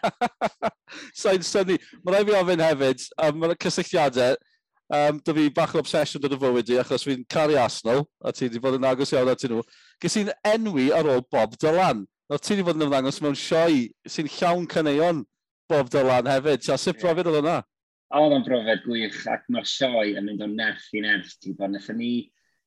Sa'n 1.20 1.44
syni. 1.46 1.78
Mae 2.04 2.16
rai 2.16 2.26
fi 2.28 2.36
ofyn 2.36 2.64
hefyd, 2.64 3.04
um, 3.24 3.38
mae'n 3.40 3.56
cysylltiadau, 3.64 4.36
um, 4.98 5.20
da 5.24 5.34
fi 5.36 5.46
bach 5.56 5.74
o 5.74 5.80
obsesiwn 5.80 6.26
yn 6.28 6.36
y 6.36 6.40
fywyd 6.42 6.72
i, 6.74 6.78
achos 6.82 7.06
fi'n 7.08 7.24
caru 7.30 7.56
Arsenal, 7.60 8.04
a 8.20 8.34
ti 8.36 8.48
wedi 8.48 8.60
bod 8.62 8.76
yn 8.76 8.88
agos 8.90 9.14
iawn 9.14 9.32
at 9.32 9.44
nhw. 9.48 9.64
gys 10.02 10.18
i'n 10.20 10.32
enwi 10.52 10.90
ar 10.96 11.08
ôl 11.08 11.24
Bob 11.32 11.56
Dylan. 11.60 12.04
No, 12.28 12.38
ti 12.38 12.54
wedi 12.54 12.66
bod 12.68 12.76
yn 12.76 12.88
ymddangos 12.88 13.20
mewn 13.24 13.38
sioe 13.38 13.86
sy'n 14.06 14.30
llawn 14.36 14.68
cyneuon 14.70 15.24
Bob 15.70 15.88
Dylan 15.92 16.28
hefyd. 16.28 16.66
Ta, 16.66 16.76
sut 16.76 17.00
brofiad 17.00 17.30
oedd 17.30 17.40
hwnna? 17.40 17.60
Oedd 18.18 18.34
o'n 18.36 18.44
brofiad 18.44 18.84
gwych, 18.84 19.22
ac 19.30 19.46
mae'r 19.48 19.68
sioe 19.70 20.10
yn 20.18 20.26
mynd 20.26 20.44
o 20.44 20.50
nerth 20.50 20.90
i 20.98 21.04
nerth. 21.06 21.36
Ti'n 21.40 21.56
bod, 21.56 21.72
nethon 21.72 22.00
ni 22.02 22.12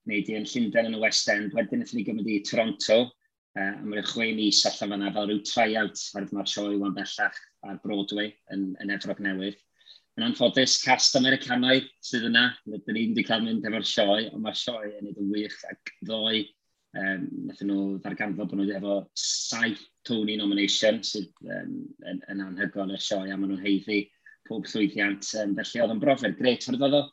wneud 0.07 0.29
i 0.31 0.39
yn 0.39 0.47
Llundain 0.47 0.89
yn 0.89 0.97
y 0.97 1.03
West 1.03 1.29
End, 1.31 1.53
wedyn 1.55 1.83
nethon 1.83 1.99
ni 1.99 2.05
gymryd 2.07 2.31
i 2.31 2.39
Toronto, 2.47 3.03
Uh, 3.53 3.69
a 3.69 3.85
mae'n 3.85 4.05
chwe 4.09 4.31
mis 4.33 4.63
allan 4.65 4.95
fyna 4.95 5.11
fel 5.13 5.27
rhyw 5.29 5.41
tryout 5.45 5.99
ar 6.17 6.23
dyma'r 6.25 6.47
sioe 6.49 6.77
wan 6.81 6.95
bellach 6.95 7.35
ar 7.69 7.75
Broadway 7.83 8.31
yn, 8.55 8.71
yn 8.81 8.93
Efrog 8.95 9.19
Newydd. 9.21 9.59
Yn 10.17 10.25
anffodus, 10.27 10.79
cast 10.81 11.15
Americanaidd 11.17 11.85
sydd 12.05 12.25
yna, 12.31 12.47
dyn 12.65 12.81
ni'n 12.97 13.13
wedi 13.13 13.25
cael 13.25 13.43
mynd 13.45 13.65
efo'r 13.69 13.85
sioe, 13.85 14.27
ond 14.29 14.41
mae'r 14.41 14.57
sioe 14.57 14.89
yn 14.89 15.09
edrych 15.09 15.21
yn 15.21 15.31
wych 15.33 15.57
ac 15.69 15.91
ddoe. 16.05 16.41
Um, 16.97 17.27
Nethon 17.47 17.69
nhw 17.69 17.83
ddarganfod 18.01 18.51
bod 18.51 18.59
nhw 18.59 18.73
efo 18.77 18.95
saith 19.17 19.81
Tony 20.05 20.37
nomination 20.37 20.99
sydd 21.05 21.29
um, 21.45 21.75
yn, 22.09 22.21
yn 22.29 22.43
anhygoel 22.45 22.93
y 22.93 22.99
sioe 23.01 23.33
a 23.33 23.37
maen 23.37 23.53
nhw'n 23.53 23.63
heiddi 23.65 23.99
pob 24.49 24.65
llwyddiant. 24.69 25.29
Um, 25.41 25.53
felly 25.57 25.83
oedd 25.85 25.93
yn 25.95 26.01
brofiad 26.01 26.37
gret, 26.41 26.65
oedd 26.69 26.85
oedd 26.85 26.97
o, 26.99 27.03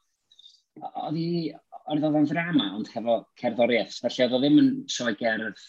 oedd 1.05 2.09
o'n 2.11 2.29
ddrama, 2.33 2.71
ond 2.79 2.89
hefo 2.93 3.21
cerddoriaeth. 3.41 4.01
Felly 4.07 4.27
oedd 4.27 4.37
o 4.37 4.43
ddim 4.45 4.61
yn 4.65 4.73
sioe 4.93 5.17
gerdd 5.21 5.65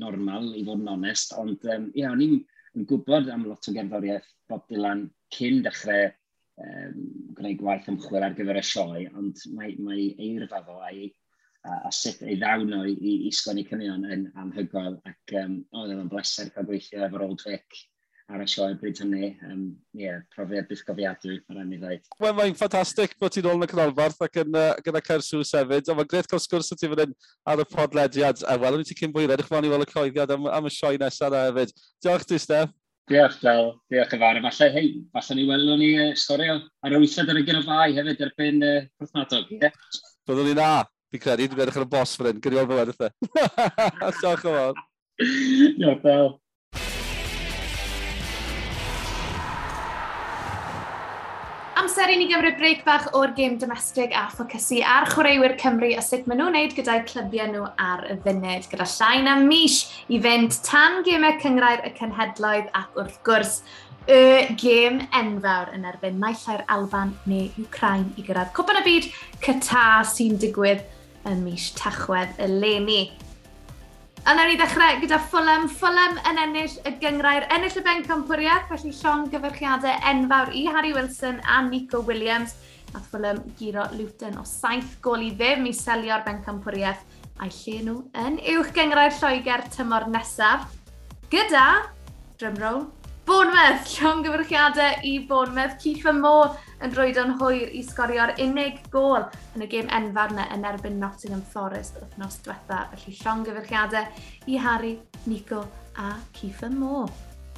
normal, 0.00 0.50
i 0.56 0.64
fod 0.66 0.82
yn 0.82 0.92
onest, 0.94 1.34
ond 1.40 1.64
um, 1.70 1.88
ia, 1.94 2.10
o'n 2.12 2.22
i'n 2.24 2.86
gwybod 2.88 3.30
am 3.32 3.46
lot 3.48 3.68
o 3.68 3.74
gerddoriaeth 3.74 4.30
Bob 4.50 4.64
Dylan 4.70 5.06
cyn 5.34 5.60
dechrau 5.64 6.08
um, 6.08 6.96
gwneud 7.36 7.60
gwaith 7.60 7.90
ymchwil 7.92 8.26
ar 8.26 8.36
gyfer 8.38 8.60
y 8.60 8.64
sioe, 8.64 9.04
ond 9.18 9.44
mae, 9.56 9.74
mae 9.78 10.08
eirfa 10.14 10.62
fo 10.66 10.80
a'i 10.88 11.08
a, 11.64 11.88
a 11.88 11.92
sut 11.94 12.22
ei 12.24 12.36
ddawn 12.40 12.74
o 12.76 12.82
i, 12.88 12.94
i, 12.94 13.14
i 13.28 13.32
sgwennu 13.34 13.66
cynnion 13.68 14.06
yn 14.16 14.28
anhygoel 14.40 14.98
ac 15.10 15.36
um, 15.40 15.58
oedd 15.80 15.94
e'n 15.96 16.12
bleser 16.12 16.52
cael 16.54 16.68
gweithio 16.70 17.04
efo'r 17.06 17.26
Old 17.28 17.44
Vic 17.48 17.84
ar 18.32 18.40
y 18.40 18.46
sioe 18.48 18.74
bryd 18.80 19.00
hynny. 19.02 19.30
Um, 19.44 19.64
yeah, 19.96 20.22
profiad 20.34 20.68
bysgofiadwy, 20.70 21.40
mae'n 21.44 21.58
rhaid 21.58 21.74
i 21.74 21.80
ddweud. 21.80 22.06
Wel, 22.22 22.36
mae'n 22.38 22.56
ffantastig 22.58 23.16
bod 23.20 23.34
ti'n 23.34 23.48
ôl 23.50 23.58
yn 23.58 23.66
y 23.66 23.68
canolbarth 23.70 24.22
ac 24.24 24.38
yn, 24.44 24.56
uh, 24.56 24.70
gyda 24.86 25.02
Cair 25.04 25.24
Sws 25.24 25.52
hefyd, 25.58 25.90
ond 25.90 26.00
mae'n 26.00 26.10
gret 26.12 26.30
cael 26.30 26.42
sgwrs 26.42 26.72
o 26.72 26.78
ti 26.78 26.88
fan 26.88 27.02
hyn 27.04 27.16
ar 27.52 27.60
y 27.60 27.66
podlediad. 27.68 28.40
A 28.48 28.56
wel, 28.60 28.78
o'n 28.78 28.84
i 28.84 28.88
ti 28.88 28.96
cyn 28.98 29.12
bwyd, 29.14 29.34
edrych 29.34 29.50
fan 29.50 29.68
i 29.68 29.72
weld 29.72 29.84
y 29.84 29.90
coeddiad 29.90 30.32
am, 30.34 30.48
am 30.48 30.70
y 30.70 30.72
sioe 30.72 31.00
nesaf 31.00 31.28
yna 31.28 31.44
hefyd. 31.50 31.74
Diolch 32.04 32.26
ti, 32.30 32.40
Steph. 32.40 32.72
Diolch, 33.12 33.36
Del. 33.42 33.74
Diolch 33.92 34.16
yn 34.16 34.24
fawr. 34.24 34.40
Falle, 34.46 34.70
hei, 34.78 34.94
falle 35.12 35.36
ni 35.36 35.44
welwn 35.50 35.82
ni 35.82 35.90
uh, 36.00 36.08
stori 36.16 36.48
ar 36.48 36.96
y 36.96 37.02
wythad 37.02 37.28
ar 37.28 37.42
y 37.42 37.44
gynofau 37.44 37.98
hefyd 37.98 38.24
erbyn 38.28 38.64
uh, 38.64 38.78
Portnadog. 38.96 39.52
Yeah. 39.60 39.76
Byddwn 40.24 40.48
ni 40.48 40.56
na, 40.56 40.70
Fi 41.12 41.20
credu, 41.22 41.44
dwi'n 41.46 41.60
edrych 41.62 41.76
ar 41.78 41.84
y 41.84 41.90
bos 41.92 42.16
fan 42.18 42.26
hyn, 42.26 42.40
gyda'i 42.42 42.64
ofyn 42.64 42.80
wedyn. 42.80 43.12
Diolch 44.22 44.48
yn 44.48 44.56
fawr. 44.56 44.80
Diolch, 45.20 46.00
Del. 46.02 46.32
amser 51.84 52.08
i 52.08 52.14
ni 52.16 52.24
gymryd 52.30 52.54
breg 52.56 52.78
bach 52.86 53.10
o'r 53.18 53.34
gêm 53.36 53.58
domestig 53.60 54.12
a 54.16 54.22
ffocysu 54.32 54.78
ar 54.88 55.04
chwaraewyr 55.10 55.52
Cymru 55.60 55.90
a 55.92 56.04
sut 56.04 56.24
maen 56.24 56.40
nhw'n 56.40 56.54
wneud 56.54 56.72
gyda'i 56.78 57.02
clybiau 57.10 57.50
nhw 57.50 57.66
ar 57.86 58.06
y 58.08 58.16
funud, 58.24 58.68
gyda 58.70 58.86
llai 58.88 59.18
na 59.26 59.34
mis 59.42 59.82
i 60.08 60.20
fynd 60.24 60.56
tan 60.64 61.02
gemau 61.04 61.36
cyngrair 61.42 61.82
y 61.84 61.90
cynhedloedd 61.98 62.70
ac 62.80 62.96
wrth 63.02 63.18
gwrs 63.28 63.58
y 64.08 64.22
gêm 64.62 65.02
enfawr 65.20 65.74
yn 65.76 65.84
erbyn 65.90 66.16
naill 66.22 66.48
ai'r 66.54 66.64
Alban 66.72 67.12
neu 67.28 67.50
Ukraine 67.66 68.16
i 68.16 68.24
gyrraedd 68.24 68.54
cwpan 68.56 68.80
y 68.80 68.86
byd 68.88 69.10
Cyta 69.44 69.84
sy'n 70.08 70.40
digwydd 70.40 70.86
ym 71.28 71.44
mis 71.44 71.68
Tachwedd 71.76 72.40
eleni. 72.48 73.10
A 74.24 74.32
nawr 74.32 74.48
ni 74.48 74.54
ddechrau 74.56 75.02
gyda 75.02 75.18
Fulham. 75.20 75.66
Fulham 75.68 76.14
yn 76.30 76.38
ennill 76.40 76.78
y 76.88 76.94
gyngrair, 76.96 77.44
ennill 77.52 77.74
y 77.76 77.82
ben 77.84 77.98
campwriaeth, 78.06 78.70
felly 78.70 78.92
Sion 78.96 79.26
gyfyrchiadau 79.28 79.98
enfawr 80.10 80.48
i 80.56 80.62
Harry 80.72 80.94
Wilson 80.96 81.42
a 81.44 81.58
Nico 81.66 82.00
Williams. 82.08 82.54
Nath 82.94 83.10
Fulham 83.12 83.42
giro 83.58 83.84
Luton 83.92 84.38
o 84.40 84.46
saith 84.48 84.94
gol 85.04 85.26
i 85.26 85.28
ddim 85.36 85.68
i 85.68 85.74
selio'r 85.76 86.24
ben 86.24 86.40
campwriaeth 86.46 87.04
a'i 87.36 87.52
lle 87.52 87.76
nhw 87.84 87.98
yn 88.24 88.40
uwch 88.54 88.72
gyngrair 88.72 89.12
Lloegr 89.18 89.66
tymor 89.76 90.08
nesaf 90.08 90.70
gyda, 91.28 91.66
drumroll, 92.40 92.86
Bournemouth, 93.24 93.88
llong 93.96 94.20
gyfrchiadau 94.24 94.98
i 95.08 95.14
Bournemouth. 95.28 95.78
Cif 95.80 96.04
y 96.04 96.12
Mô 96.12 96.32
yn 96.84 96.92
rhoido'n 96.92 97.38
hwyr 97.40 97.70
i 97.72 97.80
sgorio'r 97.80 98.34
unig 98.44 98.82
gol 98.92 99.24
yn 99.56 99.64
y 99.64 99.68
gêm 99.72 99.88
enfawr 99.96 100.34
yna 100.34 100.44
yn 100.52 100.66
erbyn 100.68 100.98
Nottingham 101.00 101.40
Forest 101.54 101.96
wythnos 102.02 102.36
diwetha. 102.44 102.82
Felly 102.92 103.16
llong 103.22 103.46
gyfrchiadau 103.46 104.50
i 104.52 104.60
Harry, 104.60 104.98
Nico 105.24 105.62
a 105.96 106.18
Cif 106.36 106.66
y 106.68 106.72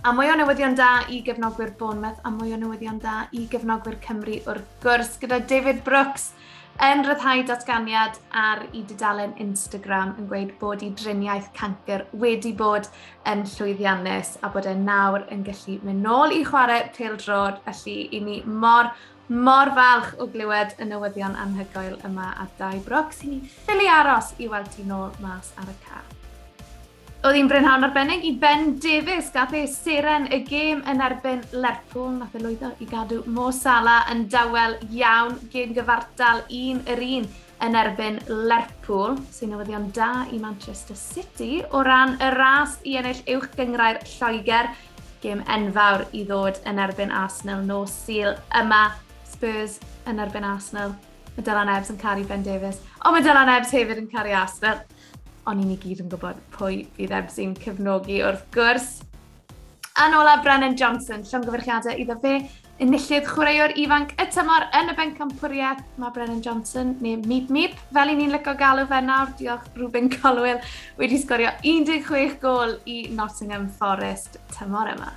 A 0.07 0.13
mwy 0.15 0.29
o 0.31 0.37
newyddion 0.39 0.77
da 0.79 1.01
i 1.11 1.19
gefnogwyr 1.27 1.73
Bournemouth 1.81 2.23
a 2.23 2.31
mwy 2.31 2.53
o 2.55 2.61
newyddion 2.63 3.01
da 3.03 3.25
i 3.35 3.49
gefnogwyr 3.51 3.97
Cymru 4.05 4.37
wrth 4.47 4.69
gwrs 4.85 5.17
gyda 5.19 5.41
David 5.51 5.83
Brooks 5.83 6.29
Yn 6.77 7.07
rhyddhau 7.07 7.41
datganiad 7.49 8.19
ar 8.37 8.59
i 8.77 8.83
dudalen 8.85 9.31
Instagram 9.41 10.11
yn 10.21 10.27
gweud 10.29 10.51
bod 10.61 10.83
i 10.85 10.91
driniaeth 11.01 11.47
cancer 11.57 12.05
wedi 12.25 12.53
bod 12.59 12.91
yn 13.33 13.47
llwyddiannus 13.49 14.35
a 14.45 14.51
bod 14.53 14.69
e 14.69 14.75
nawr 14.83 15.25
yn 15.33 15.47
gallu 15.47 15.79
mynd 15.87 16.05
nôl 16.05 16.35
i 16.37 16.43
chwarae 16.45 16.91
pêl-drod, 16.99 17.63
felly 17.65 17.97
i 18.13 18.21
ni 18.27 18.43
mor, 18.45 18.93
mor 19.49 19.73
falch 19.81 20.13
o 20.21 20.29
glywed 20.37 20.77
y 20.77 20.91
newyddion 20.93 21.41
anhygoel 21.47 21.97
yma 22.11 22.29
a 22.45 22.47
dau 22.61 22.85
broc 22.85 23.17
sy'n 23.17 23.39
ni 23.39 23.57
ffili 23.57 23.89
aros 23.97 24.35
i 24.37 24.53
weld 24.53 24.69
ti 24.77 24.85
nôl 24.93 25.17
mas 25.25 25.55
ar 25.57 25.73
y 25.73 25.81
car. 25.89 26.05
Oedd 27.25 27.39
hi'n 27.39 27.49
brynhawn 27.49 27.85
arbennig 27.87 28.25
i 28.29 28.35
Ben 28.37 28.75
Davies 28.83 29.31
gath 29.33 29.55
ei 29.57 29.65
seren 29.73 30.27
y 30.29 30.43
gêm 30.45 30.83
yn 30.91 31.01
erbyn 31.01 31.41
Lerpwl. 31.57 32.11
Nath 32.19 32.35
e 32.37 32.43
lwyddo 32.43 32.75
i 32.85 32.89
gadw 32.91 33.23
Mo 33.33 33.49
Salah 33.57 34.11
yn 34.13 34.27
dawel 34.31 34.77
iawn 34.93 35.39
gêm 35.53 35.73
gyfartal 35.75 36.43
1 36.53 36.83
yr 36.93 37.01
un 37.07 37.29
yn 37.65 37.79
erbyn 37.81 38.21
Lerpwl, 38.29 39.17
sy'n 39.33 39.55
newyddion 39.55 39.89
da 39.97 40.11
i 40.29 40.39
Manchester 40.43 40.99
City 41.01 41.63
o 41.73 41.81
ran 41.89 42.19
y 42.21 42.29
ras 42.37 42.77
i 42.85 42.99
ennill 43.01 43.25
uwch 43.39 43.49
gyngrair 43.57 44.03
Lloegr. 44.13 44.69
Gêm 45.25 45.41
enfawr 45.57 46.05
i 46.13 46.27
ddod 46.29 46.61
yn 46.69 46.83
erbyn 46.85 47.15
Arsenal 47.25 47.65
no 47.65 47.87
Sil 47.89 48.37
yma. 48.61 48.91
Spurs 49.27 49.81
yn 50.07 50.21
erbyn 50.21 50.45
Arsenal. 50.47 50.93
Mae 51.33 51.49
Dylan 51.49 51.73
Ebs 51.73 51.91
yn 51.93 51.99
caru 52.01 52.29
Ben 52.29 52.45
Davies. 52.45 52.85
Ond 53.01 53.17
mae 53.17 53.25
Dylan 53.25 53.51
Ebs 53.57 53.73
hefyd 53.75 54.05
yn 54.05 54.13
caru 54.13 54.37
Arsenal. 54.37 54.85
O'n 55.47 55.61
i'n 55.63 55.75
i 55.77 55.79
gyd 55.79 56.01
yn 56.03 56.09
gwybod 56.11 56.39
pwy 56.57 56.81
fydd 56.97 57.13
Ebsyn 57.15 57.53
cefnogi 57.63 58.17
wrth 58.27 58.41
gwrs. 58.55 58.87
Yn 60.03 60.17
ola, 60.19 60.33
Brennan 60.43 60.75
Johnson, 60.77 61.23
llongyfarchiadau 61.23 62.01
iddo 62.03 62.17
fe, 62.25 62.33
enillydd 62.83 63.29
chwaraewr 63.31 63.77
ifanc 63.79 64.11
y 64.19 64.27
tymor 64.35 64.67
yn 64.77 64.91
y 64.91 64.97
bencampwriaeth. 64.99 65.85
Mae 66.03 66.15
Brennan 66.17 66.43
Johnson, 66.43 66.97
neu 66.99 67.21
Meep 67.31 67.53
Meep, 67.55 67.77
fel 67.95 68.11
i 68.11 68.17
ni'n 68.19 68.35
lygo 68.35 68.57
galw 68.59 68.89
fe 68.91 68.99
nawr, 69.07 69.31
diolch 69.39 69.71
Ruben 69.79 70.11
Colwell, 70.17 70.59
wedi 70.99 71.21
sgorio 71.23 71.55
16 71.63 72.37
gol 72.43 72.75
i 72.91 73.05
Nottingham 73.15 73.71
Forest 73.79 74.41
tymor 74.59 74.91
yma. 74.97 75.15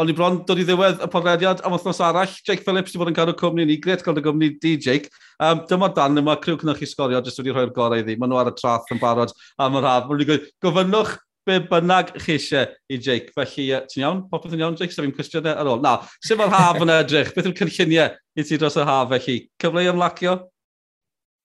Ond 0.00 0.08
ni 0.08 0.14
bron, 0.16 0.38
dod 0.48 0.56
i 0.56 0.64
ddiwedd 0.64 1.02
y 1.04 1.06
podlediad 1.12 1.58
am 1.60 1.74
wythnos 1.74 1.98
arall. 2.00 2.30
Jake 2.46 2.64
Phillips 2.64 2.94
wedi 2.94 3.00
bod 3.02 3.10
yn 3.10 3.16
cadw 3.18 3.34
cwmni 3.36 3.66
ni. 3.68 3.74
Gret 3.84 4.00
gael 4.00 4.14
dy 4.16 4.22
gwmni 4.24 4.48
di, 4.62 4.70
Jake. 4.80 5.10
Um, 5.36 5.58
dyma 5.68 5.90
dan 5.92 6.16
yma, 6.16 6.38
criw 6.40 6.56
cynnwch 6.56 6.78
chi 6.80 6.86
sgorio, 6.88 7.20
jyst 7.26 7.42
wedi 7.42 7.52
rhoi'r 7.52 7.72
gorau 7.76 8.00
iddi. 8.00 8.14
Maen 8.16 8.32
nhw 8.32 8.38
ar 8.40 8.48
y 8.48 8.54
trath 8.56 8.88
yn 8.94 9.02
barod 9.02 9.34
am 9.60 9.76
yr 9.76 9.84
haf. 9.84 10.06
Maen 10.08 10.22
nhw'n 10.22 10.46
gofynnwch 10.64 11.12
be 11.44 11.58
bynnag 11.68 12.14
chi 12.16 12.38
eisiau 12.38 12.72
i 12.88 12.96
Jake. 12.96 13.34
Felly, 13.36 13.66
uh, 13.76 13.82
ti'n 13.92 14.06
iawn? 14.06 14.24
Popeth 14.32 14.56
yn 14.56 14.64
iawn, 14.64 14.80
Jake? 14.80 14.96
Sef 14.96 15.04
fi'n 15.04 15.12
cwestiynau 15.20 15.52
ar 15.52 15.72
ôl. 15.74 15.84
Na, 15.84 15.94
sef 16.24 16.40
mae'r 16.40 16.56
haf 16.56 16.80
yn 16.80 16.96
edrych? 16.96 17.36
Beth 17.36 17.52
yw'r 17.52 17.58
cynlluniau 17.60 18.16
i 18.16 18.48
ti 18.48 18.56
dros 18.56 18.80
y 18.80 18.88
haf, 18.88 19.12
felly? 19.12 19.38
Cyfle 19.60 19.84
i 19.84 19.92
ymlacio? 19.92 20.38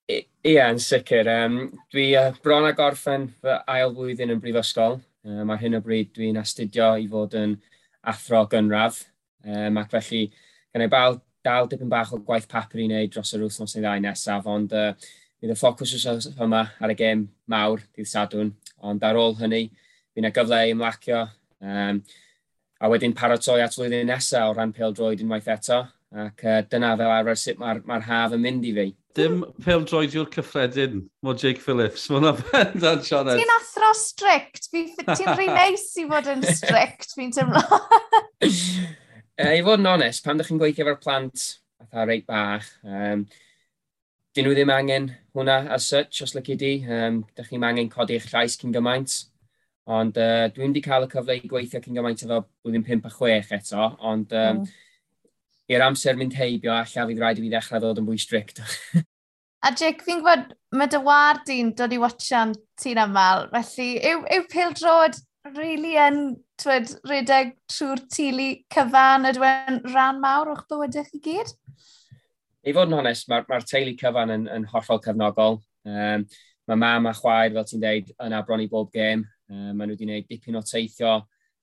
Ie, 0.08 0.22
yeah, 0.48 0.72
yn 0.72 0.80
sicr. 0.80 1.28
Um, 1.28 1.60
dwi 1.92 2.08
uh, 2.16 2.32
bron 2.40 2.72
a 2.72 2.72
gorffen 2.72 3.28
fy 3.36 3.60
ail 3.76 3.92
flwyddyn 3.92 4.32
yn 4.32 4.40
brifysgol. 4.40 5.02
Um, 5.28 5.50
a 5.52 5.60
hyn 5.60 5.76
o 5.76 5.84
bryd 5.84 6.14
dwi'n 6.16 6.40
astudio 6.40 6.94
i 6.96 7.08
fod 7.10 7.34
yn 7.36 7.58
uh, 7.58 7.72
athro 8.12 8.44
gynradd. 8.50 8.98
Um, 9.46 9.78
ac 9.80 9.92
felly, 9.92 10.26
gan 10.74 10.84
ei 10.84 10.90
bawb, 10.92 11.22
dal 11.46 11.68
dipyn 11.70 11.90
bach 11.90 12.12
o 12.14 12.18
gwaith 12.26 12.48
papur 12.50 12.82
i 12.82 12.88
wneud 12.88 13.12
dros 13.14 13.32
yr 13.36 13.44
wythnos 13.46 13.76
neu 13.76 13.84
ddau 13.84 14.02
nesaf, 14.02 14.46
ond 14.50 14.72
uh, 14.74 14.92
bydd 15.40 15.52
y 15.54 15.58
ffocws 15.58 15.94
os 15.96 16.28
yma 16.32 16.64
ar 16.82 16.92
y 16.92 16.96
gêm 16.98 17.26
mawr 17.52 17.84
dydd 17.94 18.10
Sadwn, 18.10 18.50
ond 18.82 19.04
ar 19.06 19.18
ôl 19.20 19.36
hynny, 19.38 19.68
bydd 20.10 20.24
yna 20.24 20.32
gyfle 20.34 20.62
i 20.66 20.72
ymlacio, 20.74 21.22
um, 21.62 22.00
a 22.80 22.90
wedyn 22.92 23.14
paratoi 23.16 23.60
at 23.64 23.76
flwyddyn 23.76 24.10
nesaf 24.10 24.50
o 24.50 24.56
ran 24.56 24.74
pêl 24.74 24.94
droed 24.96 25.22
unwaith 25.22 25.52
eto, 25.54 25.84
ac 26.26 26.46
uh, 26.46 26.62
dyna 26.70 26.94
fel 26.98 27.14
arfer 27.14 27.38
sut 27.40 27.62
mae'r 27.62 27.84
ma 27.86 28.00
haf 28.02 28.34
yn 28.34 28.42
mynd 28.42 28.66
i 28.66 28.74
fi. 28.76 28.88
Dim 29.16 29.40
pêl-droediwr 29.64 30.28
cyffredin, 30.28 31.06
mo 31.24 31.32
Jake 31.32 31.62
Phillips. 31.64 32.04
Mae 32.10 32.18
hwnna 32.18 32.32
ben 32.36 32.74
dan 32.82 33.00
Sianed. 33.04 33.38
Ti'n 33.40 33.52
athro 33.54 33.92
strict. 33.96 34.68
Ti'n 34.72 35.30
rhi 35.32 35.46
neis 35.48 35.86
i 35.96 36.04
fod 36.10 36.28
yn 36.34 36.44
strict, 36.44 37.14
fi'n 37.16 37.32
teimlo. 37.32 37.62
e, 38.44 39.46
I 39.46 39.62
fod 39.64 39.80
yn 39.80 39.88
onest, 39.94 40.24
pan 40.24 40.36
ydych 40.36 40.50
chi'n 40.50 40.60
gweithio 40.60 40.84
efo'r 40.84 41.00
plant, 41.00 41.46
fatha 41.80 42.04
reit 42.10 42.26
bach, 42.28 42.68
um, 42.84 43.24
dyn 44.36 44.48
nhw 44.48 44.58
ddim 44.58 44.74
angen 44.74 45.08
hwnna 45.32 45.62
as 45.72 45.88
such, 45.88 46.20
os 46.26 46.36
lyci 46.36 46.58
di. 46.60 46.74
Um, 46.84 47.22
dych 47.38 47.48
chi'n 47.54 47.64
angen 47.64 47.88
codi 47.92 48.18
eich 48.18 48.28
llais 48.34 48.60
cyn 48.60 48.76
gymaint. 48.76 49.16
Ond 49.96 50.18
uh, 50.20 50.48
dwi'n 50.52 50.74
wedi 50.74 50.84
cael 50.84 51.06
y 51.06 51.12
cyfle 51.14 51.38
i 51.38 51.48
gweithio 51.48 51.80
cyn 51.80 51.96
gymaint 51.96 52.26
efo 52.26 52.42
blwyddyn 52.44 52.84
5 52.84 53.08
a 53.08 53.16
6 53.16 53.56
eto, 53.62 53.88
ond 54.12 54.36
um, 54.36 54.60
mm 54.60 54.76
i'r 55.72 55.84
amser 55.86 56.18
mynd 56.18 56.36
heibio, 56.38 56.72
alla 56.74 57.06
fydd 57.10 57.20
rhaid 57.20 57.40
i 57.40 57.44
fi 57.44 57.52
ddechrau 57.52 57.82
ddod 57.82 58.00
yn 58.02 58.08
fwy 58.08 58.18
strict. 58.22 58.62
a 59.66 59.72
Jake, 59.74 60.04
fi'n 60.06 60.22
gwybod, 60.22 60.52
mae 60.78 60.90
dy 60.92 61.00
war 61.06 61.42
di'n 61.46 61.72
dod 61.78 61.94
i 61.94 62.00
watchan 62.02 62.54
ti'n 62.82 63.02
aml, 63.02 63.48
felly 63.54 63.88
yw, 64.12 64.24
yw 64.36 64.46
pildrod 64.52 65.18
really 65.54 65.94
yn 66.00 66.20
twyd 66.60 66.90
rhedeg 67.06 67.54
trwy'r 67.70 68.02
tili 68.12 68.48
cyfan 68.72 69.28
ydw 69.30 69.46
yn 69.46 69.80
rhan 69.92 70.20
mawr 70.22 70.54
o'ch 70.54 70.66
bywydau 70.70 71.06
chi 71.10 71.22
gyd? 71.28 71.54
I 72.66 72.74
fod 72.74 72.90
yn 72.90 72.98
honest, 72.98 73.28
mae'r 73.30 73.46
ma, 73.50 73.60
teulu 73.62 73.94
cyfan 73.98 74.34
yn, 74.34 74.48
yn 74.50 74.66
hollol 74.72 75.02
cefnogol. 75.02 75.60
Um, 75.86 76.26
mae 76.66 76.80
mam 76.82 77.06
a 77.06 77.12
chwaer, 77.14 77.52
fel 77.54 77.66
ti'n 77.68 77.82
dweud, 77.82 78.08
yna 78.26 78.42
bron 78.46 78.62
i 78.64 78.66
bob 78.70 78.90
gêm. 78.94 79.22
Um, 79.46 79.76
maen 79.78 79.86
nhw 79.86 79.94
wedi 79.94 80.06
gwneud 80.06 80.30
dipyn 80.30 80.58
o 80.58 80.62
teithio 80.66 81.20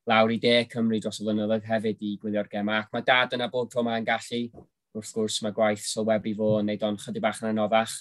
lawr 0.09 0.33
i 0.35 0.39
de 0.41 0.55
Cymru 0.71 0.99
dros 1.01 1.21
y 1.21 1.25
flynyddoedd 1.25 1.67
hefyd 1.67 2.01
i 2.03 2.15
gwylio'r 2.21 2.49
gemau. 2.51 2.81
Ac 2.83 2.91
mae 2.93 3.05
dad 3.07 3.35
yna 3.37 3.49
bob 3.51 3.69
tro 3.71 3.83
mae'n 3.85 4.07
gallu. 4.07 4.47
Wrth 4.93 5.13
gwrs 5.15 5.39
mae 5.41 5.55
gwaith 5.55 5.85
sylwebu 5.89 6.35
fo 6.37 6.49
yn 6.59 6.67
neud 6.69 6.83
o'n 6.85 6.99
chydig 7.01 7.23
bach 7.23 7.39
yn 7.41 7.53
anoddach. 7.53 7.95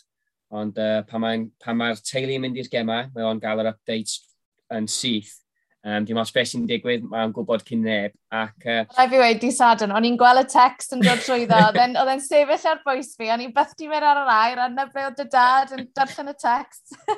Ond 0.53 0.77
uh, 0.83 1.01
pan 1.09 1.23
mae'r 1.23 1.79
mae 1.79 2.01
teulu 2.05 2.35
yn 2.37 2.43
mynd 2.45 2.59
i'r 2.61 2.69
gemau, 2.73 3.07
mae 3.15 3.25
o'n 3.25 3.41
gael 3.41 3.63
yr 3.63 3.71
updates 3.71 4.19
yn 4.77 4.89
syth. 4.91 5.39
Um, 5.83 6.05
dim 6.07 6.19
ots 6.21 6.31
beth 6.31 6.47
sy'n 6.53 6.67
digwydd, 6.69 7.07
mae'n 7.11 7.33
gwybod 7.35 7.65
cyn 7.67 7.81
neb. 7.83 8.13
Ac, 8.31 8.55
uh, 8.69 8.85
Rai 8.99 9.07
fi 9.11 9.19
wedi 9.19 9.49
sadwn, 9.55 9.95
o'n 9.97 10.05
i'n 10.07 10.19
gweld 10.21 10.45
y 10.45 10.51
text 10.53 10.95
yn 10.95 11.03
dod 11.03 11.25
trwy 11.25 11.49
ddo, 11.51 11.59
oedd 11.73 12.13
e'n 12.13 12.23
sefyll 12.23 12.69
ar 12.71 12.83
bwys 12.85 13.17
fi, 13.19 13.33
o'n 13.35 13.43
i'n 13.43 13.55
byth 13.57 13.73
di 13.81 13.89
mynd 13.91 14.07
ar 14.07 14.21
yr 14.21 14.31
air, 14.37 14.61
a 14.63 14.69
na 14.71 14.87
o 15.09 15.09
dy 15.19 15.27
dad 15.33 15.73
yn 15.75 15.89
darllen 15.97 16.31
y 16.31 16.37
text. 16.39 16.93
Ie, 16.93 17.17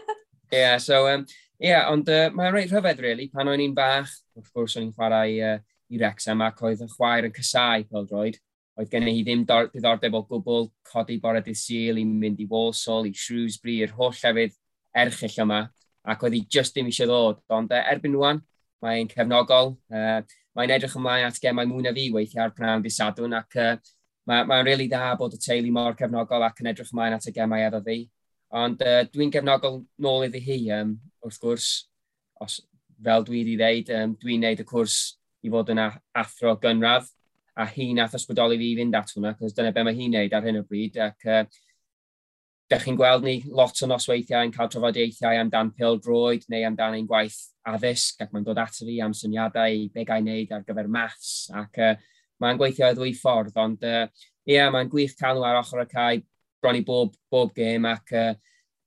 yeah, 0.63 0.79
so 0.81 1.03
um, 1.11 1.27
Ie, 1.63 1.69
yeah, 1.69 1.87
ond 1.93 2.09
uh, 2.11 2.33
mae'n 2.35 2.51
reit 2.55 2.73
rhyfedd, 2.73 3.01
really. 3.05 3.29
Pan 3.31 3.49
o'n 3.51 3.63
i'n 3.63 3.75
bach, 3.77 4.11
wrth 4.35 4.51
gwrs 4.57 4.75
o'n 4.79 4.89
i'n 4.89 4.95
chwarae 4.97 5.37
uh, 5.47 5.59
i 5.95 6.01
Wrexham 6.01 6.43
ac 6.43 6.59
oedd 6.67 6.83
y 6.83 6.89
chwaer 6.91 7.29
yn 7.29 7.35
cysau 7.37 7.85
pel 7.91 8.09
droed. 8.11 8.41
Oedd 8.75 8.91
gen 8.91 9.07
i 9.07 9.21
ddim 9.23 9.45
diddordeb 9.47 10.17
o 10.19 10.25
gwbl 10.27 10.67
codi 10.91 11.21
bore 11.23 11.45
dydd 11.47 11.61
syl 11.61 12.01
i 12.03 12.05
mynd 12.09 12.43
i 12.43 12.49
Walsall, 12.51 13.07
i 13.07 13.15
Shrewsbury, 13.15 13.77
i'r 13.85 13.95
holl 13.95 14.11
llefydd 14.19 14.57
erchill 15.05 15.45
yma. 15.47 15.61
Ac 16.11 16.27
oedd 16.27 16.35
hi 16.35 16.43
just 16.57 16.75
ddim 16.75 16.91
eisiau 16.91 17.07
ddod. 17.13 17.45
Ond 17.55 17.71
uh, 17.71 17.85
erbyn 17.93 18.17
nhw'n, 18.17 18.43
mae'n 18.83 19.13
cefnogol. 19.15 19.77
Uh, 19.95 20.27
mae'n 20.59 20.75
edrych 20.75 20.99
ymlaen 20.99 21.29
at 21.29 21.39
gemau 21.43 21.71
mwy 21.71 21.87
na 21.87 21.95
fi 21.95 22.09
weithio 22.15 22.43
ar 22.45 22.55
pnawn 22.59 22.83
disadwn 22.83 23.39
ac 23.39 23.57
uh, 23.63 23.77
mae'n 24.27 24.47
ma, 24.49 24.59
rili 24.59 24.71
really 24.71 24.91
dda 24.91 25.15
bod 25.21 25.35
y 25.37 25.41
teulu 25.41 25.71
mor 25.75 25.97
cefnogol 25.99 26.45
ac 26.47 26.61
yn 26.63 26.71
edrych 26.73 26.93
ymlaen 26.95 27.17
at 27.17 27.31
y 27.31 27.35
gemau 27.35 27.63
efo 27.63 27.81
fi. 27.87 27.99
Ond 28.55 28.85
uh, 28.87 29.03
dwi'n 29.11 29.33
gefnogol 29.35 29.83
nôl 30.05 30.29
iddi 30.29 30.41
hi, 30.45 30.61
um, 30.77 30.95
wrth 31.27 31.41
gwrs, 31.43 31.69
os, 32.45 32.61
fel 33.05 33.27
dwi 33.27 33.43
wedi 33.43 33.59
dweud, 33.59 33.93
um, 33.99 34.15
dwi'n 34.21 34.45
neud 34.47 34.63
y 34.63 34.67
cwrs 34.69 34.99
i 35.45 35.51
fod 35.51 35.73
yn 35.75 35.83
athro 35.83 36.55
gynradd, 36.63 37.09
a 37.59 37.67
hi 37.71 37.93
nath 37.95 38.15
ysbrydoli 38.19 38.59
fi 38.59 38.73
fynd 38.79 38.97
at 38.99 39.11
hwnna, 39.15 39.35
cos 39.39 39.55
dyna 39.57 39.73
be 39.75 39.85
mae 39.87 39.97
hi'n 39.99 40.15
neud 40.15 40.35
ar 40.35 40.47
hyn 40.47 40.61
o 40.61 40.65
bryd, 40.69 40.99
ac 41.03 41.27
uh, 41.31 41.43
da 42.71 42.79
chi'n 42.81 42.97
gweld 42.99 43.27
ni 43.27 43.35
lot 43.53 43.83
o 43.85 43.89
nosweithiau 43.91 44.47
yn 44.47 44.53
cael 44.55 44.71
trafodiaethau 44.73 45.41
amdan 45.41 45.73
pil 45.77 45.99
droed 46.03 46.47
neu 46.49 46.65
amdan 46.65 46.97
ein 46.97 47.09
gwaith 47.11 47.37
addysg 47.69 48.23
ac 48.25 48.33
mae'n 48.33 48.47
dod 48.47 48.61
ato 48.63 48.87
fi 48.87 49.01
am 49.05 49.13
syniadau 49.17 49.75
i 49.83 49.89
be 49.93 50.05
gael 50.09 50.25
wneud 50.25 50.55
ar 50.55 50.65
gyfer 50.67 50.89
maths 50.97 51.35
ac 51.61 51.83
uh, 51.85 51.93
mae'n 52.41 52.61
gweithio 52.61 52.89
y 52.89 52.97
ddwy 52.97 53.13
ffordd 53.19 53.61
ond 53.61 53.85
uh, 53.85 54.07
ie, 54.47 54.57
yeah, 54.57 54.71
mae'n 54.73 54.91
gwych 54.93 55.13
cael 55.19 55.39
nhw 55.39 55.49
ar 55.51 55.61
ochr 55.61 55.85
y 55.85 55.87
cae 55.91 56.23
bron 56.65 56.81
i 56.81 56.85
bob, 56.87 57.13
bob 57.33 57.53
gêm 57.57 57.85
ac 57.93 58.17
uh, 58.17 58.33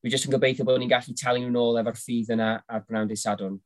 fi 0.01 0.13
jyst 0.13 0.28
yn 0.28 0.34
gobeithio 0.34 0.65
bod 0.65 0.82
ni'n 0.82 0.91
gallu 0.91 1.13
talu 1.17 1.43
nhw'n 1.43 1.61
ôl 1.61 1.80
efo'r 1.84 1.97
ffydd 2.01 2.34
yna 2.34 2.51
ar 2.65 2.86
Bnawn 2.88 3.13
Sadwn. 3.15 3.57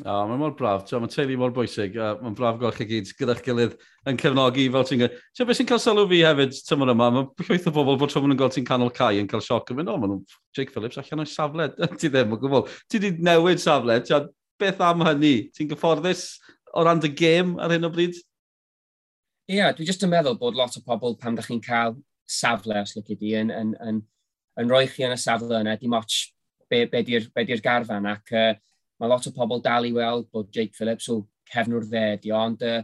O, 0.00 0.04
oh, 0.08 0.20
mae'n 0.30 0.38
mor 0.40 0.52
braf. 0.56 0.86
So, 0.88 1.00
mae'n 1.02 1.10
teulu 1.12 1.36
mor 1.40 1.52
bwysig. 1.52 1.96
Uh, 1.98 2.14
mae'n 2.22 2.36
braf 2.38 2.60
gweld 2.60 2.76
chi 2.78 2.86
gyd 2.88 3.10
gyda'ch 3.18 3.42
gilydd 3.44 3.74
yn 4.08 4.20
cefnogi 4.20 4.68
fel 4.72 4.86
ti'n 4.88 5.02
gwybod. 5.02 5.24
Ti'n 5.36 5.48
beth 5.48 5.58
sy'n 5.58 5.68
cael 5.68 5.82
sylw 5.82 6.06
fi 6.08 6.20
hefyd 6.24 6.54
tymor 6.68 6.92
yma, 6.94 7.08
mae 7.16 7.48
llwyth 7.48 7.68
o 7.68 7.72
bobl 7.74 7.98
bod 8.00 8.12
tro 8.12 8.22
maen 8.22 8.32
nhw'n 8.32 8.40
gweld 8.40 8.56
ti'n 8.56 8.68
canol 8.70 8.92
cae 8.96 9.20
yn 9.20 9.28
cael 9.28 9.44
sioc 9.44 9.72
yn 9.74 9.80
mynd, 9.80 9.92
o, 9.92 9.98
maen 10.00 10.14
nhw, 10.14 10.38
Jake 10.56 10.72
Phillips 10.72 11.00
allan 11.02 11.24
o'i 11.26 11.32
safle. 11.34 11.68
ti 12.00 12.08
ddim 12.08 12.32
o 12.32 12.40
gwbl. 12.40 12.64
Ti 12.88 13.02
wedi 13.02 13.26
newid 13.26 13.60
safle. 13.60 13.98
Ti 14.06 14.22
beth 14.62 14.80
am 14.86 15.04
hynny? 15.04 15.34
Ti'n 15.56 15.72
gyfforddus 15.74 16.24
o 16.72 16.86
ran 16.86 17.02
dy 17.02 17.12
gêm 17.20 17.58
ar 17.60 17.74
hyn 17.74 17.90
o 17.90 17.92
bryd? 17.92 18.16
Ie, 19.50 19.58
yeah, 19.58 19.74
dwi 19.74 19.88
jyst 19.90 20.06
yn 20.06 20.14
meddwl 20.14 20.38
bod 20.40 20.56
lot 20.56 20.78
o 20.78 20.84
pobl 20.86 21.18
pam 21.20 21.36
da 21.36 21.44
chi'n 21.44 21.60
cael 21.64 21.98
safle, 22.30 22.80
os 22.82 22.94
lygu 22.96 23.16
di, 23.18 23.34
yn, 23.38 23.52
yn, 23.54 23.74
yn, 23.86 24.00
yn 24.60 24.70
rhoi 24.70 24.86
chi 24.90 25.06
yn 25.06 25.14
y 25.16 25.20
safle 25.20 25.60
yna, 25.60 25.76
dim 25.80 25.96
ots 25.98 26.22
be, 26.70 26.84
be 26.90 27.02
di'r 27.06 27.28
di 27.34 27.60
garfan, 27.64 28.08
ac 28.10 28.34
uh, 28.36 28.52
mae 29.00 29.10
lot 29.10 29.26
o 29.26 29.34
pobl 29.34 29.62
dal 29.64 29.88
i 29.88 29.92
weld 29.96 30.28
bod 30.32 30.50
Jake 30.54 30.76
Phillips 30.76 31.08
o 31.10 31.22
cefnwr 31.50 31.86
dde 31.88 32.04
di, 32.22 32.32
ond 32.36 32.62
uh, 32.66 32.80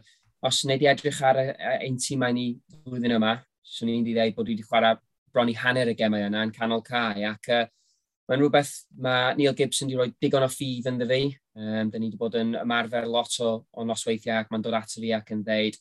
os 0.46 0.62
wneud 0.64 0.82
i 0.82 0.90
edrych 0.90 1.22
ar 1.24 1.40
ein 1.78 1.98
tîm 2.02 2.22
mae 2.22 2.34
ni 2.34 2.46
flwyddyn 2.84 3.16
yma, 3.18 3.36
swn 3.66 3.92
i'n 3.92 4.04
dweud 4.06 4.36
bod 4.36 4.50
wedi 4.50 4.66
chwarae 4.66 4.98
bron 5.34 5.50
i 5.52 5.56
hanner 5.58 5.90
y 5.92 5.96
gemau 5.98 6.26
yna 6.26 6.44
yn 6.46 6.54
canol 6.54 6.84
cae, 6.86 7.24
ac 7.28 7.50
uh, 7.52 7.64
mae'n 8.26 8.42
rhywbeth 8.42 8.72
mae 9.02 9.34
Neil 9.38 9.54
Gibson 9.58 9.90
wedi 9.90 9.98
rhoi 9.98 10.14
digon 10.22 10.46
o 10.46 10.48
ffydd 10.50 10.88
yn 10.90 11.02
ddi. 11.02 11.20
Um, 11.56 11.90
da 11.90 11.98
ni 11.98 12.08
wedi 12.08 12.18
bod 12.20 12.34
yn 12.38 12.56
ymarfer 12.58 13.06
lot 13.08 13.36
o, 13.44 13.52
o 13.70 13.84
nosweithiau 13.86 14.42
ac 14.42 14.50
mae'n 14.50 14.64
dod 14.64 14.76
ato 14.76 15.00
fi 15.00 15.12
ac 15.16 15.30
yn 15.32 15.44
dweud 15.46 15.78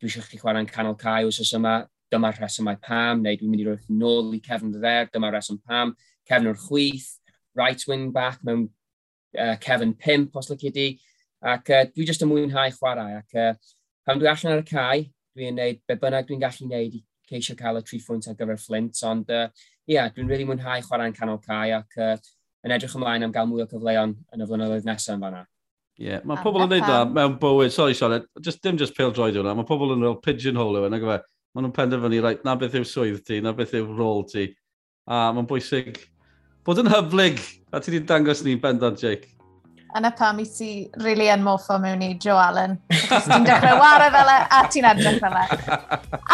dwi 0.00 0.10
eisiau 0.10 0.26
chi 0.28 0.40
chwarae'n 0.40 0.68
canol 0.68 0.98
cae 1.00 1.24
wrth 1.24 1.54
yma, 1.56 1.78
dyma'r 2.12 2.38
rhesymau 2.40 2.78
pam, 2.82 3.22
neu 3.22 3.38
dwi'n 3.38 3.52
mynd 3.52 3.64
i 3.64 3.66
roi 3.68 3.76
nôl 4.00 4.34
i 4.36 4.40
Kevin 4.40 4.70
cefn 4.70 4.74
ddeddeg, 4.76 5.12
dyma'r 5.14 5.36
rheswm 5.36 5.58
pam, 5.66 5.94
Kevin 6.28 6.52
o'r 6.52 6.60
chwyth, 6.60 7.08
right 7.58 7.82
wing 7.88 8.10
back 8.14 8.38
mewn 8.46 8.68
uh, 9.38 9.56
Kevin 9.60 9.94
pimp 9.94 10.36
os 10.36 10.50
lyci 10.52 10.72
di, 10.74 10.86
ac 11.42 11.72
uh, 11.72 11.84
dwi 11.90 12.06
jyst 12.06 12.24
yn 12.24 12.30
mwynhau 12.30 12.72
chwarae, 12.76 13.20
ac 13.22 13.36
uh, 13.40 13.52
pan 14.06 14.20
dwi 14.20 14.30
allan 14.30 14.56
ar 14.56 14.64
y 14.64 14.68
cae, 14.70 15.04
dwi'n 15.36 15.58
neud 15.58 15.82
be 15.88 15.98
bynnag 16.00 16.28
dwi'n 16.28 16.42
gallu 16.42 16.70
neud 16.70 16.96
i 16.96 17.02
ceisio 17.26 17.56
cael 17.58 17.80
y 17.80 17.84
tri 17.86 18.00
phwynt 18.02 18.28
ar 18.30 18.38
gyfer 18.38 18.60
Flint, 18.62 19.02
ond 19.08 19.34
uh, 19.34 19.48
yeah, 19.90 20.08
dwi'n 20.14 20.30
really 20.30 20.46
mwynhau 20.48 20.84
chwarae'n 20.86 21.16
canol 21.16 21.42
cae 21.42 21.74
ac 21.76 21.98
uh, 22.00 22.14
yn 22.66 22.74
edrych 22.74 22.96
ymlaen 22.98 23.26
am 23.26 23.34
gael 23.34 23.50
mwy 23.50 23.64
o 23.64 23.68
cyfleon 23.70 24.14
yn 24.34 24.42
y 24.42 24.48
flynyddoedd 24.48 24.88
nesaf 24.88 25.16
yn 25.16 25.26
fanna. 25.26 25.44
Ie, 25.96 26.10
yeah, 26.10 26.24
mae 26.28 26.42
pobl 26.44 26.66
yn 26.66 26.72
neud 26.74 26.84
da 26.84 27.04
mewn 27.08 27.38
bywyd, 27.40 27.72
sorry 27.72 27.96
Sionet, 27.96 28.26
just, 28.44 28.60
dim 28.64 28.76
just 28.76 28.96
pildroed 28.96 29.38
hwnna, 29.38 29.54
mae 29.56 29.68
pobl 29.68 29.94
yn 29.94 30.04
rhoi 30.04 30.18
pigeonhole 30.24 30.82
yw 30.82 30.88
e, 30.90 30.90
yn, 30.92 31.22
maen 31.56 31.64
nhw'n 31.64 31.76
penderfynu, 31.76 32.20
right, 32.20 32.42
na 32.44 32.52
beth 32.60 32.74
yw 32.76 32.84
swydd 32.84 33.22
ti, 33.24 33.40
na 33.40 33.54
beth 33.56 33.72
yw 33.78 33.88
rôl 33.96 34.26
ti. 34.28 34.50
A 35.08 35.30
mae'n 35.32 35.48
bwysig 35.48 36.02
bod 36.66 36.82
yn 36.82 36.90
hyflyg, 36.92 37.40
a 37.72 37.80
ti 37.80 37.94
wedi 37.94 38.04
dangos 38.04 38.44
ni'n 38.44 38.60
bendant, 38.60 39.00
Jake. 39.00 39.32
Yna 39.96 40.10
pam 40.12 40.42
i 40.42 40.44
ti 40.44 40.66
really 41.00 41.30
yn 41.32 41.40
moffo 41.40 41.78
mewn 41.80 42.02
i 42.04 42.10
Joe 42.20 42.36
Allen. 42.36 42.74
ti'n 42.90 43.46
dechrau 43.46 43.78
wario 43.80 44.10
fel 44.12 44.28
e, 44.28 44.34
a 44.52 44.58
ti'n 44.68 44.88
edrych 44.90 45.16
fel 45.22 45.38
e. 45.40 45.44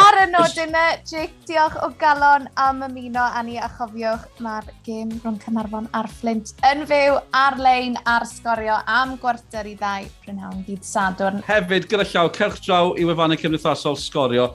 Ar 0.03 0.19
y 0.25 0.25
nod 0.33 0.59
yna, 0.65 0.83
e, 0.89 0.97
Jake, 1.07 1.37
diolch 1.47 1.77
o 1.87 1.93
galon 2.01 2.49
am 2.59 2.83
ymuno 2.89 3.23
a 3.23 3.45
ni 3.47 3.61
a 3.63 3.69
chofiwch 3.77 4.43
mae'r 4.43 4.73
gêm 4.89 5.13
rhwng 5.21 5.39
Cynarfon 5.45 5.87
a'r 5.95 6.11
Flint 6.17 6.51
yn 6.73 6.83
fyw 6.91 7.21
ar-lein 7.45 8.01
ar 8.17 8.27
sgorio 8.27 8.81
am 8.91 9.15
gwarter 9.23 9.71
i 9.71 9.77
ddau 9.79 10.11
prynhawn 10.25 10.67
dydd 10.67 10.83
Sadwrn. 10.89 11.45
Hefyd, 11.47 11.87
gyda 11.93 12.09
llaw, 12.09 12.33
cerch 12.35 12.59
draw 12.67 12.97
i 12.99 13.07
wefannau 13.07 13.39
cymdeithasol 13.39 14.01
sgorio 14.01 14.51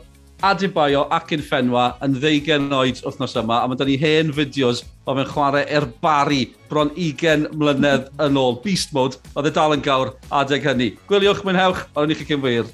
Adebayo 0.46 1.08
ac 1.10 1.32
yn 1.34 1.42
ffenwa 1.42 1.88
yn 2.06 2.14
ddeugen 2.22 2.68
oed 2.78 3.00
wythnos 3.02 3.34
yma, 3.42 3.64
a 3.64 3.70
mae 3.70 3.80
dyn 3.80 3.90
ni 3.90 3.96
hen 3.98 4.30
fideos 4.38 4.84
o 5.10 5.16
fe'n 5.18 5.32
chwarae 5.32 5.64
er 5.66 5.88
bari 6.04 6.44
bron 6.70 6.92
20 6.94 7.48
mlynedd 7.58 8.12
yn 8.22 8.38
ôl. 8.38 8.60
Beast 8.62 8.94
mode, 8.94 9.18
oedd 9.34 9.50
e 9.50 9.54
dal 9.56 9.74
yn 9.74 9.82
gawr 9.82 10.14
adeg 10.30 10.68
hynny. 10.70 10.92
Gwyliwch, 11.10 11.42
mwynhewch, 11.42 11.82
ond 11.98 12.14
i 12.14 12.20
chi 12.20 12.28
cyn 12.30 12.44
fwyr. 12.44 12.70